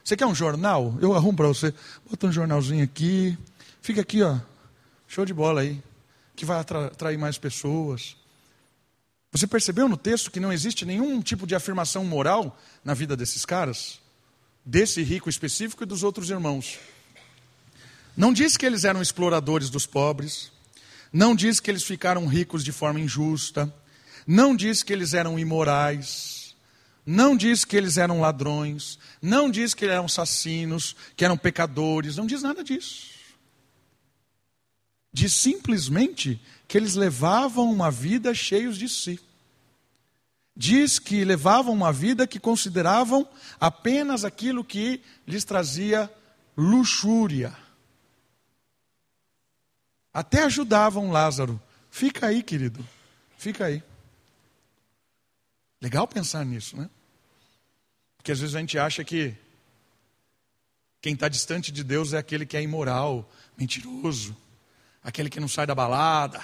Você 0.04 0.16
quer 0.16 0.26
um 0.26 0.34
jornal? 0.34 0.96
Eu 1.00 1.14
arrumo 1.14 1.36
para 1.36 1.48
você. 1.48 1.72
Bota 2.08 2.26
um 2.26 2.32
jornalzinho 2.32 2.84
aqui. 2.84 3.38
Fica 3.80 4.00
aqui, 4.00 4.22
ó. 4.22 4.38
Show 5.06 5.24
de 5.24 5.32
bola 5.32 5.62
aí. 5.62 5.82
Que 6.38 6.44
vai 6.44 6.60
atrair 6.60 7.18
mais 7.18 7.36
pessoas. 7.36 8.16
Você 9.32 9.44
percebeu 9.44 9.88
no 9.88 9.96
texto 9.96 10.30
que 10.30 10.38
não 10.38 10.52
existe 10.52 10.84
nenhum 10.84 11.20
tipo 11.20 11.48
de 11.48 11.56
afirmação 11.56 12.04
moral 12.04 12.56
na 12.84 12.94
vida 12.94 13.16
desses 13.16 13.44
caras? 13.44 13.98
Desse 14.64 15.02
rico 15.02 15.28
específico 15.28 15.82
e 15.82 15.86
dos 15.86 16.04
outros 16.04 16.30
irmãos. 16.30 16.78
Não 18.16 18.32
diz 18.32 18.56
que 18.56 18.64
eles 18.64 18.84
eram 18.84 19.02
exploradores 19.02 19.68
dos 19.68 19.84
pobres. 19.84 20.52
Não 21.12 21.34
diz 21.34 21.58
que 21.58 21.72
eles 21.72 21.82
ficaram 21.82 22.24
ricos 22.28 22.62
de 22.62 22.70
forma 22.70 23.00
injusta. 23.00 23.74
Não 24.24 24.54
diz 24.54 24.84
que 24.84 24.92
eles 24.92 25.14
eram 25.14 25.40
imorais. 25.40 26.54
Não 27.04 27.36
diz 27.36 27.64
que 27.64 27.76
eles 27.76 27.96
eram 27.96 28.20
ladrões. 28.20 28.96
Não 29.20 29.50
diz 29.50 29.74
que 29.74 29.86
eles 29.86 29.94
eram 29.94 30.04
assassinos, 30.04 30.94
que 31.16 31.24
eram 31.24 31.36
pecadores. 31.36 32.16
Não 32.16 32.28
diz 32.28 32.42
nada 32.42 32.62
disso. 32.62 33.17
Diz 35.12 35.32
simplesmente 35.32 36.40
que 36.66 36.76
eles 36.76 36.94
levavam 36.94 37.70
uma 37.70 37.90
vida 37.90 38.34
cheios 38.34 38.76
de 38.76 38.88
si. 38.88 39.18
Diz 40.54 40.98
que 40.98 41.24
levavam 41.24 41.72
uma 41.72 41.92
vida 41.92 42.26
que 42.26 42.40
consideravam 42.40 43.28
apenas 43.60 44.24
aquilo 44.24 44.64
que 44.64 45.00
lhes 45.26 45.44
trazia 45.44 46.12
luxúria. 46.56 47.56
Até 50.12 50.42
ajudavam 50.42 51.12
Lázaro. 51.12 51.60
Fica 51.90 52.26
aí, 52.26 52.42
querido. 52.42 52.84
Fica 53.38 53.66
aí. 53.66 53.82
Legal 55.80 56.08
pensar 56.08 56.44
nisso, 56.44 56.76
né? 56.76 56.90
Porque 58.16 58.32
às 58.32 58.40
vezes 58.40 58.56
a 58.56 58.58
gente 58.58 58.76
acha 58.76 59.04
que 59.04 59.34
quem 61.00 61.14
está 61.14 61.28
distante 61.28 61.70
de 61.70 61.84
Deus 61.84 62.12
é 62.12 62.18
aquele 62.18 62.44
que 62.44 62.56
é 62.56 62.62
imoral, 62.62 63.30
mentiroso, 63.56 64.36
aquele 65.08 65.30
que 65.30 65.40
não 65.40 65.48
sai 65.48 65.66
da 65.66 65.74
balada, 65.74 66.38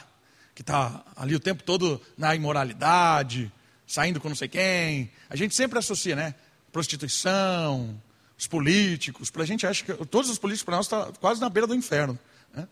que 0.55 0.62
está 0.62 1.05
ali 1.14 1.35
o 1.35 1.40
tempo 1.40 1.62
todo 1.62 2.00
na 2.16 2.35
imoralidade, 2.35 3.53
saindo 3.87 4.18
com 4.18 4.29
não 4.29 4.37
sei 4.37 4.48
quem. 4.48 5.12
A 5.29 5.37
gente 5.37 5.55
sempre 5.55 5.79
associa, 5.79 6.16
né? 6.16 6.35
Prostituição, 6.72 8.00
os 8.38 8.46
políticos. 8.46 9.31
Para 9.31 9.42
a 9.42 9.46
gente 9.46 9.66
acha 9.66 9.85
que 9.85 9.92
todos 10.07 10.31
os 10.31 10.38
políticos 10.38 10.64
para 10.64 10.77
nós 10.77 10.87
estão 10.87 11.12
tá 11.12 11.18
quase 11.20 11.42
na 11.42 11.50
beira 11.50 11.66
do 11.66 11.74
inferno. 11.74 12.18
Né? 12.55 12.66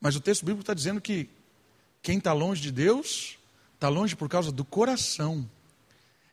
Mas 0.00 0.14
o 0.14 0.20
texto 0.20 0.42
bíblico 0.42 0.62
está 0.62 0.74
dizendo 0.74 1.00
que 1.00 1.28
quem 2.00 2.18
está 2.18 2.32
longe 2.32 2.62
de 2.62 2.70
Deus 2.70 3.36
está 3.74 3.88
longe 3.88 4.14
por 4.14 4.28
causa 4.28 4.52
do 4.52 4.64
coração 4.64 5.48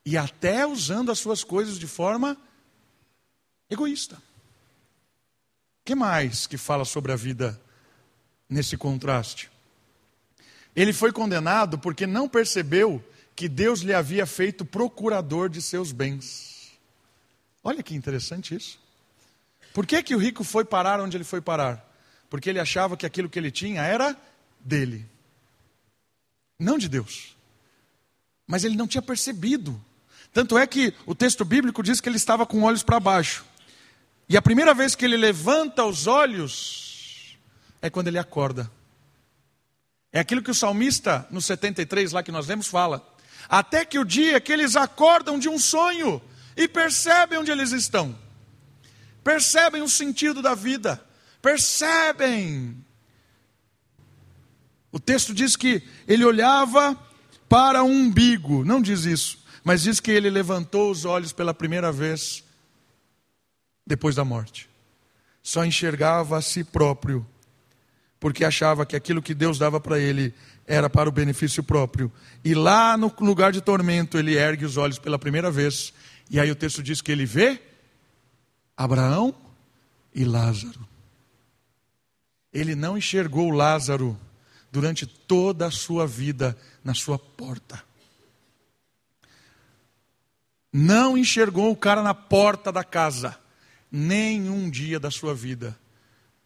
e 0.06 0.16
até 0.18 0.68
usando 0.68 1.12
as 1.12 1.18
suas 1.18 1.44
coisas 1.44 1.80
de 1.80 1.88
forma 1.88 2.38
egoísta. 3.72 4.18
O 4.18 5.86
que 5.86 5.96
mais 5.96 6.46
que 6.46 6.58
fala 6.58 6.86
sobre 6.86 7.12
a 7.12 7.16
vida 7.16 7.60
nesse 8.50 8.78
contraste? 8.78 9.50
Ele 10.76 10.92
foi 10.92 11.12
condenado 11.12 11.80
porque 11.80 12.06
não 12.06 12.28
percebeu 12.28 13.04
que 13.36 13.48
Deus 13.48 13.82
lhe 13.82 13.94
havia 13.94 14.26
feito 14.26 14.66
procurador 14.66 15.50
de 15.50 15.62
seus 15.62 15.92
bens. 15.92 16.72
Olha 17.64 17.82
que 17.82 17.96
interessante 17.96 18.56
isso. 18.56 18.80
Por 19.74 19.86
que, 19.86 20.02
que 20.04 20.16
o 20.16 20.20
rico 20.20 20.44
foi 20.44 20.64
parar 20.64 21.02
onde 21.02 21.18
ele 21.18 21.24
foi 21.24 21.42
parar? 21.42 21.84
Porque 22.30 22.50
ele 22.50 22.60
achava 22.60 22.96
que 22.96 23.06
aquilo 23.06 23.30
que 23.30 23.38
ele 23.38 23.52
tinha 23.52 23.82
era 23.82 24.16
dele, 24.60 25.06
não 26.60 26.78
de 26.78 26.88
Deus. 26.88 27.36
Mas 28.48 28.64
ele 28.64 28.76
não 28.76 28.88
tinha 28.88 29.02
percebido. 29.02 29.84
Tanto 30.32 30.58
é 30.58 30.66
que 30.68 30.94
o 31.06 31.16
texto 31.16 31.44
bíblico 31.44 31.82
diz 31.82 32.00
que 32.00 32.08
ele 32.08 32.18
estava 32.18 32.46
com 32.46 32.64
olhos 32.64 32.84
para 32.84 33.00
baixo. 33.00 33.46
E 34.30 34.38
a 34.38 34.42
primeira 34.42 34.74
vez 34.74 34.96
que 34.96 35.06
ele 35.06 35.18
levanta 35.18 35.84
os 35.86 36.08
olhos 36.08 36.95
é 37.82 37.90
quando 37.90 38.08
ele 38.08 38.18
acorda. 38.18 38.70
É 40.12 40.20
aquilo 40.20 40.42
que 40.42 40.50
o 40.50 40.56
salmista, 40.56 41.28
no 41.30 41.42
73, 41.42 42.14
lá 42.14 42.24
que 42.24 42.32
nós 42.32 42.48
lemos, 42.48 42.68
fala. 42.68 43.06
Até 43.50 43.84
que 43.84 44.00
o 44.00 44.06
dia 44.06 44.40
que 44.40 44.54
eles 44.54 44.76
acordam 44.76 45.38
de 45.38 45.50
um 45.50 45.60
sonho 45.60 46.22
e 46.56 46.68
percebem 46.68 47.38
onde 47.38 47.52
eles 47.52 47.72
estão, 47.72 48.18
percebem 49.24 49.82
o 49.82 49.90
sentido 49.90 50.42
da 50.42 50.56
vida, 50.56 51.04
percebem. 51.42 52.78
O 54.90 55.00
texto 55.00 55.34
diz 55.34 55.58
que 55.58 55.84
ele 56.08 56.24
olhava 56.24 56.98
para 57.50 57.84
o 57.84 57.88
umbigo, 57.88 58.64
não 58.64 58.82
diz 58.82 59.04
isso, 59.04 59.44
mas 59.66 59.82
diz 59.84 60.00
que 60.00 60.12
ele 60.12 60.30
levantou 60.30 60.90
os 60.90 61.04
olhos 61.04 61.34
pela 61.34 61.54
primeira 61.54 61.92
vez 61.92 62.42
depois 63.86 64.16
da 64.16 64.24
morte. 64.24 64.70
Só 65.44 65.66
enxergava 65.66 66.38
a 66.38 66.42
si 66.42 66.64
próprio 66.64 67.28
porque 68.20 68.44
achava 68.44 68.86
que 68.86 68.96
aquilo 68.96 69.22
que 69.22 69.34
Deus 69.34 69.58
dava 69.58 69.80
para 69.80 70.00
ele 70.00 70.34
era 70.66 70.90
para 70.90 71.08
o 71.08 71.12
benefício 71.12 71.64
próprio. 71.64 72.12
E 72.44 72.54
lá 72.54 72.98
no 72.98 73.14
lugar 73.20 73.52
de 73.52 73.62
tormento, 73.62 74.18
ele 74.18 74.36
ergue 74.36 74.66
os 74.66 74.78
olhos 74.78 74.98
pela 74.98 75.20
primeira 75.20 75.52
vez. 75.52 75.94
E 76.30 76.40
aí 76.40 76.50
o 76.50 76.56
texto 76.56 76.82
diz 76.82 77.02
que 77.02 77.12
ele 77.12 77.26
vê 77.26 77.62
Abraão 78.76 79.34
e 80.14 80.24
Lázaro. 80.24 80.88
Ele 82.52 82.74
não 82.74 82.98
enxergou 82.98 83.52
Lázaro 83.52 84.18
durante 84.72 85.06
toda 85.06 85.68
a 85.68 85.72
sua 85.72 86.08
vida 86.08 86.58
na 86.84 86.94
sua 86.94 87.20
porta. 87.20 87.84
Não 90.72 91.18
enxergou 91.18 91.72
o 91.72 91.76
cara 91.76 92.02
na 92.02 92.14
porta 92.14 92.72
da 92.72 92.84
casa, 92.84 93.38
nenhum 93.92 94.70
dia 94.70 95.00
da 95.00 95.10
sua 95.10 95.34
vida. 95.34 95.78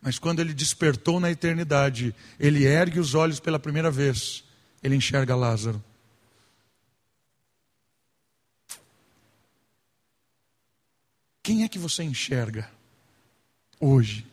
Mas 0.02 0.18
quando 0.18 0.40
ele 0.40 0.54
despertou 0.54 1.20
na 1.20 1.30
eternidade, 1.30 2.16
ele 2.40 2.66
ergue 2.66 3.00
os 3.00 3.16
olhos 3.16 3.40
pela 3.40 3.60
primeira 3.60 3.92
vez, 3.92 4.44
ele 4.82 4.96
enxerga 4.96 5.36
Lázaro. 5.36 5.84
Quem 11.44 11.64
é 11.64 11.68
que 11.68 11.80
você 11.80 12.04
enxerga 12.04 12.70
hoje? 13.80 14.26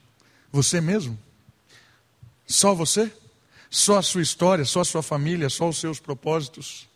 Você 0.52 0.80
mesmo? 0.80 1.18
Só 2.46 2.74
você? 2.74 3.12
Só 3.70 3.98
a 3.98 4.02
sua 4.02 4.22
história, 4.22 4.64
só 4.64 4.80
a 4.80 4.84
sua 4.84 5.02
família, 5.02 5.48
só 5.48 5.68
os 5.68 5.78
seus 5.78 5.98
propósitos? 5.98 6.86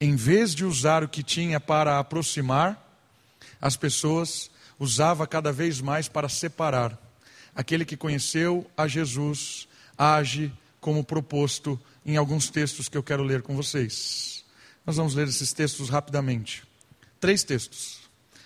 Em 0.00 0.14
vez 0.14 0.54
de 0.54 0.64
usar 0.64 1.02
o 1.02 1.08
que 1.08 1.22
tinha 1.22 1.58
para 1.58 1.98
aproximar 1.98 2.82
as 3.60 3.76
pessoas, 3.76 4.50
usava 4.78 5.26
cada 5.26 5.52
vez 5.52 5.80
mais 5.80 6.08
para 6.08 6.28
separar. 6.28 6.98
Aquele 7.54 7.84
que 7.84 7.96
conheceu 7.96 8.70
a 8.76 8.86
Jesus 8.86 9.66
age 9.96 10.52
como 10.80 11.02
proposto 11.02 11.80
em 12.04 12.16
alguns 12.16 12.50
textos 12.50 12.88
que 12.88 12.96
eu 12.96 13.02
quero 13.02 13.22
ler 13.22 13.42
com 13.42 13.56
vocês. 13.56 14.44
Nós 14.84 14.96
vamos 14.96 15.14
ler 15.14 15.26
esses 15.26 15.52
textos 15.52 15.88
rapidamente. 15.88 16.62
Três 17.18 17.42
textos. 17.42 18.00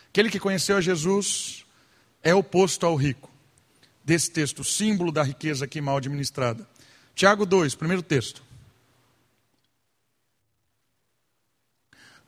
Aquele 0.08 0.30
que 0.30 0.40
conheceu 0.40 0.76
a 0.76 0.80
Jesus 0.80 1.66
é 2.22 2.34
oposto 2.34 2.86
ao 2.86 2.96
rico. 2.96 3.30
Desse 4.04 4.30
texto, 4.30 4.64
símbolo 4.64 5.12
da 5.12 5.22
riqueza 5.22 5.64
aqui 5.64 5.80
mal 5.80 5.98
administrada. 5.98 6.66
Tiago 7.14 7.44
2, 7.44 7.74
primeiro 7.74 8.02
texto. 8.02 8.42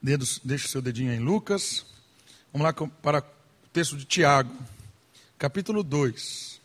Dedos, 0.03 0.41
deixa 0.45 0.67
o 0.67 0.69
seu 0.69 0.83
dedinho 0.83 1.13
aí 1.13 1.17
em 1.17 1.21
Lucas. 1.21 1.87
Vamos 2.53 2.67
lá 2.67 2.73
para 2.73 3.23
texto 3.73 3.97
de 3.97 4.05
Tiago, 4.05 4.55
capítulo 5.39 5.83
2, 5.83 6.61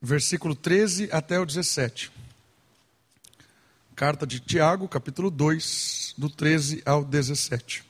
versículo 0.00 0.54
13 0.54 1.08
até 1.10 1.40
o 1.40 1.44
17. 1.44 2.12
Carta 3.96 4.24
de 4.24 4.38
Tiago, 4.38 4.86
capítulo 4.86 5.28
2, 5.28 6.14
do 6.16 6.30
13 6.30 6.82
ao 6.86 7.04
17. 7.04 7.84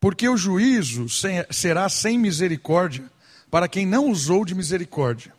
Porque 0.00 0.28
o 0.28 0.36
juízo 0.36 1.06
será 1.50 1.88
sem 1.88 2.18
misericórdia 2.18 3.08
para 3.48 3.68
quem 3.68 3.86
não 3.86 4.10
usou 4.10 4.44
de 4.44 4.52
misericórdia. 4.52 5.32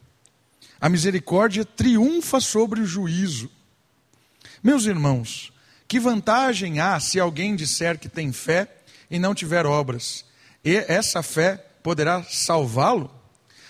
A 0.79 0.88
misericórdia 0.88 1.65
triunfa 1.65 2.39
sobre 2.39 2.79
o 2.79 2.85
juízo. 2.85 3.59
Meus 4.62 4.86
irmãos, 4.86 5.54
que 5.88 6.00
vantagem 6.00 6.82
há 6.82 7.00
se 7.00 7.17
alguém 7.19 7.56
disser 7.56 7.98
que 7.98 8.10
tem 8.10 8.34
fé 8.34 8.67
e 9.10 9.17
não 9.17 9.34
tiver 9.34 9.65
obras? 9.65 10.26
E 10.63 10.76
essa 10.76 11.24
fé 11.24 11.56
poderá 11.82 12.24
salvá-lo? 12.24 13.10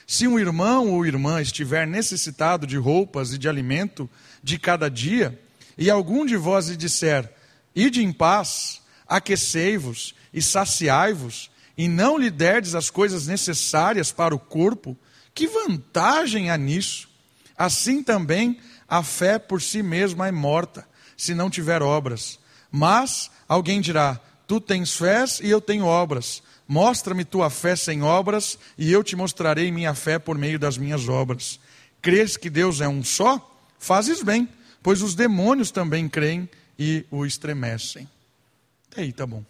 Se 0.08 0.28
um 0.28 0.40
irmão 0.40 0.90
ou 0.90 1.06
irmã 1.06 1.40
estiver 1.40 1.86
necessitado 1.86 2.66
de 2.66 2.76
roupas 2.76 3.32
e 3.32 3.38
de 3.38 3.48
alimento 3.48 4.10
de 4.42 4.58
cada 4.58 4.90
dia, 4.90 5.40
e 5.78 5.92
algum 5.92 6.26
de 6.26 6.36
vós 6.36 6.68
lhe 6.68 6.76
disser: 6.76 7.32
Ide 7.76 8.04
em 8.04 8.12
paz, 8.12 8.82
aquecei-vos 9.08 10.16
e 10.34 10.42
saciai-vos, 10.42 11.52
e 11.78 11.88
não 11.88 12.18
lhe 12.18 12.32
derdes 12.32 12.74
as 12.74 12.90
coisas 12.90 13.28
necessárias 13.28 14.12
para 14.12 14.34
o 14.34 14.40
corpo, 14.40 14.98
que 15.36 15.48
vantagem 15.48 16.50
há 16.50 16.58
nisso? 16.58 17.08
Assim 17.56 18.02
também 18.02 18.60
a 18.90 19.04
fé 19.04 19.38
por 19.38 19.62
si 19.62 19.84
mesma 19.84 20.28
é 20.28 20.32
morta, 20.32 20.88
se 21.16 21.34
não 21.34 21.50
tiver 21.50 21.82
obras. 21.82 22.40
Mas 22.72 23.30
alguém 23.48 23.80
dirá: 23.80 24.20
Tu 24.48 24.60
tens 24.60 24.96
fé 24.96 25.24
e 25.42 25.50
eu 25.50 25.62
tenho 25.62 25.86
obras. 25.86 26.42
Mostra-me 26.68 27.26
tua 27.26 27.50
fé 27.50 27.76
sem 27.76 28.04
obras, 28.04 28.58
e 28.78 28.92
eu 28.92 29.04
te 29.04 29.16
mostrarei 29.16 29.72
minha 29.72 29.94
fé 29.96 30.20
por 30.20 30.38
meio 30.38 30.60
das 30.60 30.78
minhas 30.78 31.10
obras. 31.10 31.60
Crês 32.02 32.38
que 32.38 32.50
Deus 32.50 32.80
é 32.80 32.88
um 32.88 33.04
só? 33.04 33.46
Fazes 33.80 34.22
bem, 34.22 34.48
pois 34.84 35.02
os 35.02 35.16
demônios 35.16 35.72
também 35.72 36.08
creem 36.08 36.48
e 36.78 37.06
o 37.10 37.26
estremecem. 37.26 38.08
Até 38.92 39.02
aí, 39.02 39.12
tá 39.12 39.26
bom. 39.26 39.44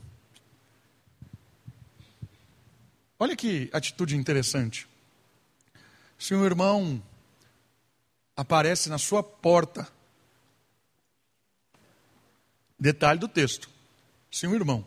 Olha 3.19 3.35
que 3.35 3.69
atitude 3.73 4.15
interessante. 4.15 4.87
Se 6.17 6.33
um 6.33 6.45
irmão 6.45 7.01
aparece 8.39 8.87
na 8.87 8.97
sua 8.97 9.21
porta, 9.21 9.85
detalhe 12.79 13.19
do 13.19 13.27
texto: 13.27 13.69
se 14.31 14.47
um 14.47 14.55
irmão, 14.55 14.85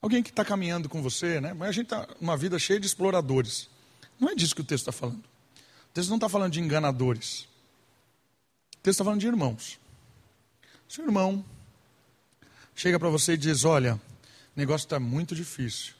alguém 0.00 0.22
que 0.22 0.30
está 0.30 0.44
caminhando 0.44 0.88
com 0.88 1.02
você, 1.02 1.40
né? 1.40 1.52
Mas 1.52 1.70
a 1.70 1.72
gente 1.72 1.86
está 1.86 2.08
numa 2.20 2.36
vida 2.36 2.56
cheia 2.56 2.78
de 2.78 2.86
exploradores. 2.86 3.68
Não 4.20 4.30
é 4.30 4.36
disso 4.36 4.54
que 4.54 4.60
o 4.60 4.64
texto 4.64 4.88
está 4.88 4.92
falando. 4.92 5.18
O 5.18 5.92
texto 5.92 6.10
não 6.10 6.16
está 6.16 6.28
falando 6.28 6.52
de 6.52 6.60
enganadores. 6.60 7.40
O 7.40 8.82
texto 8.82 9.00
está 9.00 9.04
falando 9.04 9.20
de 9.20 9.26
irmãos. 9.26 9.80
Se 10.88 11.00
o 11.00 11.04
irmão 11.04 11.44
chega 12.72 13.00
para 13.00 13.08
você 13.08 13.32
e 13.32 13.36
diz: 13.36 13.64
Olha, 13.64 13.96
o 13.96 14.00
negócio 14.54 14.84
está 14.84 15.00
muito 15.00 15.34
difícil. 15.34 15.94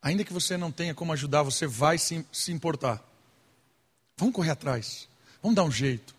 Ainda 0.00 0.24
que 0.24 0.32
você 0.32 0.56
não 0.56 0.70
tenha 0.70 0.94
como 0.94 1.12
ajudar, 1.12 1.42
você 1.42 1.66
vai 1.66 1.98
se, 1.98 2.24
se 2.32 2.52
importar. 2.52 3.02
Vamos 4.16 4.34
correr 4.34 4.50
atrás. 4.50 5.08
Vamos 5.42 5.56
dar 5.56 5.64
um 5.64 5.70
jeito. 5.70 6.14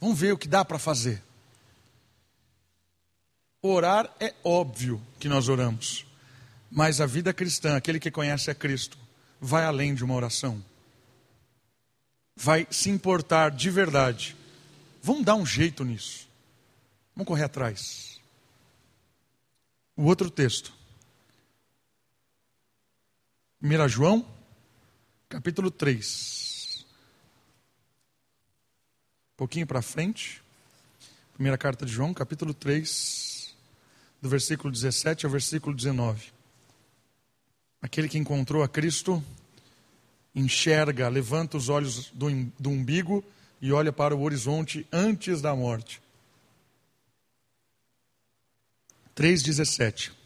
Vamos 0.00 0.18
ver 0.18 0.32
o 0.32 0.38
que 0.38 0.48
dá 0.48 0.64
para 0.64 0.78
fazer. 0.78 1.22
Orar 3.62 4.14
é 4.20 4.34
óbvio 4.44 5.00
que 5.18 5.28
nós 5.28 5.48
oramos. 5.48 6.06
Mas 6.70 7.00
a 7.00 7.06
vida 7.06 7.32
cristã, 7.32 7.76
aquele 7.76 7.98
que 7.98 8.10
conhece 8.10 8.50
a 8.50 8.54
Cristo, 8.54 8.98
vai 9.40 9.64
além 9.64 9.94
de 9.94 10.04
uma 10.04 10.14
oração. 10.14 10.62
Vai 12.36 12.66
se 12.70 12.90
importar 12.90 13.50
de 13.50 13.70
verdade. 13.70 14.36
Vamos 15.02 15.24
dar 15.24 15.34
um 15.34 15.46
jeito 15.46 15.84
nisso. 15.84 16.28
Vamos 17.14 17.28
correr 17.28 17.44
atrás. 17.44 18.20
O 19.96 20.04
outro 20.04 20.28
texto. 20.28 20.72
1 23.64 23.88
João, 23.88 24.26
capítulo 25.26 25.70
3. 25.70 26.84
Um 29.32 29.36
pouquinho 29.38 29.66
para 29.66 29.80
frente. 29.80 30.42
Primeira 31.32 31.56
carta 31.56 31.86
de 31.86 31.90
João, 31.90 32.12
capítulo 32.12 32.52
3, 32.52 33.56
do 34.20 34.28
versículo 34.28 34.70
17 34.70 35.24
ao 35.24 35.32
versículo 35.32 35.74
19. 35.74 36.30
Aquele 37.80 38.06
que 38.06 38.18
encontrou 38.18 38.62
a 38.62 38.68
Cristo 38.68 39.24
enxerga, 40.34 41.08
levanta 41.08 41.56
os 41.56 41.70
olhos 41.70 42.10
do, 42.10 42.26
do 42.58 42.68
umbigo 42.68 43.24
e 43.62 43.72
olha 43.72 43.90
para 43.90 44.14
o 44.14 44.20
horizonte 44.20 44.86
antes 44.92 45.40
da 45.40 45.56
morte. 45.56 46.02
3,17 49.16 50.23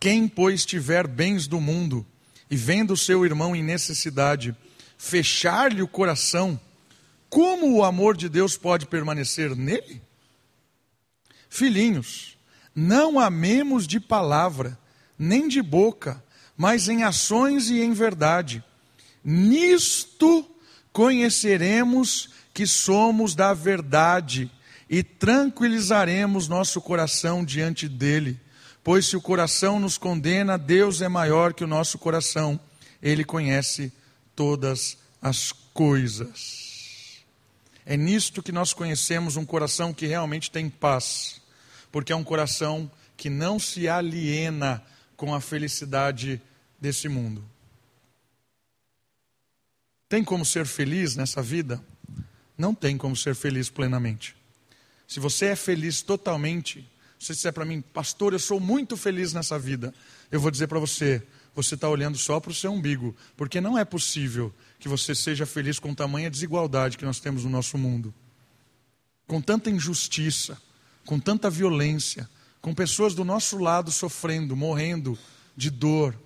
quem, 0.00 0.26
pois, 0.26 0.64
tiver 0.64 1.06
bens 1.06 1.46
do 1.46 1.60
mundo 1.60 2.06
e 2.50 2.56
vendo 2.56 2.96
seu 2.96 3.24
irmão 3.26 3.54
em 3.54 3.62
necessidade, 3.62 4.56
fechar-lhe 4.96 5.82
o 5.82 5.88
coração, 5.88 6.58
como 7.28 7.70
o 7.76 7.84
amor 7.84 8.16
de 8.16 8.26
Deus 8.26 8.56
pode 8.56 8.86
permanecer 8.86 9.54
nele? 9.54 10.00
Filhinhos, 11.50 12.38
não 12.74 13.20
amemos 13.20 13.86
de 13.86 14.00
palavra, 14.00 14.78
nem 15.18 15.46
de 15.46 15.60
boca, 15.60 16.24
mas 16.56 16.88
em 16.88 17.02
ações 17.02 17.68
e 17.68 17.80
em 17.80 17.92
verdade. 17.92 18.64
Nisto 19.22 20.50
conheceremos 20.92 22.30
que 22.54 22.66
somos 22.66 23.34
da 23.34 23.52
verdade 23.52 24.50
e 24.88 25.02
tranquilizaremos 25.02 26.48
nosso 26.48 26.80
coração 26.80 27.44
diante 27.44 27.86
dele 27.86 28.40
Pois 28.82 29.06
se 29.06 29.16
o 29.16 29.20
coração 29.20 29.78
nos 29.78 29.98
condena, 29.98 30.56
Deus 30.56 31.02
é 31.02 31.08
maior 31.08 31.52
que 31.52 31.64
o 31.64 31.66
nosso 31.66 31.98
coração. 31.98 32.58
Ele 33.02 33.24
conhece 33.24 33.92
todas 34.34 34.96
as 35.20 35.52
coisas. 35.52 37.22
É 37.84 37.96
nisto 37.96 38.42
que 38.42 38.52
nós 38.52 38.72
conhecemos 38.72 39.36
um 39.36 39.44
coração 39.44 39.92
que 39.92 40.06
realmente 40.06 40.50
tem 40.50 40.70
paz, 40.70 41.40
porque 41.90 42.12
é 42.12 42.16
um 42.16 42.24
coração 42.24 42.90
que 43.16 43.28
não 43.28 43.58
se 43.58 43.88
aliena 43.88 44.82
com 45.16 45.34
a 45.34 45.40
felicidade 45.40 46.40
desse 46.80 47.08
mundo. 47.08 47.44
Tem 50.08 50.24
como 50.24 50.44
ser 50.44 50.66
feliz 50.66 51.14
nessa 51.14 51.42
vida? 51.42 51.82
Não 52.56 52.74
tem 52.74 52.96
como 52.96 53.14
ser 53.14 53.34
feliz 53.34 53.68
plenamente. 53.68 54.34
Se 55.06 55.20
você 55.20 55.46
é 55.46 55.56
feliz 55.56 56.02
totalmente, 56.02 56.88
você 57.20 57.34
disser 57.34 57.52
para 57.52 57.66
mim, 57.66 57.82
pastor, 57.82 58.32
eu 58.32 58.38
sou 58.38 58.58
muito 58.58 58.96
feliz 58.96 59.34
nessa 59.34 59.58
vida, 59.58 59.94
eu 60.30 60.40
vou 60.40 60.50
dizer 60.50 60.66
para 60.68 60.78
você, 60.78 61.22
você 61.54 61.74
está 61.74 61.86
olhando 61.86 62.16
só 62.16 62.40
para 62.40 62.50
o 62.50 62.54
seu 62.54 62.72
umbigo, 62.72 63.14
porque 63.36 63.60
não 63.60 63.76
é 63.76 63.84
possível 63.84 64.50
que 64.78 64.88
você 64.88 65.14
seja 65.14 65.44
feliz 65.44 65.78
com 65.78 65.94
tamanha 65.94 66.30
desigualdade 66.30 66.96
que 66.96 67.04
nós 67.04 67.20
temos 67.20 67.44
no 67.44 67.50
nosso 67.50 67.76
mundo. 67.76 68.14
Com 69.26 69.38
tanta 69.38 69.68
injustiça, 69.68 70.60
com 71.04 71.20
tanta 71.20 71.50
violência, 71.50 72.26
com 72.62 72.74
pessoas 72.74 73.14
do 73.14 73.22
nosso 73.22 73.58
lado 73.58 73.92
sofrendo, 73.92 74.56
morrendo 74.56 75.18
de 75.54 75.68
dor. 75.68 76.18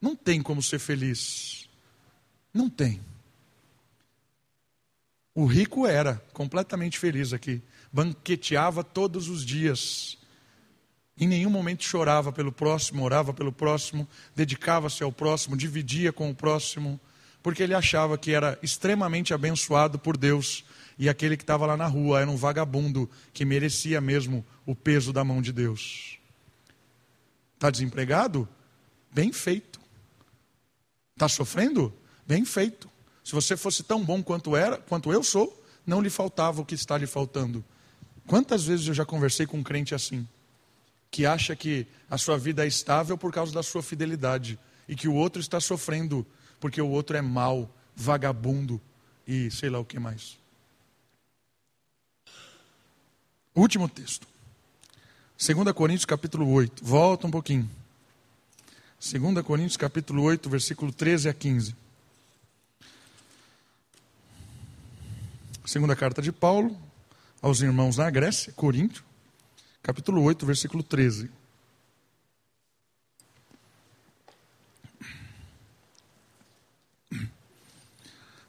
Não 0.00 0.16
tem 0.16 0.42
como 0.42 0.60
ser 0.60 0.80
feliz. 0.80 1.68
Não 2.52 2.68
tem. 2.68 3.00
O 5.32 5.46
rico 5.46 5.86
era 5.86 6.20
completamente 6.32 6.98
feliz 6.98 7.32
aqui 7.32 7.62
banqueteava 7.92 8.84
todos 8.84 9.28
os 9.28 9.44
dias. 9.44 10.18
Em 11.18 11.26
nenhum 11.26 11.50
momento 11.50 11.84
chorava 11.84 12.32
pelo 12.32 12.50
próximo, 12.50 13.04
orava 13.04 13.34
pelo 13.34 13.52
próximo, 13.52 14.08
dedicava-se 14.34 15.02
ao 15.02 15.12
próximo, 15.12 15.56
dividia 15.56 16.12
com 16.12 16.30
o 16.30 16.34
próximo, 16.34 16.98
porque 17.42 17.62
ele 17.62 17.74
achava 17.74 18.16
que 18.16 18.32
era 18.32 18.58
extremamente 18.62 19.34
abençoado 19.34 19.98
por 19.98 20.16
Deus 20.16 20.64
e 20.98 21.08
aquele 21.08 21.34
que 21.34 21.42
estava 21.42 21.64
lá 21.64 21.78
na 21.78 21.86
rua 21.86 22.20
era 22.20 22.30
um 22.30 22.36
vagabundo 22.36 23.08
que 23.32 23.44
merecia 23.44 24.02
mesmo 24.02 24.44
o 24.66 24.74
peso 24.74 25.14
da 25.14 25.24
mão 25.24 25.40
de 25.40 25.50
Deus. 25.50 26.18
Está 27.54 27.70
desempregado? 27.70 28.46
Bem 29.10 29.32
feito. 29.32 29.80
Está 31.14 31.26
sofrendo? 31.26 31.92
Bem 32.26 32.44
feito. 32.44 32.90
Se 33.24 33.32
você 33.32 33.56
fosse 33.56 33.82
tão 33.82 34.04
bom 34.04 34.22
quanto 34.22 34.54
era, 34.54 34.76
quanto 34.76 35.10
eu 35.10 35.22
sou, 35.22 35.62
não 35.86 36.02
lhe 36.02 36.10
faltava 36.10 36.60
o 36.60 36.66
que 36.66 36.74
está 36.74 36.98
lhe 36.98 37.06
faltando. 37.06 37.64
Quantas 38.30 38.62
vezes 38.62 38.86
eu 38.86 38.94
já 38.94 39.04
conversei 39.04 39.44
com 39.44 39.58
um 39.58 39.62
crente 39.64 39.92
assim, 39.92 40.24
que 41.10 41.26
acha 41.26 41.56
que 41.56 41.84
a 42.08 42.16
sua 42.16 42.38
vida 42.38 42.64
é 42.64 42.68
estável 42.68 43.18
por 43.18 43.32
causa 43.32 43.52
da 43.52 43.60
sua 43.60 43.82
fidelidade 43.82 44.56
e 44.88 44.94
que 44.94 45.08
o 45.08 45.14
outro 45.14 45.40
está 45.40 45.58
sofrendo 45.58 46.24
porque 46.60 46.80
o 46.80 46.88
outro 46.88 47.16
é 47.16 47.20
mau, 47.20 47.68
vagabundo 47.96 48.80
e 49.26 49.50
sei 49.50 49.68
lá 49.68 49.80
o 49.80 49.84
que 49.84 49.98
mais. 49.98 50.38
Último 53.52 53.88
texto. 53.88 54.28
2 55.36 55.72
Coríntios 55.72 56.04
capítulo 56.04 56.48
8. 56.52 56.84
Volta 56.84 57.26
um 57.26 57.32
pouquinho. 57.32 57.68
2 59.00 59.44
Coríntios 59.44 59.76
capítulo 59.76 60.22
8, 60.22 60.48
versículo 60.48 60.92
13 60.92 61.28
a 61.28 61.34
15. 61.34 61.74
Segunda 65.66 65.96
carta 65.96 66.22
de 66.22 66.30
Paulo, 66.30 66.80
aos 67.40 67.60
irmãos 67.60 67.96
na 67.96 68.10
Grécia, 68.10 68.52
Coríntio, 68.52 69.02
capítulo 69.82 70.22
8, 70.22 70.44
versículo 70.44 70.82
13. 70.82 71.30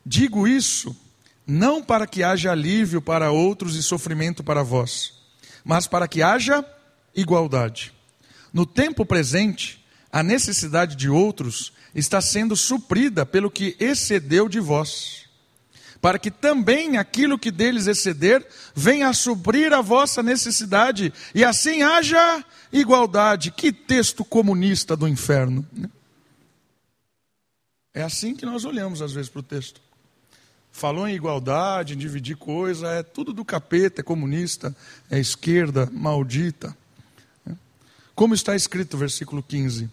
Digo 0.05 0.47
isso 0.47 0.95
não 1.45 1.83
para 1.83 2.07
que 2.07 2.23
haja 2.23 2.51
alívio 2.51 3.01
para 3.01 3.31
outros 3.31 3.75
e 3.75 3.83
sofrimento 3.83 4.43
para 4.43 4.63
vós, 4.63 5.13
mas 5.63 5.87
para 5.87 6.07
que 6.07 6.21
haja 6.21 6.65
igualdade. 7.15 7.93
No 8.53 8.65
tempo 8.65 9.05
presente, 9.05 9.83
a 10.11 10.21
necessidade 10.21 10.95
de 10.95 11.09
outros 11.09 11.71
está 11.95 12.21
sendo 12.21 12.55
suprida 12.55 13.25
pelo 13.25 13.51
que 13.51 13.75
excedeu 13.79 14.49
de 14.49 14.59
vós 14.59 15.20
para 16.01 16.17
que 16.17 16.31
também 16.31 16.97
aquilo 16.97 17.37
que 17.37 17.51
deles 17.51 17.85
exceder 17.85 18.45
venha 18.73 19.07
a 19.07 19.13
suprir 19.13 19.71
a 19.71 19.81
vossa 19.81 20.23
necessidade, 20.23 21.13
e 21.33 21.45
assim 21.45 21.83
haja 21.83 22.43
igualdade. 22.73 23.51
Que 23.51 23.71
texto 23.71 24.25
comunista 24.25 24.97
do 24.97 25.07
inferno. 25.07 25.65
Né? 25.71 25.89
É 27.93 28.01
assim 28.01 28.35
que 28.35 28.45
nós 28.45 28.65
olhamos 28.65 29.01
às 29.01 29.13
vezes 29.13 29.29
para 29.29 29.41
o 29.41 29.43
texto. 29.43 29.79
Falou 30.71 31.07
em 31.07 31.13
igualdade, 31.13 31.93
em 31.93 31.97
dividir 31.97 32.37
coisa, 32.37 32.87
é 32.87 33.03
tudo 33.03 33.33
do 33.33 33.45
capeta, 33.45 34.01
é 34.01 34.03
comunista, 34.03 34.75
é 35.09 35.19
esquerda, 35.19 35.87
maldita. 35.91 36.75
Né? 37.45 37.55
Como 38.15 38.33
está 38.33 38.55
escrito, 38.55 38.97
versículo 38.97 39.43
15: 39.43 39.89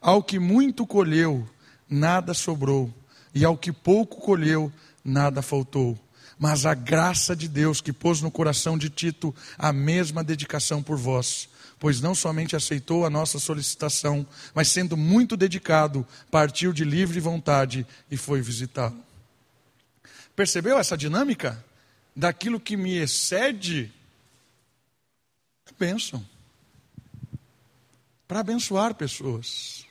Ao 0.00 0.22
que 0.22 0.38
muito 0.38 0.86
colheu, 0.86 1.48
nada 1.88 2.34
sobrou, 2.34 2.92
e 3.34 3.44
ao 3.44 3.56
que 3.56 3.70
pouco 3.70 4.20
colheu, 4.20 4.72
nada 5.04 5.42
faltou. 5.42 5.98
Mas 6.38 6.64
a 6.64 6.74
graça 6.74 7.34
de 7.34 7.48
Deus 7.48 7.80
que 7.80 7.92
pôs 7.92 8.20
no 8.20 8.30
coração 8.30 8.78
de 8.78 8.88
Tito 8.88 9.34
a 9.56 9.72
mesma 9.72 10.22
dedicação 10.22 10.82
por 10.82 10.96
vós, 10.96 11.48
pois 11.78 12.00
não 12.00 12.14
somente 12.14 12.54
aceitou 12.54 13.04
a 13.04 13.10
nossa 13.10 13.38
solicitação, 13.38 14.26
mas 14.54 14.68
sendo 14.68 14.96
muito 14.96 15.36
dedicado, 15.36 16.06
partiu 16.30 16.72
de 16.72 16.84
livre 16.84 17.18
vontade 17.18 17.86
e 18.10 18.16
foi 18.16 18.40
visitá-lo. 18.40 19.02
Percebeu 20.36 20.78
essa 20.78 20.96
dinâmica? 20.96 21.64
Daquilo 22.14 22.60
que 22.60 22.76
me 22.76 22.96
excede, 22.96 23.92
é 25.66 25.72
bênção. 25.78 26.24
Para 28.26 28.40
abençoar 28.40 28.94
pessoas. 28.94 29.84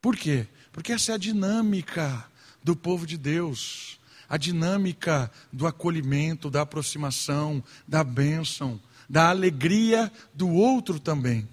Por 0.00 0.16
quê? 0.16 0.46
Porque 0.72 0.92
essa 0.92 1.12
é 1.12 1.14
a 1.14 1.18
dinâmica 1.18 2.26
do 2.66 2.74
povo 2.74 3.06
de 3.06 3.16
Deus, 3.16 3.96
a 4.28 4.36
dinâmica 4.36 5.30
do 5.52 5.68
acolhimento, 5.68 6.50
da 6.50 6.62
aproximação, 6.62 7.62
da 7.86 8.02
bênção, 8.02 8.80
da 9.08 9.30
alegria 9.30 10.10
do 10.34 10.50
outro 10.50 10.98
também. 10.98 11.48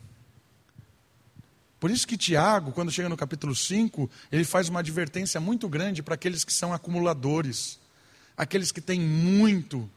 Por 1.79 1.91
isso 1.91 2.07
que 2.07 2.17
Tiago, 2.17 2.71
quando 2.71 2.91
chega 2.91 3.07
no 3.07 3.15
capítulo 3.15 3.55
5, 3.55 4.09
ele 4.31 4.43
faz 4.43 4.69
uma 4.69 4.79
advertência 4.79 5.39
muito 5.39 5.69
grande 5.69 6.01
para 6.01 6.15
aqueles 6.15 6.43
que 6.43 6.51
são 6.51 6.73
acumuladores, 6.73 7.79
aqueles 8.35 8.71
que 8.71 8.81
têm 8.81 8.99
muito. 8.99 9.87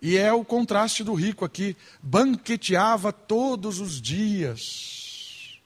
E 0.00 0.16
é 0.16 0.32
o 0.32 0.42
contraste 0.42 1.04
do 1.04 1.12
rico 1.12 1.44
aqui, 1.44 1.76
banqueteava 2.02 3.12
todos 3.12 3.78
os 3.78 4.00
dias. 4.00 5.60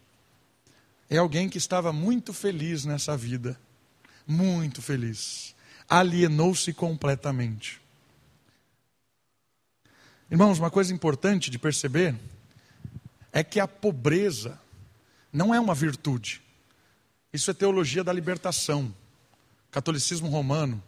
É 1.08 1.18
alguém 1.18 1.48
que 1.48 1.58
estava 1.58 1.92
muito 1.92 2.32
feliz 2.32 2.84
nessa 2.84 3.16
vida 3.16 3.56
muito 4.26 4.82
feliz. 4.82 5.54
Alienou-se 5.88 6.72
completamente. 6.72 7.80
Irmãos, 10.30 10.58
uma 10.58 10.70
coisa 10.70 10.92
importante 10.92 11.50
de 11.50 11.58
perceber 11.58 12.14
é 13.32 13.44
que 13.44 13.60
a 13.60 13.68
pobreza 13.68 14.58
não 15.32 15.54
é 15.54 15.60
uma 15.60 15.74
virtude. 15.74 16.42
Isso 17.32 17.50
é 17.50 17.54
teologia 17.54 18.02
da 18.02 18.12
libertação, 18.12 18.94
catolicismo 19.70 20.28
romano. 20.28 20.82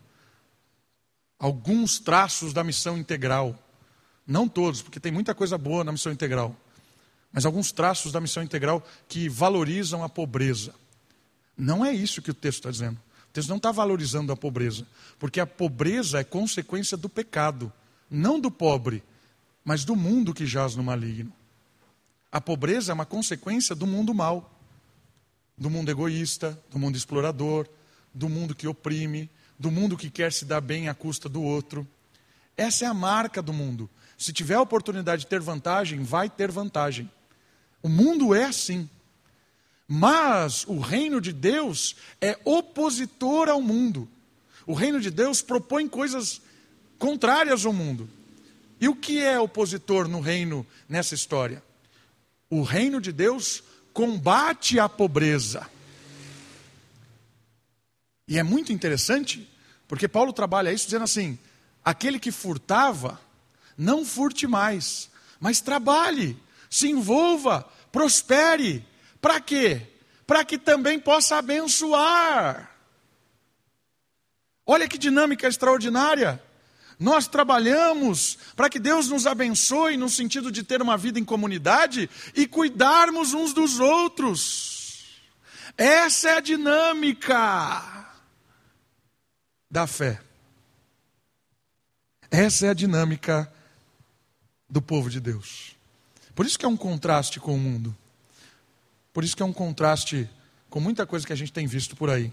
Alguns 1.38 2.00
traços 2.00 2.52
da 2.52 2.64
missão 2.64 2.98
integral. 2.98 3.56
Não 4.26 4.48
todos, 4.48 4.82
porque 4.82 4.98
tem 4.98 5.12
muita 5.12 5.34
coisa 5.34 5.56
boa 5.56 5.84
na 5.84 5.92
missão 5.92 6.10
integral. 6.10 6.56
Mas 7.32 7.46
alguns 7.46 7.70
traços 7.70 8.10
da 8.10 8.20
missão 8.20 8.42
integral 8.42 8.84
que 9.06 9.28
valorizam 9.28 10.02
a 10.02 10.08
pobreza. 10.08 10.74
Não 11.56 11.84
é 11.84 11.92
isso 11.92 12.22
que 12.22 12.30
o 12.30 12.34
texto 12.34 12.58
está 12.60 12.70
dizendo. 12.70 12.98
Deus 13.32 13.46
não 13.46 13.56
está 13.56 13.70
valorizando 13.70 14.32
a 14.32 14.36
pobreza, 14.36 14.86
porque 15.18 15.40
a 15.40 15.46
pobreza 15.46 16.20
é 16.20 16.24
consequência 16.24 16.96
do 16.96 17.08
pecado, 17.08 17.72
não 18.10 18.40
do 18.40 18.50
pobre, 18.50 19.02
mas 19.64 19.84
do 19.84 19.94
mundo 19.94 20.32
que 20.32 20.46
jaz 20.46 20.74
no 20.74 20.82
maligno. 20.82 21.32
A 22.32 22.40
pobreza 22.40 22.92
é 22.92 22.94
uma 22.94 23.06
consequência 23.06 23.74
do 23.74 23.86
mundo 23.86 24.14
mau, 24.14 24.50
do 25.56 25.68
mundo 25.68 25.90
egoísta, 25.90 26.58
do 26.70 26.78
mundo 26.78 26.96
explorador, 26.96 27.66
do 28.14 28.28
mundo 28.28 28.54
que 28.54 28.66
oprime, 28.66 29.30
do 29.58 29.70
mundo 29.70 29.96
que 29.96 30.10
quer 30.10 30.32
se 30.32 30.44
dar 30.44 30.60
bem 30.60 30.88
à 30.88 30.94
custa 30.94 31.28
do 31.28 31.42
outro. 31.42 31.86
Essa 32.56 32.84
é 32.84 32.88
a 32.88 32.94
marca 32.94 33.42
do 33.42 33.52
mundo. 33.52 33.88
Se 34.16 34.32
tiver 34.32 34.54
a 34.54 34.60
oportunidade 34.60 35.22
de 35.22 35.28
ter 35.28 35.40
vantagem, 35.40 36.02
vai 36.02 36.28
ter 36.28 36.50
vantagem. 36.50 37.10
O 37.82 37.88
mundo 37.88 38.34
é 38.34 38.44
assim. 38.44 38.88
Mas 39.90 40.66
o 40.66 40.78
reino 40.78 41.18
de 41.18 41.32
Deus 41.32 41.96
é 42.20 42.38
opositor 42.44 43.48
ao 43.48 43.62
mundo. 43.62 44.06
O 44.66 44.74
reino 44.74 45.00
de 45.00 45.10
Deus 45.10 45.40
propõe 45.40 45.88
coisas 45.88 46.42
contrárias 46.98 47.64
ao 47.64 47.72
mundo. 47.72 48.06
E 48.78 48.86
o 48.86 48.94
que 48.94 49.18
é 49.18 49.40
opositor 49.40 50.06
no 50.06 50.20
reino 50.20 50.66
nessa 50.86 51.14
história? 51.14 51.62
O 52.50 52.62
reino 52.62 53.00
de 53.00 53.12
Deus 53.12 53.62
combate 53.94 54.78
a 54.78 54.88
pobreza. 54.90 55.66
E 58.28 58.38
é 58.38 58.42
muito 58.42 58.72
interessante, 58.74 59.48
porque 59.88 60.06
Paulo 60.06 60.34
trabalha 60.34 60.70
isso 60.70 60.84
dizendo 60.84 61.04
assim: 61.04 61.38
aquele 61.82 62.18
que 62.18 62.30
furtava, 62.30 63.18
não 63.76 64.04
furte 64.04 64.46
mais, 64.46 65.10
mas 65.40 65.62
trabalhe, 65.62 66.36
se 66.68 66.88
envolva, 66.88 67.66
prospere, 67.90 68.84
para 69.20 69.40
quê? 69.40 69.82
Para 70.26 70.44
que 70.44 70.58
também 70.58 70.98
possa 70.98 71.36
abençoar. 71.36 72.70
Olha 74.66 74.86
que 74.86 74.98
dinâmica 74.98 75.48
extraordinária. 75.48 76.42
Nós 76.98 77.28
trabalhamos 77.28 78.36
para 78.56 78.68
que 78.68 78.78
Deus 78.78 79.08
nos 79.08 79.26
abençoe 79.26 79.96
no 79.96 80.08
sentido 80.08 80.50
de 80.50 80.62
ter 80.62 80.82
uma 80.82 80.96
vida 80.96 81.18
em 81.18 81.24
comunidade 81.24 82.10
e 82.34 82.46
cuidarmos 82.46 83.32
uns 83.32 83.54
dos 83.54 83.78
outros. 83.78 85.20
Essa 85.76 86.30
é 86.30 86.36
a 86.38 86.40
dinâmica 86.40 88.12
da 89.70 89.86
fé. 89.86 90.20
Essa 92.30 92.66
é 92.66 92.70
a 92.70 92.74
dinâmica 92.74 93.50
do 94.68 94.82
povo 94.82 95.08
de 95.08 95.20
Deus. 95.20 95.76
Por 96.34 96.44
isso 96.44 96.58
que 96.58 96.64
é 96.64 96.68
um 96.68 96.76
contraste 96.76 97.40
com 97.40 97.54
o 97.54 97.58
mundo. 97.58 97.96
Por 99.18 99.24
isso 99.24 99.36
que 99.36 99.42
é 99.42 99.46
um 99.46 99.52
contraste 99.52 100.30
com 100.70 100.78
muita 100.78 101.04
coisa 101.04 101.26
que 101.26 101.32
a 101.32 101.36
gente 101.36 101.52
tem 101.52 101.66
visto 101.66 101.96
por 101.96 102.08
aí. 102.08 102.32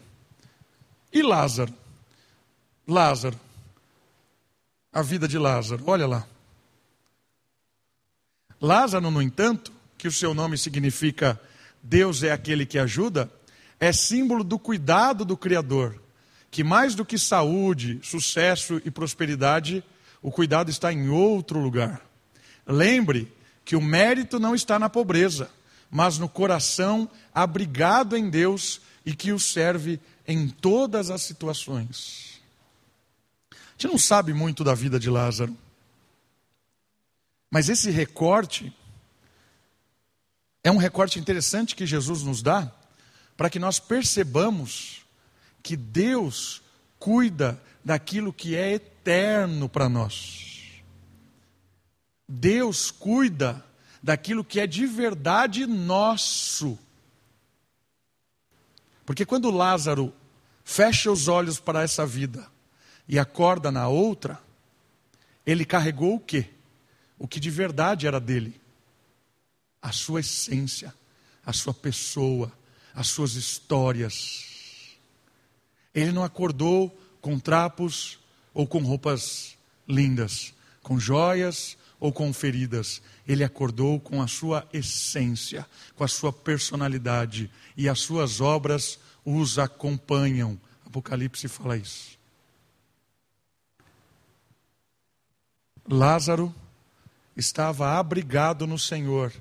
E 1.11 1.23
Lázaro? 1.23 1.73
Lázaro. 2.88 3.39
A 4.93 5.01
vida 5.01 5.27
de 5.27 5.39
Lázaro, 5.39 5.83
olha 5.88 6.05
lá. 6.05 6.27
Lázaro, 8.61 9.09
no 9.09 9.19
entanto, 9.19 9.73
que 9.97 10.07
o 10.07 10.11
seu 10.11 10.36
nome 10.36 10.59
significa 10.59 11.41
Deus 11.81 12.21
é 12.21 12.31
aquele 12.31 12.67
que 12.67 12.77
ajuda, 12.77 13.31
é 13.79 13.91
símbolo 13.91 14.43
do 14.43 14.59
cuidado 14.59 15.25
do 15.25 15.36
Criador, 15.36 15.99
que 16.51 16.63
mais 16.63 16.93
do 16.93 17.03
que 17.03 17.17
saúde, 17.17 17.99
sucesso 18.03 18.79
e 18.86 18.91
prosperidade, 18.91 19.83
o 20.21 20.31
cuidado 20.31 20.69
está 20.69 20.93
em 20.93 21.09
outro 21.09 21.59
lugar. 21.59 21.99
Lembre 22.67 23.33
que 23.65 23.75
o 23.75 23.81
mérito 23.81 24.39
não 24.39 24.53
está 24.53 24.77
na 24.77 24.88
pobreza 24.88 25.49
mas 25.95 26.17
no 26.17 26.27
coração 26.27 27.09
abrigado 27.33 28.17
em 28.17 28.29
Deus 28.29 28.81
e 29.05 29.15
que 29.15 29.31
o 29.31 29.39
serve 29.39 29.97
em 30.27 30.49
todas 30.49 31.09
as 31.09 31.21
situações. 31.21 32.41
A 33.49 33.55
gente 33.77 33.93
não 33.93 33.97
sabe 33.97 34.33
muito 34.33 34.61
da 34.61 34.75
vida 34.75 34.99
de 34.99 35.09
Lázaro, 35.09 35.55
mas 37.49 37.69
esse 37.69 37.89
recorte 37.91 38.75
é 40.65 40.69
um 40.69 40.75
recorte 40.75 41.17
interessante 41.17 41.73
que 41.73 41.85
Jesus 41.85 42.23
nos 42.23 42.41
dá 42.41 42.69
para 43.37 43.49
que 43.49 43.57
nós 43.57 43.79
percebamos 43.79 45.05
que 45.63 45.77
Deus 45.77 46.61
cuida 46.99 47.57
daquilo 47.85 48.33
que 48.33 48.53
é 48.53 48.73
eterno 48.73 49.69
para 49.69 49.87
nós. 49.87 50.81
Deus 52.27 52.91
cuida 52.91 53.63
daquilo 54.05 54.43
que 54.43 54.59
é 54.59 54.67
de 54.67 54.85
verdade 54.85 55.65
nosso. 55.65 56.77
Porque 59.03 59.25
quando 59.25 59.49
Lázaro 59.49 60.13
fecha 60.63 61.11
os 61.11 61.27
olhos 61.27 61.59
para 61.59 61.81
essa 61.81 62.05
vida 62.05 62.47
e 63.07 63.17
acorda 63.17 63.71
na 63.71 63.87
outra, 63.87 64.39
ele 65.43 65.65
carregou 65.65 66.17
o 66.17 66.19
quê? 66.19 66.47
O 67.17 67.27
que 67.27 67.39
de 67.39 67.49
verdade 67.49 68.05
era 68.05 68.19
dele. 68.19 68.61
A 69.81 69.91
sua 69.91 70.19
essência, 70.19 70.93
a 71.43 71.51
sua 71.51 71.73
pessoa, 71.73 72.51
as 72.93 73.07
suas 73.07 73.33
histórias. 73.33 74.95
Ele 75.95 76.11
não 76.11 76.23
acordou 76.23 76.95
com 77.21 77.39
trapos 77.39 78.19
ou 78.53 78.67
com 78.67 78.83
roupas 78.83 79.57
lindas, 79.87 80.53
com 80.83 80.99
joias 80.99 81.75
ou 81.99 82.11
com 82.11 82.31
feridas. 82.33 83.01
Ele 83.27 83.43
acordou 83.43 83.99
com 83.99 84.21
a 84.21 84.27
sua 84.27 84.67
essência, 84.73 85.65
com 85.95 86.03
a 86.03 86.07
sua 86.07 86.31
personalidade, 86.31 87.49
e 87.75 87.89
as 87.89 87.99
suas 87.99 88.41
obras 88.41 88.99
os 89.23 89.57
acompanham. 89.57 90.59
Apocalipse 90.85 91.47
fala 91.47 91.77
isso. 91.77 92.15
Lázaro 95.87 96.53
estava 97.37 97.99
abrigado 97.99 98.65
no 98.65 98.79
Senhor, 98.79 99.31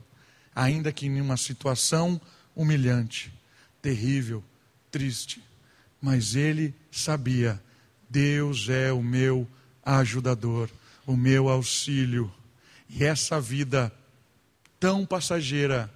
ainda 0.54 0.92
que 0.92 1.06
em 1.06 1.20
uma 1.20 1.36
situação 1.36 2.20
humilhante, 2.54 3.32
terrível, 3.80 4.42
triste. 4.90 5.42
Mas 6.00 6.34
ele 6.34 6.74
sabia: 6.90 7.62
Deus 8.08 8.68
é 8.68 8.92
o 8.92 9.02
meu 9.02 9.48
ajudador, 9.82 10.68
o 11.06 11.16
meu 11.16 11.48
auxílio. 11.48 12.32
E 12.88 13.04
essa 13.04 13.40
vida 13.40 13.92
tão 14.78 15.06
passageira 15.06 15.90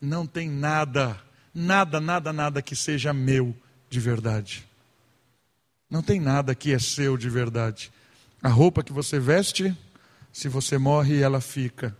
não 0.00 0.26
tem 0.26 0.48
nada, 0.48 1.20
nada, 1.54 2.00
nada, 2.00 2.32
nada 2.32 2.62
que 2.62 2.74
seja 2.74 3.12
meu 3.12 3.54
de 3.88 4.00
verdade. 4.00 4.66
Não 5.90 6.02
tem 6.02 6.20
nada 6.20 6.54
que 6.54 6.72
é 6.72 6.78
seu 6.78 7.16
de 7.16 7.28
verdade. 7.28 7.92
A 8.42 8.48
roupa 8.48 8.82
que 8.82 8.92
você 8.92 9.18
veste, 9.18 9.76
se 10.32 10.48
você 10.48 10.78
morre, 10.78 11.20
ela 11.20 11.40
fica. 11.40 11.96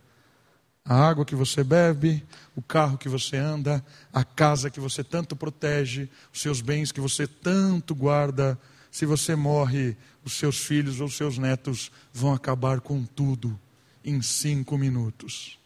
A 0.84 0.94
água 1.08 1.26
que 1.26 1.34
você 1.34 1.62
bebe, 1.62 2.24
o 2.56 2.62
carro 2.62 2.96
que 2.96 3.08
você 3.08 3.36
anda, 3.36 3.84
a 4.12 4.24
casa 4.24 4.70
que 4.70 4.80
você 4.80 5.04
tanto 5.04 5.36
protege, 5.36 6.08
os 6.32 6.40
seus 6.40 6.60
bens 6.60 6.90
que 6.90 7.00
você 7.00 7.26
tanto 7.26 7.94
guarda, 7.94 8.58
se 8.90 9.04
você 9.04 9.36
morre, 9.36 9.96
os 10.24 10.32
seus 10.32 10.58
filhos 10.58 11.00
ou 11.00 11.08
seus 11.10 11.36
netos 11.36 11.92
vão 12.12 12.32
acabar 12.32 12.80
com 12.80 13.04
tudo 13.04 13.58
em 14.04 14.20
cinco 14.22 14.76
minutos. 14.78 15.58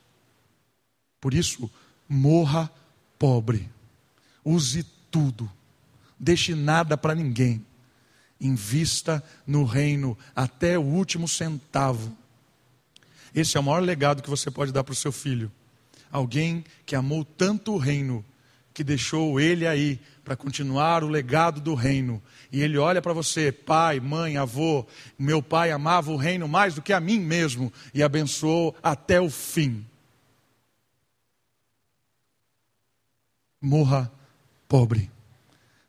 Por 1.20 1.34
isso, 1.34 1.70
morra 2.08 2.70
pobre. 3.18 3.70
Use 4.44 4.84
tudo. 5.10 5.50
Deixe 6.18 6.54
nada 6.54 6.96
para 6.96 7.14
ninguém. 7.14 7.64
Invista 8.40 9.22
no 9.46 9.64
reino 9.64 10.18
até 10.34 10.78
o 10.78 10.82
último 10.82 11.26
centavo. 11.26 12.16
Esse 13.34 13.56
é 13.56 13.60
o 13.60 13.62
maior 13.62 13.82
legado 13.82 14.22
que 14.22 14.30
você 14.30 14.50
pode 14.50 14.72
dar 14.72 14.84
para 14.84 14.92
o 14.92 14.96
seu 14.96 15.10
filho. 15.10 15.50
Alguém 16.10 16.64
que 16.86 16.94
amou 16.94 17.24
tanto 17.24 17.72
o 17.72 17.78
reino, 17.78 18.24
que 18.74 18.84
deixou 18.84 19.40
ele 19.40 19.66
aí 19.66 19.98
para 20.22 20.36
continuar 20.36 21.02
o 21.02 21.08
legado 21.08 21.60
do 21.60 21.74
reino. 21.74 22.22
E 22.52 22.60
ele 22.60 22.76
olha 22.76 23.00
para 23.00 23.14
você, 23.14 23.50
pai, 23.50 24.00
mãe, 24.00 24.36
avô. 24.36 24.86
Meu 25.18 25.40
pai 25.40 25.70
amava 25.70 26.10
o 26.10 26.16
reino 26.16 26.46
mais 26.46 26.74
do 26.74 26.82
que 26.82 26.92
a 26.92 27.00
mim 27.00 27.20
mesmo 27.20 27.72
e 27.94 28.02
abençoou 28.02 28.76
até 28.82 29.20
o 29.20 29.30
fim. 29.30 29.86
morra 33.64 34.12
pobre. 34.68 35.10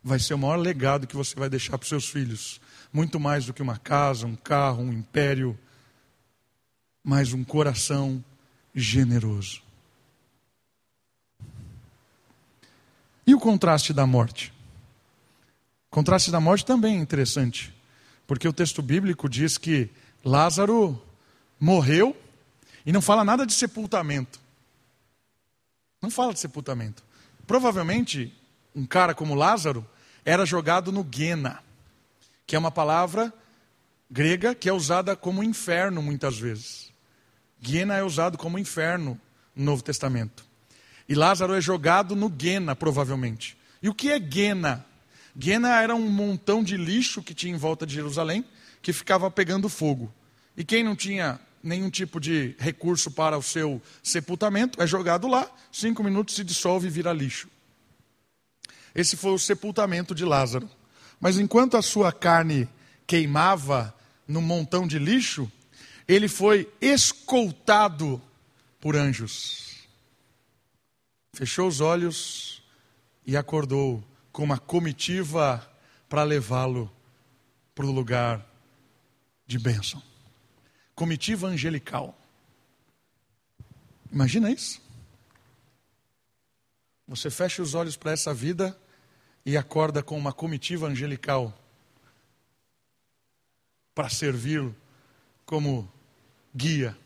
Vai 0.02 0.18
ser 0.18 0.34
o 0.34 0.38
maior 0.38 0.56
legado 0.56 1.06
que 1.06 1.16
você 1.16 1.36
vai 1.36 1.50
deixar 1.50 1.76
para 1.76 1.84
os 1.84 1.88
seus 1.88 2.08
filhos. 2.08 2.60
Muito 2.92 3.20
mais 3.20 3.44
do 3.44 3.52
que 3.52 3.60
uma 3.60 3.76
casa, 3.76 4.26
um 4.26 4.36
carro, 4.36 4.82
um 4.82 4.92
império, 4.92 5.58
mas 7.04 7.32
um 7.32 7.44
coração 7.44 8.24
generoso. 8.74 9.62
E 13.26 13.34
o 13.34 13.40
contraste 13.40 13.92
da 13.92 14.06
morte? 14.06 14.52
O 15.90 15.94
contraste 15.96 16.30
da 16.30 16.40
morte 16.40 16.64
também 16.64 16.96
é 16.96 17.00
interessante, 17.00 17.74
porque 18.26 18.46
o 18.46 18.52
texto 18.52 18.80
bíblico 18.80 19.28
diz 19.28 19.58
que 19.58 19.90
Lázaro 20.24 21.00
morreu 21.58 22.16
e 22.84 22.92
não 22.92 23.02
fala 23.02 23.24
nada 23.24 23.44
de 23.44 23.52
sepultamento. 23.52 24.38
Não 26.00 26.10
fala 26.10 26.32
de 26.32 26.38
sepultamento. 26.38 27.02
Provavelmente, 27.46 28.32
um 28.74 28.86
cara 28.86 29.14
como 29.14 29.34
Lázaro 29.34 29.84
era 30.24 30.46
jogado 30.46 30.92
no 30.92 31.02
Guena, 31.02 31.62
que 32.46 32.54
é 32.54 32.58
uma 32.58 32.70
palavra 32.70 33.32
grega 34.08 34.54
que 34.54 34.68
é 34.68 34.72
usada 34.72 35.16
como 35.16 35.42
inferno 35.42 36.00
muitas 36.00 36.38
vezes. 36.38 36.92
Guena 37.60 37.96
é 37.96 38.04
usado 38.04 38.38
como 38.38 38.58
inferno 38.58 39.20
no 39.54 39.64
Novo 39.64 39.82
Testamento. 39.82 40.45
E 41.08 41.14
Lázaro 41.14 41.54
é 41.54 41.60
jogado 41.60 42.16
no 42.16 42.28
Guena, 42.28 42.74
provavelmente. 42.74 43.56
E 43.82 43.88
o 43.88 43.94
que 43.94 44.10
é 44.10 44.18
Guena? 44.18 44.84
Guena 45.36 45.80
era 45.80 45.94
um 45.94 46.08
montão 46.08 46.62
de 46.62 46.76
lixo 46.76 47.22
que 47.22 47.34
tinha 47.34 47.54
em 47.54 47.58
volta 47.58 47.86
de 47.86 47.94
Jerusalém, 47.94 48.44
que 48.82 48.92
ficava 48.92 49.30
pegando 49.30 49.68
fogo. 49.68 50.12
E 50.56 50.64
quem 50.64 50.82
não 50.82 50.96
tinha 50.96 51.38
nenhum 51.62 51.90
tipo 51.90 52.20
de 52.20 52.54
recurso 52.58 53.10
para 53.10 53.36
o 53.36 53.42
seu 53.42 53.82
sepultamento, 54.02 54.80
é 54.80 54.86
jogado 54.86 55.26
lá, 55.26 55.50
cinco 55.70 56.02
minutos 56.02 56.34
se 56.34 56.44
dissolve 56.44 56.86
e 56.86 56.90
vira 56.90 57.12
lixo. 57.12 57.48
Esse 58.94 59.16
foi 59.16 59.32
o 59.32 59.38
sepultamento 59.38 60.14
de 60.14 60.24
Lázaro. 60.24 60.70
Mas 61.20 61.38
enquanto 61.38 61.76
a 61.76 61.82
sua 61.82 62.12
carne 62.12 62.68
queimava 63.06 63.94
no 64.26 64.40
montão 64.40 64.86
de 64.86 64.98
lixo, 64.98 65.50
ele 66.06 66.28
foi 66.28 66.70
escoltado 66.80 68.22
por 68.80 68.96
anjos. 68.96 69.65
Fechou 71.36 71.68
os 71.68 71.82
olhos 71.82 72.62
e 73.26 73.36
acordou 73.36 74.02
com 74.32 74.42
uma 74.42 74.58
comitiva 74.58 75.70
para 76.08 76.22
levá-lo 76.22 76.90
para 77.74 77.84
o 77.84 77.92
lugar 77.92 78.42
de 79.46 79.58
bênção 79.58 80.02
comitiva 80.94 81.46
angelical. 81.46 82.18
Imagina 84.10 84.50
isso? 84.50 84.80
Você 87.06 87.28
fecha 87.28 87.62
os 87.62 87.74
olhos 87.74 87.98
para 87.98 88.12
essa 88.12 88.32
vida 88.32 88.74
e 89.44 89.58
acorda 89.58 90.02
com 90.02 90.16
uma 90.16 90.32
comitiva 90.32 90.86
angelical 90.86 91.52
para 93.94 94.08
servi-lo 94.08 94.74
como 95.44 95.86
guia. 96.54 96.96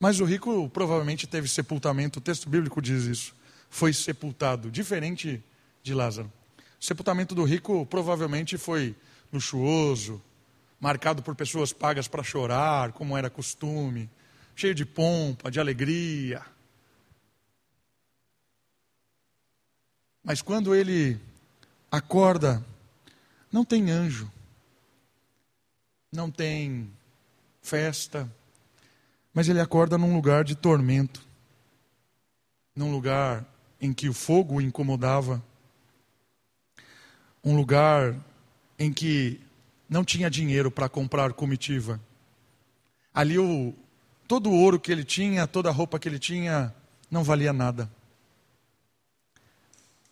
Mas 0.00 0.20
o 0.20 0.24
rico 0.24 0.68
provavelmente 0.68 1.26
teve 1.26 1.48
sepultamento, 1.48 2.18
o 2.18 2.22
texto 2.22 2.48
bíblico 2.48 2.80
diz 2.80 3.04
isso. 3.04 3.34
Foi 3.68 3.92
sepultado, 3.92 4.70
diferente 4.70 5.42
de 5.82 5.92
Lázaro. 5.92 6.32
O 6.80 6.84
sepultamento 6.84 7.34
do 7.34 7.42
rico 7.42 7.84
provavelmente 7.86 8.56
foi 8.56 8.94
luxuoso, 9.32 10.22
marcado 10.80 11.22
por 11.22 11.34
pessoas 11.34 11.72
pagas 11.72 12.06
para 12.06 12.22
chorar, 12.22 12.92
como 12.92 13.16
era 13.16 13.28
costume, 13.28 14.08
cheio 14.54 14.74
de 14.74 14.86
pompa, 14.86 15.50
de 15.50 15.58
alegria. 15.58 16.44
Mas 20.22 20.40
quando 20.40 20.74
ele 20.74 21.18
acorda, 21.90 22.64
não 23.50 23.64
tem 23.64 23.90
anjo, 23.90 24.30
não 26.12 26.30
tem 26.30 26.90
festa, 27.60 28.30
mas 29.32 29.48
ele 29.48 29.60
acorda 29.60 29.96
num 29.98 30.14
lugar 30.14 30.44
de 30.44 30.54
tormento, 30.54 31.22
num 32.74 32.90
lugar 32.90 33.44
em 33.80 33.92
que 33.92 34.08
o 34.08 34.14
fogo 34.14 34.56
o 34.56 34.60
incomodava, 34.60 35.42
um 37.44 37.56
lugar 37.56 38.14
em 38.78 38.92
que 38.92 39.40
não 39.88 40.04
tinha 40.04 40.28
dinheiro 40.28 40.70
para 40.70 40.88
comprar 40.88 41.32
comitiva. 41.32 42.00
Ali 43.12 43.38
o, 43.38 43.74
todo 44.26 44.50
o 44.50 44.54
ouro 44.54 44.78
que 44.78 44.92
ele 44.92 45.04
tinha, 45.04 45.46
toda 45.46 45.68
a 45.68 45.72
roupa 45.72 45.98
que 45.98 46.08
ele 46.08 46.18
tinha, 46.18 46.74
não 47.10 47.24
valia 47.24 47.52
nada. 47.52 47.90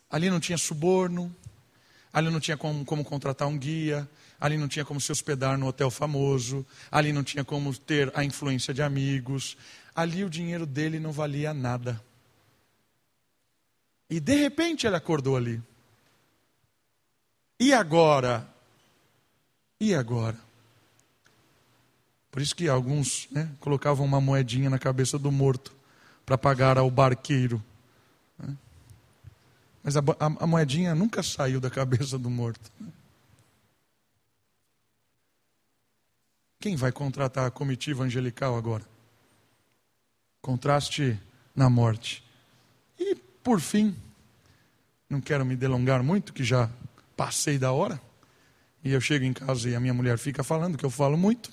Ali 0.09 0.31
não 0.31 0.41
tinha 0.41 0.57
suborno, 0.57 1.35
ali 2.13 2.31
não 2.31 2.41
tinha 2.41 2.57
como, 2.57 2.85
como, 2.85 3.05
contratar 3.05 3.47
um 3.47 3.59
guia, 3.59 4.09
ali 4.41 4.57
não 4.57 4.69
tinha 4.69 4.85
como 4.85 5.01
se 5.01 5.11
hospedar 5.11 5.59
no 5.59 5.67
hotel 5.67 5.91
famoso, 5.91 6.65
ali 6.91 7.13
não 7.13 7.25
tinha 7.25 7.45
como 7.45 7.77
ter 7.77 8.13
a 8.15 8.25
influência 8.25 8.73
de 8.73 8.83
amigos, 8.83 9.57
ali 9.95 10.25
o 10.25 10.31
dinheiro 10.31 10.67
dele 10.67 10.99
não 11.01 11.13
valia 11.13 11.55
nada. 11.55 12.01
E 14.09 14.21
de 14.21 14.35
repente 14.35 14.87
ele 14.87 14.97
acordou 14.97 15.37
ali. 15.37 15.61
E 17.59 17.73
agora? 17.73 18.47
E 19.81 19.95
agora? 19.95 20.39
Por 22.31 22.43
isso 22.43 22.55
que 22.55 22.69
alguns 22.69 23.29
né, 23.31 23.51
colocavam 23.61 24.05
uma 24.05 24.21
moedinha 24.21 24.69
na 24.69 24.79
cabeça 24.79 25.19
do 25.19 25.33
morto 25.33 25.75
para 26.25 26.37
pagar 26.37 26.77
ao 26.77 26.91
barqueiro. 26.91 27.65
Né? 28.39 28.55
Mas 29.83 29.97
a, 29.97 30.01
a, 30.01 30.27
a, 30.27 30.47
moedinha 30.47 30.95
nunca 30.95 31.23
saiu 31.23 31.61
da 31.61 31.71
cabeça 31.71 32.19
do 32.19 32.29
morto. 32.29 32.71
Né? 32.79 32.89
Quem 36.67 36.75
vai 36.75 36.91
contratar 36.91 37.47
a 37.47 37.51
comitiva 37.53 38.03
angelical 38.03 38.57
agora? 38.57 38.83
Contraste 40.43 41.17
na 41.55 41.71
morte. 41.71 42.25
E, 42.99 43.15
por 43.15 43.61
fim, 43.61 43.95
não 45.09 45.21
quero 45.21 45.47
me 45.47 45.55
delongar 45.55 46.03
muito, 46.03 46.33
que 46.33 46.43
já 46.43 46.69
passei 47.17 47.57
da 47.57 47.71
hora. 47.71 48.03
E 48.83 48.91
eu 48.91 49.01
chego 49.01 49.25
em 49.25 49.33
casa 49.33 49.71
e 49.71 49.77
a 49.77 49.79
minha 49.79 49.95
mulher 49.95 50.19
fica 50.19 50.43
falando, 50.43 50.77
que 50.77 50.85
eu 50.85 50.91
falo 50.91 51.17
muito. 51.17 51.53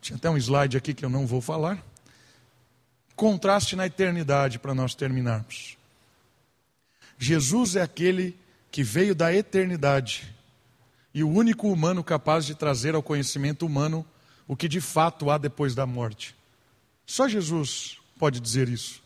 Tinha 0.00 0.16
até 0.16 0.30
um 0.30 0.36
slide 0.36 0.76
aqui 0.76 0.94
que 0.94 1.04
eu 1.04 1.10
não 1.10 1.26
vou 1.26 1.40
falar. 1.40 1.84
Contraste 3.16 3.74
na 3.74 3.86
eternidade 3.86 4.56
para 4.56 4.72
nós 4.72 4.94
terminarmos. 4.94 5.76
Jesus 7.18 7.74
é 7.74 7.82
aquele 7.82 8.38
que 8.70 8.84
veio 8.84 9.16
da 9.16 9.34
eternidade 9.34 10.32
e 11.12 11.24
o 11.24 11.28
único 11.28 11.72
humano 11.72 12.04
capaz 12.04 12.46
de 12.46 12.54
trazer 12.54 12.94
ao 12.94 13.02
conhecimento 13.02 13.66
humano 13.66 14.06
o 14.52 14.56
que 14.56 14.68
de 14.68 14.82
fato 14.82 15.30
há 15.30 15.38
depois 15.38 15.74
da 15.74 15.86
morte. 15.86 16.36
Só 17.06 17.26
Jesus 17.26 17.96
pode 18.18 18.38
dizer 18.38 18.68
isso. 18.68 19.02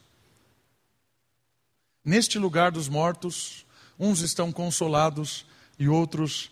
Neste 2.05 2.37
lugar 2.37 2.73
dos 2.73 2.89
mortos, 2.89 3.65
uns 3.97 4.23
estão 4.23 4.51
consolados 4.51 5.47
e 5.79 5.89
outros 5.89 6.51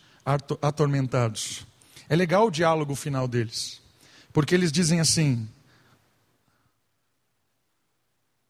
atormentados. 0.62 1.66
É 2.08 2.14
legal 2.14 2.46
o 2.46 2.52
diálogo 2.52 2.94
final 2.94 3.26
deles, 3.26 3.82
porque 4.32 4.54
eles 4.54 4.70
dizem 4.70 5.00
assim: 5.00 5.48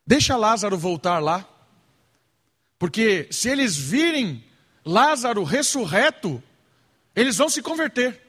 Deixa 0.06 0.36
Lázaro 0.36 0.76
voltar 0.76 1.20
lá, 1.20 1.48
porque 2.78 3.28
se 3.30 3.48
eles 3.48 3.74
virem 3.74 4.44
Lázaro 4.84 5.42
ressurreto, 5.42 6.42
eles 7.16 7.38
vão 7.38 7.48
se 7.48 7.62
converter. 7.62 8.23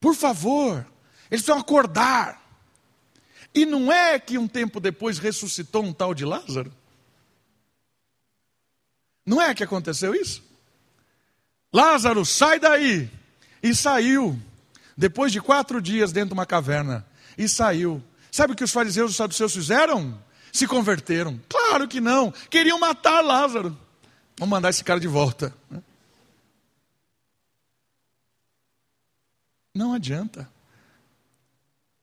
Por 0.00 0.14
favor, 0.14 0.86
eles 1.30 1.42
precisam 1.42 1.58
acordar. 1.58 2.42
E 3.54 3.66
não 3.66 3.92
é 3.92 4.18
que 4.18 4.38
um 4.38 4.46
tempo 4.46 4.78
depois 4.80 5.18
ressuscitou 5.18 5.82
um 5.82 5.92
tal 5.92 6.14
de 6.14 6.24
Lázaro? 6.24 6.72
Não 9.24 9.42
é 9.42 9.54
que 9.54 9.64
aconteceu 9.64 10.14
isso? 10.14 10.42
Lázaro, 11.72 12.24
sai 12.24 12.58
daí! 12.58 13.10
E 13.62 13.74
saiu, 13.74 14.40
depois 14.96 15.32
de 15.32 15.40
quatro 15.40 15.82
dias 15.82 16.12
dentro 16.12 16.28
de 16.28 16.34
uma 16.34 16.46
caverna, 16.46 17.04
e 17.36 17.48
saiu. 17.48 18.02
Sabe 18.30 18.52
o 18.52 18.56
que 18.56 18.64
os 18.64 18.70
fariseus 18.70 19.10
e 19.10 19.12
os 19.12 19.16
saduceus 19.16 19.52
fizeram? 19.52 20.18
Se 20.52 20.66
converteram. 20.66 21.40
Claro 21.48 21.88
que 21.88 22.00
não, 22.00 22.32
queriam 22.48 22.78
matar 22.78 23.20
Lázaro. 23.20 23.76
Vamos 24.38 24.50
mandar 24.50 24.70
esse 24.70 24.84
cara 24.84 25.00
de 25.00 25.08
volta. 25.08 25.52
Não 29.74 29.92
adianta. 29.92 30.48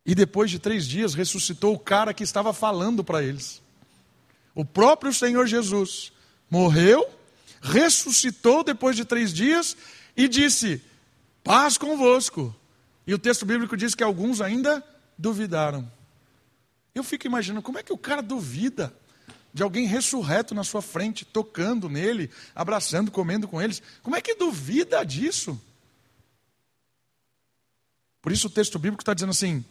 E 0.06 0.14
depois 0.14 0.52
de 0.52 0.60
três 0.60 0.86
dias 0.86 1.14
ressuscitou 1.14 1.74
o 1.74 1.80
cara 1.80 2.14
que 2.14 2.24
estava 2.24 2.54
falando 2.54 3.04
para 3.04 3.24
eles. 3.24 3.62
O 4.54 4.64
próprio 4.64 5.14
Senhor 5.14 5.48
Jesus 5.48 6.14
morreu, 6.50 7.10
ressuscitou 7.62 8.64
depois 8.64 8.96
de 8.96 9.04
três 9.04 9.34
dias 9.34 9.76
e 10.16 10.28
disse: 10.28 10.82
Paz 11.44 11.78
convosco. 11.78 12.56
E 13.08 13.14
o 13.14 13.20
texto 13.20 13.46
bíblico 13.46 13.76
diz 13.76 13.94
que 13.94 14.04
alguns 14.04 14.42
ainda 14.42 14.84
duvidaram. 15.18 15.90
Eu 16.94 17.04
fico 17.04 17.28
imaginando 17.28 17.62
como 17.62 17.78
é 17.78 17.84
que 17.84 17.94
o 17.94 17.98
cara 17.98 18.22
duvida 18.22 18.94
de 19.54 19.64
alguém 19.64 19.86
ressurreto 19.86 20.54
na 20.56 20.64
sua 20.64 20.82
frente, 20.82 21.24
tocando 21.24 21.90
nele, 21.90 22.30
abraçando, 22.54 23.12
comendo 23.12 23.48
com 23.48 23.62
eles. 23.62 23.82
Como 24.02 24.16
é 24.16 24.22
que 24.22 24.36
duvida 24.36 25.04
disso? 25.04 25.60
Por 28.26 28.32
isso 28.32 28.48
o 28.48 28.50
texto 28.50 28.80
bíblico 28.80 29.04
está 29.04 29.14
dizendo 29.14 29.30
assim: 29.30 29.64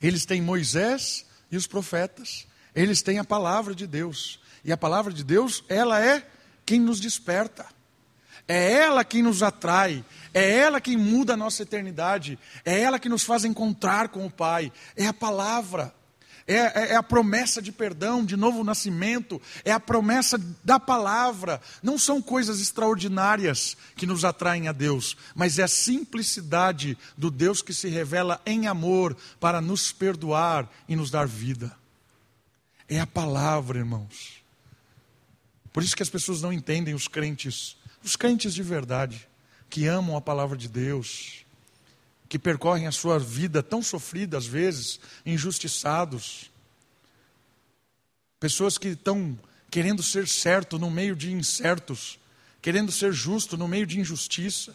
eles 0.00 0.24
têm 0.24 0.40
Moisés 0.40 1.26
e 1.50 1.56
os 1.56 1.66
profetas. 1.66 2.46
Eles 2.72 3.02
têm 3.02 3.18
a 3.18 3.24
palavra 3.24 3.74
de 3.74 3.84
Deus. 3.84 4.38
E 4.64 4.70
a 4.70 4.76
palavra 4.76 5.12
de 5.12 5.24
Deus, 5.24 5.64
ela 5.68 6.00
é 6.00 6.24
quem 6.64 6.78
nos 6.78 7.00
desperta. 7.00 7.66
É 8.46 8.74
ela 8.74 9.04
quem 9.04 9.24
nos 9.24 9.42
atrai. 9.42 10.04
É 10.32 10.56
ela 10.56 10.80
quem 10.80 10.96
muda 10.96 11.32
a 11.32 11.36
nossa 11.36 11.64
eternidade. 11.64 12.38
É 12.64 12.78
ela 12.78 13.00
que 13.00 13.08
nos 13.08 13.24
faz 13.24 13.44
encontrar 13.44 14.10
com 14.10 14.24
o 14.24 14.30
Pai. 14.30 14.72
É 14.94 15.08
a 15.08 15.12
palavra. 15.12 15.92
É, 16.46 16.54
é, 16.54 16.92
é, 16.92 16.96
a 16.96 17.02
promessa 17.02 17.62
de 17.62 17.70
perdão, 17.70 18.24
de 18.24 18.36
novo 18.36 18.64
nascimento, 18.64 19.40
é 19.64 19.70
a 19.70 19.80
promessa 19.80 20.38
da 20.64 20.78
palavra. 20.80 21.60
Não 21.82 21.98
são 21.98 22.20
coisas 22.20 22.60
extraordinárias 22.60 23.76
que 23.96 24.06
nos 24.06 24.24
atraem 24.24 24.68
a 24.68 24.72
Deus, 24.72 25.16
mas 25.34 25.58
é 25.58 25.62
a 25.62 25.68
simplicidade 25.68 26.98
do 27.16 27.30
Deus 27.30 27.62
que 27.62 27.72
se 27.72 27.88
revela 27.88 28.40
em 28.44 28.66
amor 28.66 29.16
para 29.38 29.60
nos 29.60 29.92
perdoar 29.92 30.68
e 30.88 30.96
nos 30.96 31.10
dar 31.10 31.26
vida. 31.26 31.74
É 32.88 33.00
a 33.00 33.06
palavra, 33.06 33.78
irmãos. 33.78 34.42
Por 35.72 35.82
isso 35.82 35.96
que 35.96 36.02
as 36.02 36.10
pessoas 36.10 36.42
não 36.42 36.52
entendem 36.52 36.92
os 36.92 37.08
crentes, 37.08 37.76
os 38.04 38.16
crentes 38.16 38.52
de 38.52 38.62
verdade, 38.62 39.26
que 39.70 39.86
amam 39.86 40.16
a 40.16 40.20
palavra 40.20 40.56
de 40.56 40.68
Deus 40.68 41.41
que 42.32 42.38
percorrem 42.38 42.86
a 42.86 42.92
sua 42.92 43.18
vida 43.18 43.62
tão 43.62 43.82
sofrida 43.82 44.38
às 44.38 44.46
vezes, 44.46 44.98
injustiçados. 45.26 46.50
Pessoas 48.40 48.78
que 48.78 48.88
estão 48.88 49.38
querendo 49.70 50.02
ser 50.02 50.26
certo 50.26 50.78
no 50.78 50.90
meio 50.90 51.14
de 51.14 51.30
incertos, 51.30 52.18
querendo 52.62 52.90
ser 52.90 53.12
justo 53.12 53.58
no 53.58 53.68
meio 53.68 53.86
de 53.86 54.00
injustiça, 54.00 54.74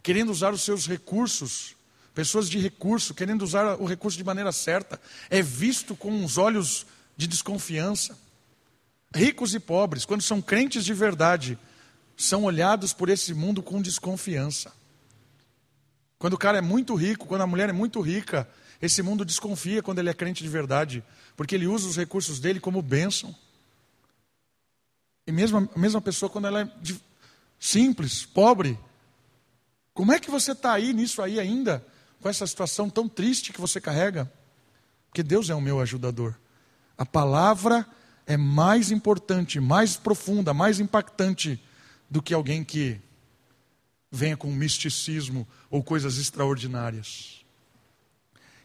querendo 0.00 0.30
usar 0.30 0.52
os 0.54 0.62
seus 0.62 0.86
recursos, 0.86 1.74
pessoas 2.14 2.48
de 2.48 2.60
recurso, 2.60 3.14
querendo 3.14 3.42
usar 3.42 3.80
o 3.80 3.84
recurso 3.84 4.16
de 4.16 4.22
maneira 4.22 4.52
certa, 4.52 5.00
é 5.28 5.42
visto 5.42 5.96
com 5.96 6.24
os 6.24 6.38
olhos 6.38 6.86
de 7.16 7.26
desconfiança. 7.26 8.16
Ricos 9.12 9.56
e 9.56 9.58
pobres, 9.58 10.04
quando 10.04 10.22
são 10.22 10.40
crentes 10.40 10.84
de 10.84 10.94
verdade, 10.94 11.58
são 12.16 12.44
olhados 12.44 12.92
por 12.92 13.08
esse 13.08 13.34
mundo 13.34 13.60
com 13.60 13.82
desconfiança. 13.82 14.72
Quando 16.22 16.34
o 16.34 16.38
cara 16.38 16.58
é 16.58 16.60
muito 16.60 16.94
rico, 16.94 17.26
quando 17.26 17.40
a 17.40 17.48
mulher 17.48 17.68
é 17.68 17.72
muito 17.72 18.00
rica, 18.00 18.48
esse 18.80 19.02
mundo 19.02 19.24
desconfia 19.24 19.82
quando 19.82 19.98
ele 19.98 20.08
é 20.08 20.14
crente 20.14 20.40
de 20.40 20.48
verdade, 20.48 21.02
porque 21.36 21.52
ele 21.52 21.66
usa 21.66 21.88
os 21.88 21.96
recursos 21.96 22.38
dele 22.38 22.60
como 22.60 22.80
bênção. 22.80 23.34
E 25.26 25.32
mesmo 25.32 25.68
a 25.74 25.76
mesma 25.76 26.00
pessoa, 26.00 26.30
quando 26.30 26.46
ela 26.46 26.60
é 26.60 26.70
de, 26.80 26.96
simples, 27.58 28.24
pobre, 28.24 28.78
como 29.92 30.12
é 30.12 30.20
que 30.20 30.30
você 30.30 30.52
está 30.52 30.74
aí 30.74 30.92
nisso 30.92 31.20
aí 31.20 31.40
ainda, 31.40 31.84
com 32.20 32.28
essa 32.28 32.46
situação 32.46 32.88
tão 32.88 33.08
triste 33.08 33.52
que 33.52 33.60
você 33.60 33.80
carrega? 33.80 34.32
Porque 35.08 35.24
Deus 35.24 35.50
é 35.50 35.56
o 35.56 35.60
meu 35.60 35.80
ajudador. 35.80 36.38
A 36.96 37.04
palavra 37.04 37.84
é 38.28 38.36
mais 38.36 38.92
importante, 38.92 39.58
mais 39.58 39.96
profunda, 39.96 40.54
mais 40.54 40.78
impactante 40.78 41.60
do 42.08 42.22
que 42.22 42.32
alguém 42.32 42.62
que 42.62 43.00
venha 44.12 44.36
com 44.36 44.52
misticismo 44.52 45.48
ou 45.70 45.82
coisas 45.82 46.18
extraordinárias. 46.18 47.42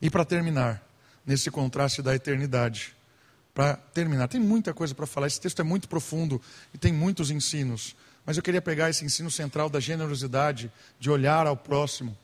E 0.02 0.10
para 0.10 0.26
terminar, 0.26 0.86
nesse 1.26 1.50
contraste 1.50 2.02
da 2.02 2.14
eternidade, 2.14 2.94
para 3.54 3.78
terminar, 3.78 4.28
tem 4.28 4.42
muita 4.42 4.74
coisa 4.74 4.94
para 4.94 5.08
falar, 5.08 5.28
esse 5.28 5.40
texto 5.40 5.62
é 5.62 5.64
muito 5.64 5.88
profundo 5.88 6.40
e 6.74 6.78
tem 6.78 6.92
muitos 6.92 7.32
ensinos, 7.32 7.96
mas 8.26 8.36
eu 8.36 8.44
queria 8.44 8.62
pegar 8.62 8.90
esse 8.90 9.06
ensino 9.06 9.32
central 9.32 9.70
da 9.70 9.80
generosidade, 9.80 10.70
de 11.00 11.10
olhar 11.10 11.48
ao 11.48 11.56
próximo. 11.56 12.16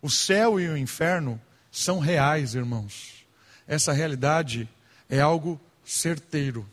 O 0.00 0.10
céu 0.10 0.58
e 0.58 0.66
o 0.66 0.76
inferno 0.76 1.40
são 1.70 1.98
reais, 1.98 2.54
irmãos. 2.54 3.26
Essa 3.68 3.92
realidade 3.92 4.68
é 5.08 5.20
algo 5.20 5.60
certeiro. 5.84 6.66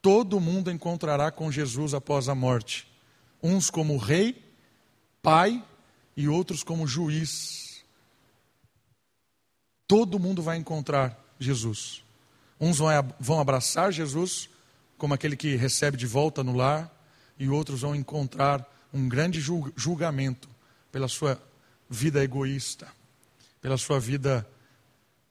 Todo 0.00 0.40
mundo 0.40 0.70
encontrará 0.70 1.30
com 1.30 1.52
Jesus 1.52 1.92
após 1.92 2.28
a 2.28 2.34
morte, 2.34 2.90
uns 3.42 3.68
como 3.68 3.98
rei 3.98 4.49
pai 5.22 5.62
e 6.16 6.28
outros 6.28 6.62
como 6.62 6.86
juiz. 6.86 7.84
Todo 9.86 10.18
mundo 10.18 10.42
vai 10.42 10.56
encontrar 10.56 11.18
Jesus. 11.38 12.02
Uns 12.60 12.78
vão 13.18 13.40
abraçar 13.40 13.92
Jesus 13.92 14.48
como 15.00 15.14
aquele 15.14 15.34
que 15.34 15.56
recebe 15.56 15.96
de 15.96 16.06
volta 16.06 16.44
no 16.44 16.54
lar, 16.54 16.94
e 17.38 17.48
outros 17.48 17.80
vão 17.80 17.96
encontrar 17.96 18.70
um 18.92 19.08
grande 19.08 19.40
julgamento 19.40 20.46
pela 20.92 21.08
sua 21.08 21.42
vida 21.88 22.22
egoísta, 22.22 22.86
pela 23.62 23.78
sua 23.78 23.98
vida 23.98 24.46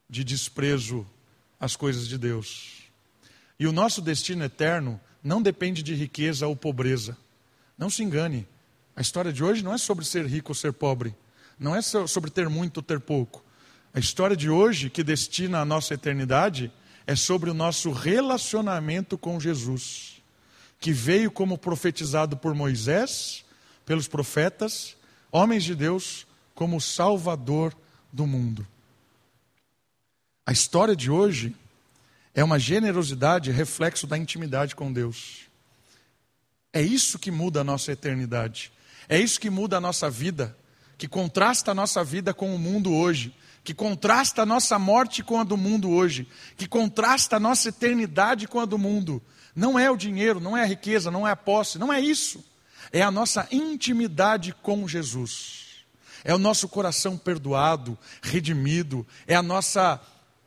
de 0.10 0.24
desprezo 0.24 1.06
às 1.60 1.76
coisas 1.76 2.08
de 2.08 2.18
Deus. 2.18 2.82
E 3.60 3.68
o 3.68 3.72
nosso 3.72 4.02
destino 4.02 4.44
eterno 4.44 5.00
não 5.24 5.40
depende 5.40 5.84
de 5.84 5.94
riqueza 5.94 6.48
ou 6.48 6.56
pobreza. 6.56 7.16
Não 7.78 7.92
se 7.92 8.02
engane, 8.02 8.48
a 9.00 9.02
história 9.02 9.32
de 9.32 9.42
hoje 9.42 9.64
não 9.64 9.74
é 9.74 9.78
sobre 9.78 10.04
ser 10.04 10.26
rico 10.26 10.52
ou 10.52 10.54
ser 10.54 10.74
pobre, 10.74 11.16
não 11.58 11.74
é 11.74 11.82
sobre 11.82 12.30
ter 12.30 12.50
muito 12.50 12.80
ou 12.80 12.84
ter 12.84 13.00
pouco. 13.00 13.42
A 13.94 14.00
história 14.00 14.36
de 14.36 14.50
hoje, 14.50 14.90
que 14.90 15.06
destina 15.06 15.62
a 15.62 15.66
nossa 15.66 15.94
eternidade, 15.94 16.70
é 17.08 17.16
sobre 17.16 17.50
o 17.50 17.54
nosso 17.54 17.94
relacionamento 17.94 19.18
com 19.18 19.40
Jesus, 19.40 20.22
que 20.82 20.92
veio 20.92 21.32
como 21.32 21.58
profetizado 21.58 22.36
por 22.36 22.54
Moisés, 22.54 23.46
pelos 23.86 24.06
profetas, 24.06 24.98
homens 25.32 25.64
de 25.64 25.76
Deus, 25.76 26.28
como 26.54 26.82
Salvador 26.82 27.74
do 28.12 28.28
mundo. 28.28 28.68
A 30.46 30.52
história 30.52 30.94
de 30.94 31.10
hoje 31.10 31.56
é 32.36 32.44
uma 32.44 32.60
generosidade 32.60 33.50
reflexo 33.50 34.06
da 34.06 34.18
intimidade 34.18 34.76
com 34.76 34.92
Deus. 34.92 35.44
É 36.74 36.82
isso 36.82 37.18
que 37.18 37.32
muda 37.32 37.62
a 37.62 37.64
nossa 37.64 37.94
eternidade. 37.94 38.74
É 39.10 39.20
isso 39.20 39.40
que 39.40 39.50
muda 39.50 39.78
a 39.78 39.82
nossa 39.82 40.08
vida, 40.10 40.56
que 40.96 41.08
contrasta 41.08 41.72
a 41.72 41.76
nossa 41.76 42.04
vida 42.04 42.32
com 42.32 42.54
o 42.54 42.60
mundo 42.60 42.94
hoje, 42.94 43.36
que 43.64 43.74
contrasta 43.74 44.44
a 44.44 44.46
nossa 44.46 44.78
morte 44.78 45.24
com 45.24 45.40
a 45.40 45.44
do 45.44 45.58
mundo 45.58 45.90
hoje, 45.90 46.28
que 46.56 46.68
contrasta 46.68 47.38
a 47.38 47.40
nossa 47.40 47.70
eternidade 47.70 48.48
com 48.48 48.60
a 48.60 48.66
do 48.66 48.78
mundo. 48.78 49.22
Não 49.56 49.80
é 49.80 49.90
o 49.90 49.98
dinheiro, 49.98 50.40
não 50.40 50.56
é 50.56 50.62
a 50.62 50.68
riqueza, 50.68 51.10
não 51.10 51.28
é 51.28 51.32
a 51.32 51.36
posse, 51.36 51.80
não 51.80 51.92
é 51.92 52.00
isso. 52.00 52.44
É 52.94 53.02
a 53.02 53.12
nossa 53.12 53.48
intimidade 53.52 54.54
com 54.62 54.88
Jesus. 54.88 55.66
É 56.24 56.34
o 56.34 56.38
nosso 56.38 56.68
coração 56.68 57.18
perdoado, 57.18 57.98
redimido, 58.22 59.06
é 59.26 59.36
a 59.36 59.44
nossa 59.44 60.00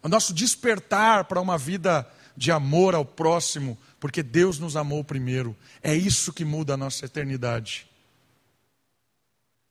o 0.02 0.08
nosso 0.08 0.34
despertar 0.34 1.26
para 1.26 1.40
uma 1.40 1.56
vida 1.56 2.08
de 2.36 2.50
amor 2.50 2.94
ao 2.94 3.04
próximo, 3.04 3.78
porque 4.00 4.20
Deus 4.20 4.58
nos 4.58 4.76
amou 4.76 5.04
primeiro. 5.04 5.56
É 5.80 5.94
isso 5.94 6.32
que 6.32 6.44
muda 6.44 6.74
a 6.74 6.76
nossa 6.76 7.04
eternidade. 7.06 7.86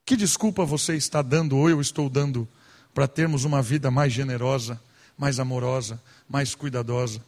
Que 0.04 0.16
desculpa 0.16 0.64
você 0.64 0.96
está 0.96 1.22
dando 1.22 1.56
ou 1.56 1.70
eu 1.70 1.80
estou 1.80 2.08
dando 2.08 2.48
para 2.92 3.08
termos 3.08 3.44
uma 3.44 3.62
vida 3.62 3.90
mais 3.90 4.12
generosa, 4.12 4.80
mais 5.16 5.38
amorosa, 5.38 6.02
mais 6.28 6.54
cuidadosa? 6.54 7.24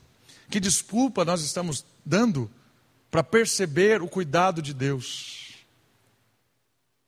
Que 0.51 0.61
desculpa 0.61 1.25
nós 1.25 1.43
estamos 1.43 1.85
dando 2.05 2.51
para 3.11 3.22
perceber 3.22 4.03
o 4.03 4.09
cuidado 4.09 4.61
de 4.61 4.75
Deus? 4.75 5.55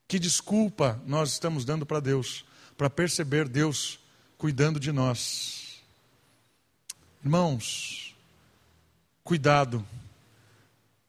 Que 0.08 0.18
desculpa 0.18 1.00
nós 1.06 1.32
estamos 1.32 1.64
dando 1.64 1.84
para 1.84 2.00
Deus 2.00 2.44
para 2.76 2.90
perceber 2.90 3.48
Deus 3.48 3.98
cuidando 4.36 4.78
de 4.78 4.92
nós? 4.92 5.82
Irmãos, 7.24 8.14
cuidado, 9.24 9.84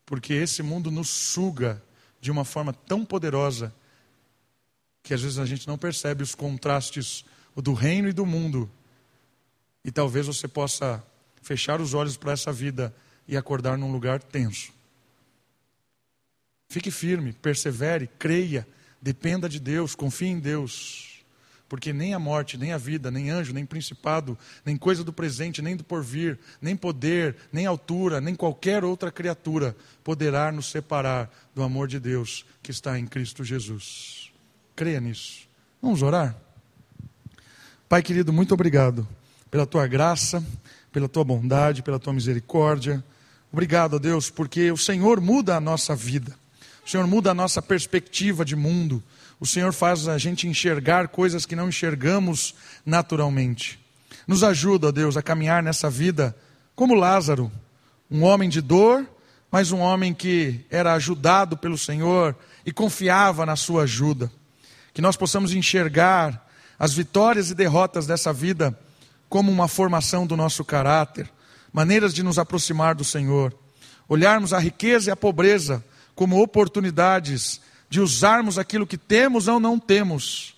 porque 0.05 0.33
esse 0.33 0.63
mundo 0.63 0.89
nos 0.89 1.09
suga 1.09 1.81
de 2.19 2.31
uma 2.31 2.45
forma 2.45 2.73
tão 2.73 3.05
poderosa 3.05 3.73
que 5.07 5.13
às 5.13 5.21
vezes 5.21 5.39
a 5.39 5.45
gente 5.45 5.65
não 5.65 5.77
percebe 5.77 6.21
os 6.21 6.35
contrastes 6.35 7.23
do 7.55 7.73
reino 7.73 8.09
e 8.09 8.13
do 8.13 8.25
mundo. 8.25 8.69
E 9.83 9.89
talvez 9.89 10.27
você 10.27 10.49
possa 10.49 11.01
fechar 11.41 11.79
os 11.79 11.93
olhos 11.93 12.17
para 12.17 12.33
essa 12.33 12.51
vida 12.51 12.93
e 13.25 13.37
acordar 13.37 13.77
num 13.77 13.89
lugar 13.89 14.21
tenso. 14.21 14.73
Fique 16.67 16.91
firme, 16.91 17.31
persevere, 17.31 18.09
creia, 18.19 18.67
dependa 19.01 19.47
de 19.47 19.61
Deus, 19.61 19.95
confie 19.95 20.27
em 20.27 20.39
Deus. 20.39 21.23
Porque 21.69 21.93
nem 21.93 22.13
a 22.13 22.19
morte, 22.19 22.57
nem 22.57 22.73
a 22.73 22.77
vida, 22.77 23.09
nem 23.09 23.29
anjo, 23.29 23.53
nem 23.53 23.65
principado, 23.65 24.37
nem 24.65 24.75
coisa 24.75 25.05
do 25.05 25.13
presente, 25.13 25.61
nem 25.61 25.77
do 25.77 25.85
porvir, 25.85 26.37
nem 26.61 26.75
poder, 26.75 27.37
nem 27.49 27.65
altura, 27.65 28.19
nem 28.19 28.35
qualquer 28.35 28.83
outra 28.83 29.09
criatura 29.09 29.73
poderá 30.03 30.51
nos 30.51 30.69
separar 30.69 31.33
do 31.55 31.63
amor 31.63 31.87
de 31.87 31.97
Deus 31.97 32.45
que 32.61 32.71
está 32.71 32.99
em 32.99 33.07
Cristo 33.07 33.41
Jesus. 33.41 34.26
Creia 34.77 35.01
nisso. 35.01 35.47
Vamos 35.81 36.03
orar? 36.03 36.35
Pai 37.89 38.03
querido, 38.03 38.31
muito 38.31 38.53
obrigado 38.53 39.07
pela 39.49 39.65
tua 39.65 39.87
graça, 39.87 40.45
pela 40.91 41.09
tua 41.09 41.23
bondade, 41.23 41.81
pela 41.81 41.97
tua 41.97 42.13
misericórdia. 42.13 43.03
Obrigado, 43.51 43.99
Deus, 43.99 44.29
porque 44.29 44.71
o 44.71 44.77
Senhor 44.77 45.19
muda 45.19 45.55
a 45.55 45.59
nossa 45.59 45.95
vida. 45.95 46.31
O 46.85 46.89
Senhor 46.91 47.07
muda 47.07 47.31
a 47.31 47.33
nossa 47.33 47.59
perspectiva 47.59 48.45
de 48.45 48.55
mundo. 48.55 49.01
O 49.39 49.47
Senhor 49.47 49.73
faz 49.73 50.07
a 50.07 50.15
gente 50.19 50.47
enxergar 50.47 51.07
coisas 51.07 51.43
que 51.43 51.55
não 51.55 51.69
enxergamos 51.69 52.53
naturalmente. 52.85 53.79
Nos 54.27 54.43
ajuda, 54.43 54.91
Deus, 54.91 55.17
a 55.17 55.23
caminhar 55.23 55.63
nessa 55.63 55.89
vida 55.89 56.37
como 56.75 56.93
Lázaro, 56.93 57.51
um 58.11 58.21
homem 58.23 58.47
de 58.47 58.61
dor, 58.61 59.09
mas 59.51 59.71
um 59.71 59.79
homem 59.79 60.13
que 60.13 60.63
era 60.69 60.93
ajudado 60.93 61.57
pelo 61.57 61.79
Senhor 61.79 62.35
e 62.63 62.71
confiava 62.71 63.43
na 63.43 63.55
sua 63.55 63.81
ajuda. 63.81 64.31
Que 64.97 65.01
nós 65.01 65.15
possamos 65.15 65.53
enxergar 65.53 66.43
as 66.79 66.91
vitórias 66.91 67.51
e 67.51 67.53
derrotas 67.53 68.07
dessa 68.07 68.33
vida 68.33 68.75
como 69.29 69.51
uma 69.51 69.67
formação 69.67 70.25
do 70.25 70.35
nosso 70.35 70.65
caráter, 70.65 71.29
maneiras 71.71 72.15
de 72.15 72.23
nos 72.23 72.39
aproximar 72.39 72.95
do 72.95 73.03
Senhor, 73.03 73.55
olharmos 74.09 74.53
a 74.53 74.57
riqueza 74.57 75.11
e 75.11 75.13
a 75.13 75.15
pobreza 75.15 75.85
como 76.15 76.41
oportunidades 76.41 77.61
de 77.87 78.01
usarmos 78.01 78.57
aquilo 78.57 78.87
que 78.87 78.97
temos 78.97 79.47
ou 79.47 79.59
não 79.59 79.77
temos 79.77 80.55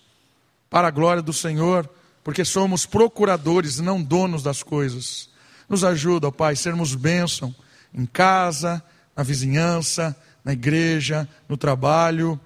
para 0.70 0.88
a 0.88 0.90
glória 0.90 1.20
do 1.20 1.34
Senhor, 1.34 1.86
porque 2.24 2.42
somos 2.42 2.86
procuradores, 2.86 3.78
não 3.78 4.02
donos 4.02 4.42
das 4.42 4.62
coisas. 4.62 5.28
Nos 5.68 5.84
ajuda, 5.84 6.28
ó 6.28 6.30
Pai, 6.30 6.56
sermos 6.56 6.94
bênção 6.94 7.54
em 7.92 8.06
casa, 8.06 8.82
na 9.14 9.22
vizinhança, 9.22 10.16
na 10.42 10.54
igreja, 10.54 11.28
no 11.46 11.58
trabalho. 11.58 12.40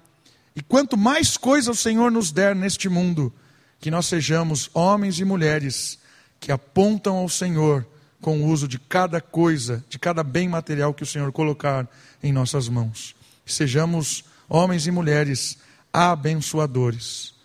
E 0.55 0.61
quanto 0.61 0.97
mais 0.97 1.35
coisa 1.35 1.71
o 1.71 1.75
Senhor 1.75 2.11
nos 2.11 2.31
der 2.31 2.55
neste 2.55 2.87
mundo, 2.87 3.33
que 3.79 3.91
nós 3.91 4.05
sejamos 4.05 4.69
homens 4.73 5.19
e 5.19 5.25
mulheres 5.25 5.99
que 6.39 6.51
apontam 6.51 7.17
ao 7.17 7.27
Senhor 7.27 7.85
com 8.21 8.41
o 8.41 8.47
uso 8.47 8.67
de 8.67 8.79
cada 8.79 9.19
coisa, 9.19 9.83
de 9.89 9.99
cada 9.99 10.23
bem 10.23 10.47
material 10.47 10.93
que 10.93 11.03
o 11.03 11.05
Senhor 11.05 11.31
colocar 11.31 11.87
em 12.23 12.31
nossas 12.31 12.69
mãos. 12.69 13.15
Sejamos 13.45 14.23
homens 14.49 14.87
e 14.87 14.91
mulheres 14.91 15.57
abençoadores. 15.91 17.35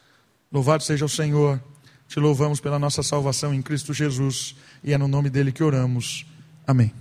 Louvado 0.51 0.83
seja 0.83 1.05
o 1.05 1.09
Senhor. 1.09 1.63
Te 2.09 2.19
louvamos 2.19 2.61
pela 2.61 2.79
nossa 2.79 3.03
salvação 3.03 3.53
em 3.53 3.63
Cristo 3.63 3.93
Jesus 3.93 4.57
e 4.83 4.93
é 4.93 4.99
no 4.99 5.07
nome 5.07 5.31
dele 5.31 5.53
que 5.53 5.63
oramos. 5.63 6.27
Amém. 6.67 6.93